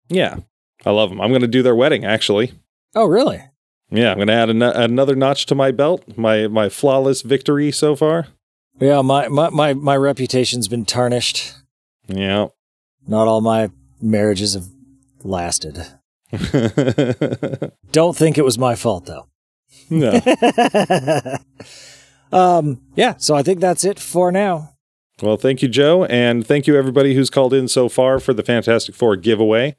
Yeah, 0.09 0.37
I 0.85 0.91
love 0.91 1.09
them. 1.09 1.19
I'm 1.19 1.29
going 1.29 1.41
to 1.41 1.47
do 1.47 1.63
their 1.63 1.75
wedding 1.75 2.05
actually. 2.05 2.53
Oh, 2.95 3.05
really? 3.05 3.41
Yeah, 3.93 4.11
I'm 4.11 4.17
going 4.17 4.27
to 4.27 4.33
add 4.33 4.49
an- 4.49 4.61
another 4.61 5.15
notch 5.15 5.45
to 5.47 5.55
my 5.55 5.71
belt. 5.71 6.17
My 6.17 6.47
my 6.47 6.67
flawless 6.69 7.21
victory 7.21 7.71
so 7.71 7.95
far. 7.95 8.27
Yeah, 8.79 9.01
my 9.01 9.27
my 9.27 9.49
my, 9.49 9.73
my 9.73 9.95
reputation's 9.95 10.67
been 10.67 10.85
tarnished. 10.85 11.53
Yeah. 12.07 12.47
Not 13.07 13.27
all 13.27 13.41
my 13.41 13.69
marriages 14.01 14.55
have 14.55 14.65
lasted. 15.23 15.85
Don't 17.91 18.17
think 18.17 18.37
it 18.37 18.43
was 18.43 18.57
my 18.57 18.75
fault 18.75 19.05
though. 19.05 19.27
no. 19.89 20.19
um, 22.31 22.81
yeah, 22.95 23.15
so 23.17 23.35
I 23.35 23.43
think 23.43 23.59
that's 23.59 23.83
it 23.83 23.99
for 23.99 24.31
now. 24.31 24.71
Well, 25.21 25.37
thank 25.37 25.61
you, 25.61 25.67
Joe, 25.67 26.05
and 26.05 26.45
thank 26.45 26.65
you 26.65 26.75
everybody 26.75 27.13
who's 27.13 27.29
called 27.29 27.53
in 27.53 27.67
so 27.67 27.87
far 27.87 28.19
for 28.19 28.33
the 28.33 28.41
Fantastic 28.43 28.95
Four 28.95 29.15
giveaway, 29.15 29.75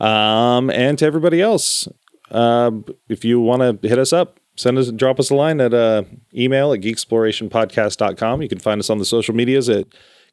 um, 0.00 0.70
and 0.70 0.98
to 0.98 1.04
everybody 1.04 1.42
else. 1.42 1.86
Uh, 2.30 2.70
if 3.08 3.24
you 3.24 3.40
want 3.40 3.82
to 3.82 3.88
hit 3.88 3.98
us 3.98 4.12
up, 4.12 4.40
send 4.56 4.78
us, 4.78 4.90
drop 4.90 5.18
us 5.18 5.30
a 5.30 5.34
line 5.34 5.60
at 5.60 5.72
uh, 5.74 6.04
email 6.34 6.72
at 6.72 6.80
geeksplorationpodcast.com. 6.80 8.42
You 8.42 8.48
can 8.48 8.58
find 8.58 8.80
us 8.80 8.90
on 8.90 8.98
the 8.98 9.04
social 9.04 9.34
medias 9.34 9.68
at 9.68 9.86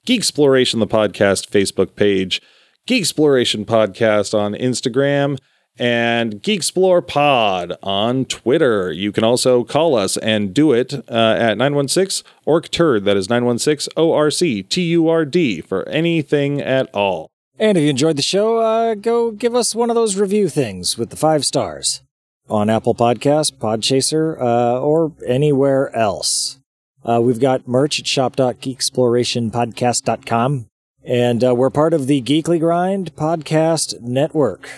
Geeksploration 0.06 0.80
the 0.80 0.88
podcast 0.88 1.50
Facebook 1.50 1.96
page, 1.96 2.41
Geeksploration 2.88 3.66
podcast 3.66 4.38
on 4.38 4.54
Instagram, 4.54 5.39
and 5.78 6.41
Geeksplore 6.41 7.06
Pod 7.06 7.74
on 7.84 8.26
Twitter. 8.26 8.91
You 8.91 9.12
can 9.12 9.24
also 9.24 9.64
call 9.64 9.96
us 9.96 10.16
and 10.18 10.54
do 10.54 10.72
it 10.72 10.93
uh, 10.93 11.36
at 11.39 11.58
916 11.58 12.26
ORC 12.46 12.70
Turd. 12.70 13.06
That 13.06 13.18
is 13.18 13.30
916 13.30 13.91
O 13.98 14.14
R 14.14 14.30
C 14.30 14.62
T 14.64 14.84
U 14.84 15.10
R 15.10 15.26
D 15.26 15.62
for 15.62 15.88
anything 15.89 16.62
at 16.62 16.89
all. 16.93 17.32
And 17.58 17.78
if 17.78 17.84
you 17.84 17.89
enjoyed 17.89 18.18
the 18.18 18.22
show, 18.22 18.58
uh, 18.58 18.95
go 18.95 19.32
give 19.32 19.56
us 19.56 19.74
one 19.74 19.89
of 19.89 19.95
those 19.95 20.18
review 20.18 20.49
things 20.49 20.97
with 20.97 21.10
the 21.10 21.16
five 21.16 21.45
stars 21.45 22.01
on 22.49 22.70
Apple 22.70 22.93
Podcasts, 22.93 23.49
Podchaser, 23.51 24.38
uh, 24.39 24.80
or 24.82 25.14
anywhere 25.26 25.95
else. 25.95 26.60
Uh, 27.03 27.20
we've 27.22 27.39
got 27.39 27.68
merch 27.68 27.99
at 27.99 28.08
shop.geeksplorationpodcast.com, 28.08 30.68
and 31.03 31.43
uh, 31.43 31.56
we're 31.56 31.70
part 31.70 31.93
of 31.93 32.08
the 32.08 32.22
Geekly 32.22 32.60
Grind 32.60 33.16
podcast 33.16 34.01
network. 34.01 34.70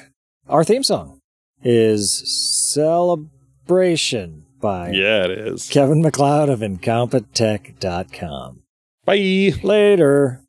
Our 0.47 0.63
theme 0.63 0.83
song 0.83 1.19
is 1.63 2.23
Celebration 2.71 4.45
by 4.59 4.91
Yeah, 4.91 5.25
it 5.25 5.31
is. 5.31 5.67
Kevin 5.69 6.01
MacLeod 6.01 6.49
of 6.49 6.59
Incompetech.com. 6.59 8.61
Bye. 9.05 9.53
Later. 9.63 10.41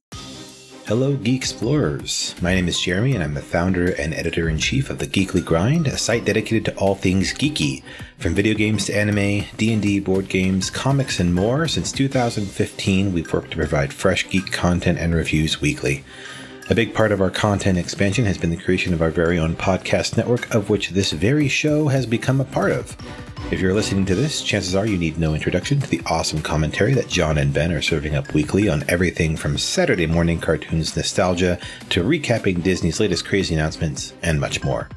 Hello, 0.88 1.14
Geek 1.16 1.42
Explorers. 1.42 2.34
My 2.40 2.54
name 2.54 2.66
is 2.66 2.80
Jeremy, 2.80 3.14
and 3.14 3.22
I'm 3.22 3.34
the 3.34 3.42
founder 3.42 3.90
and 4.00 4.14
editor 4.14 4.48
in 4.48 4.56
chief 4.56 4.88
of 4.88 4.98
the 4.98 5.06
Geekly 5.06 5.44
Grind, 5.44 5.86
a 5.86 5.98
site 5.98 6.24
dedicated 6.24 6.64
to 6.64 6.74
all 6.78 6.94
things 6.94 7.34
geeky, 7.34 7.82
from 8.16 8.34
video 8.34 8.54
games 8.54 8.86
to 8.86 8.96
anime, 8.96 9.44
D&D, 9.58 10.00
board 10.00 10.30
games, 10.30 10.70
comics, 10.70 11.20
and 11.20 11.34
more. 11.34 11.68
Since 11.68 11.92
2015, 11.92 13.12
we've 13.12 13.30
worked 13.30 13.50
to 13.50 13.58
provide 13.58 13.92
fresh 13.92 14.30
geek 14.30 14.50
content 14.50 14.98
and 14.98 15.14
reviews 15.14 15.60
weekly. 15.60 16.04
A 16.70 16.74
big 16.74 16.94
part 16.94 17.12
of 17.12 17.20
our 17.20 17.30
content 17.30 17.76
expansion 17.76 18.24
has 18.24 18.38
been 18.38 18.48
the 18.48 18.56
creation 18.56 18.94
of 18.94 19.02
our 19.02 19.10
very 19.10 19.38
own 19.38 19.56
podcast 19.56 20.16
network, 20.16 20.54
of 20.54 20.70
which 20.70 20.88
this 20.88 21.12
very 21.12 21.48
show 21.48 21.88
has 21.88 22.06
become 22.06 22.40
a 22.40 22.46
part 22.46 22.72
of. 22.72 22.96
If 23.50 23.60
you're 23.60 23.72
listening 23.72 24.04
to 24.06 24.14
this, 24.14 24.42
chances 24.42 24.74
are 24.74 24.86
you 24.86 24.98
need 24.98 25.18
no 25.18 25.34
introduction 25.34 25.80
to 25.80 25.88
the 25.88 26.02
awesome 26.04 26.42
commentary 26.42 26.92
that 26.92 27.08
John 27.08 27.38
and 27.38 27.54
Ben 27.54 27.72
are 27.72 27.80
serving 27.80 28.14
up 28.14 28.34
weekly 28.34 28.68
on 28.68 28.84
everything 28.88 29.38
from 29.38 29.56
Saturday 29.56 30.06
morning 30.06 30.38
cartoons 30.38 30.94
nostalgia 30.94 31.58
to 31.88 32.04
recapping 32.04 32.62
Disney's 32.62 33.00
latest 33.00 33.26
crazy 33.26 33.54
announcements 33.54 34.12
and 34.22 34.38
much 34.38 34.62
more. 34.62 34.90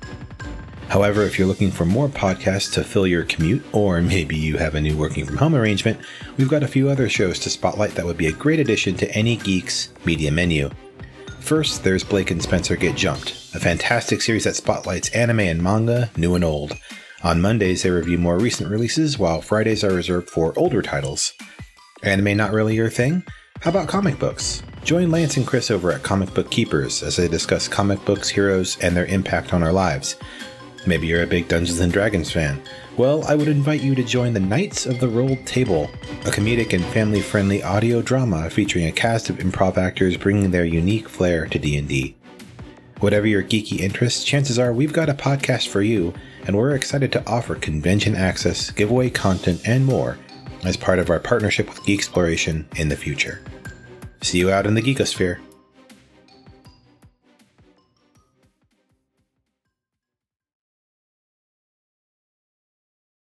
However, 0.89 1.21
if 1.23 1.39
you're 1.39 1.47
looking 1.47 1.71
for 1.71 1.85
more 1.85 2.09
podcasts 2.09 2.73
to 2.73 2.83
fill 2.83 3.07
your 3.07 3.23
commute, 3.23 3.63
or 3.71 4.01
maybe 4.01 4.35
you 4.35 4.57
have 4.57 4.75
a 4.75 4.81
new 4.81 4.97
working 4.97 5.25
from 5.25 5.37
home 5.37 5.55
arrangement, 5.55 6.01
we've 6.35 6.49
got 6.49 6.63
a 6.63 6.67
few 6.67 6.89
other 6.89 7.07
shows 7.07 7.39
to 7.39 7.49
spotlight 7.49 7.91
that 7.91 8.05
would 8.05 8.17
be 8.17 8.27
a 8.27 8.33
great 8.33 8.59
addition 8.59 8.97
to 8.97 9.09
any 9.15 9.37
geek's 9.37 9.93
media 10.03 10.29
menu. 10.29 10.69
First, 11.39 11.85
there's 11.85 12.03
Blake 12.03 12.31
and 12.31 12.43
Spencer 12.43 12.75
Get 12.75 12.97
Jumped, 12.97 13.31
a 13.55 13.59
fantastic 13.61 14.21
series 14.21 14.43
that 14.43 14.57
spotlights 14.57 15.09
anime 15.11 15.39
and 15.39 15.63
manga, 15.63 16.09
new 16.17 16.35
and 16.35 16.43
old. 16.43 16.77
On 17.23 17.39
Mondays, 17.39 17.83
they 17.83 17.91
review 17.91 18.17
more 18.17 18.39
recent 18.39 18.71
releases, 18.71 19.19
while 19.19 19.41
Fridays 19.41 19.83
are 19.83 19.93
reserved 19.93 20.29
for 20.29 20.57
older 20.57 20.81
titles. 20.81 21.33
Anime 22.01 22.35
not 22.35 22.51
really 22.51 22.75
your 22.75 22.89
thing? 22.89 23.23
How 23.59 23.69
about 23.69 23.87
comic 23.87 24.17
books? 24.17 24.63
Join 24.83 25.11
Lance 25.11 25.37
and 25.37 25.45
Chris 25.45 25.69
over 25.69 25.91
at 25.91 26.01
Comic 26.01 26.33
Book 26.33 26.49
Keepers 26.49 27.03
as 27.03 27.17
they 27.17 27.27
discuss 27.27 27.67
comic 27.67 28.03
books, 28.05 28.27
heroes, 28.27 28.79
and 28.81 28.97
their 28.97 29.05
impact 29.05 29.53
on 29.53 29.61
our 29.61 29.71
lives. 29.71 30.15
Maybe 30.87 31.05
you're 31.05 31.21
a 31.21 31.27
big 31.27 31.47
Dungeons 31.47 31.79
and 31.79 31.93
Dragons 31.93 32.31
fan. 32.31 32.59
Well, 32.97 33.23
I 33.25 33.35
would 33.35 33.47
invite 33.47 33.83
you 33.83 33.93
to 33.93 34.03
join 34.03 34.33
the 34.33 34.39
Knights 34.39 34.87
of 34.87 34.99
the 34.99 35.07
Rolled 35.07 35.45
Table, 35.45 35.91
a 36.25 36.31
comedic 36.31 36.73
and 36.73 36.83
family-friendly 36.85 37.61
audio 37.61 38.01
drama 38.01 38.49
featuring 38.49 38.87
a 38.87 38.91
cast 38.91 39.29
of 39.29 39.37
improv 39.37 39.77
actors 39.77 40.17
bringing 40.17 40.49
their 40.49 40.65
unique 40.65 41.07
flair 41.07 41.45
to 41.45 41.59
D&D. 41.59 42.15
Whatever 42.99 43.27
your 43.27 43.43
geeky 43.43 43.79
interests, 43.79 44.23
chances 44.23 44.57
are 44.57 44.73
we've 44.73 44.91
got 44.91 45.09
a 45.09 45.13
podcast 45.13 45.67
for 45.67 45.83
you, 45.83 46.15
and 46.45 46.57
we're 46.57 46.75
excited 46.75 47.11
to 47.11 47.27
offer 47.29 47.55
convention 47.55 48.15
access, 48.15 48.71
giveaway 48.71 49.09
content, 49.09 49.61
and 49.65 49.85
more 49.85 50.17
as 50.63 50.77
part 50.77 50.99
of 50.99 51.09
our 51.09 51.19
partnership 51.19 51.67
with 51.67 51.79
Geeksploration 51.79 52.65
in 52.77 52.89
the 52.89 52.95
future. 52.95 53.41
See 54.21 54.37
you 54.37 54.51
out 54.51 54.65
in 54.65 54.75
the 54.75 54.81
geekosphere. 54.81 55.39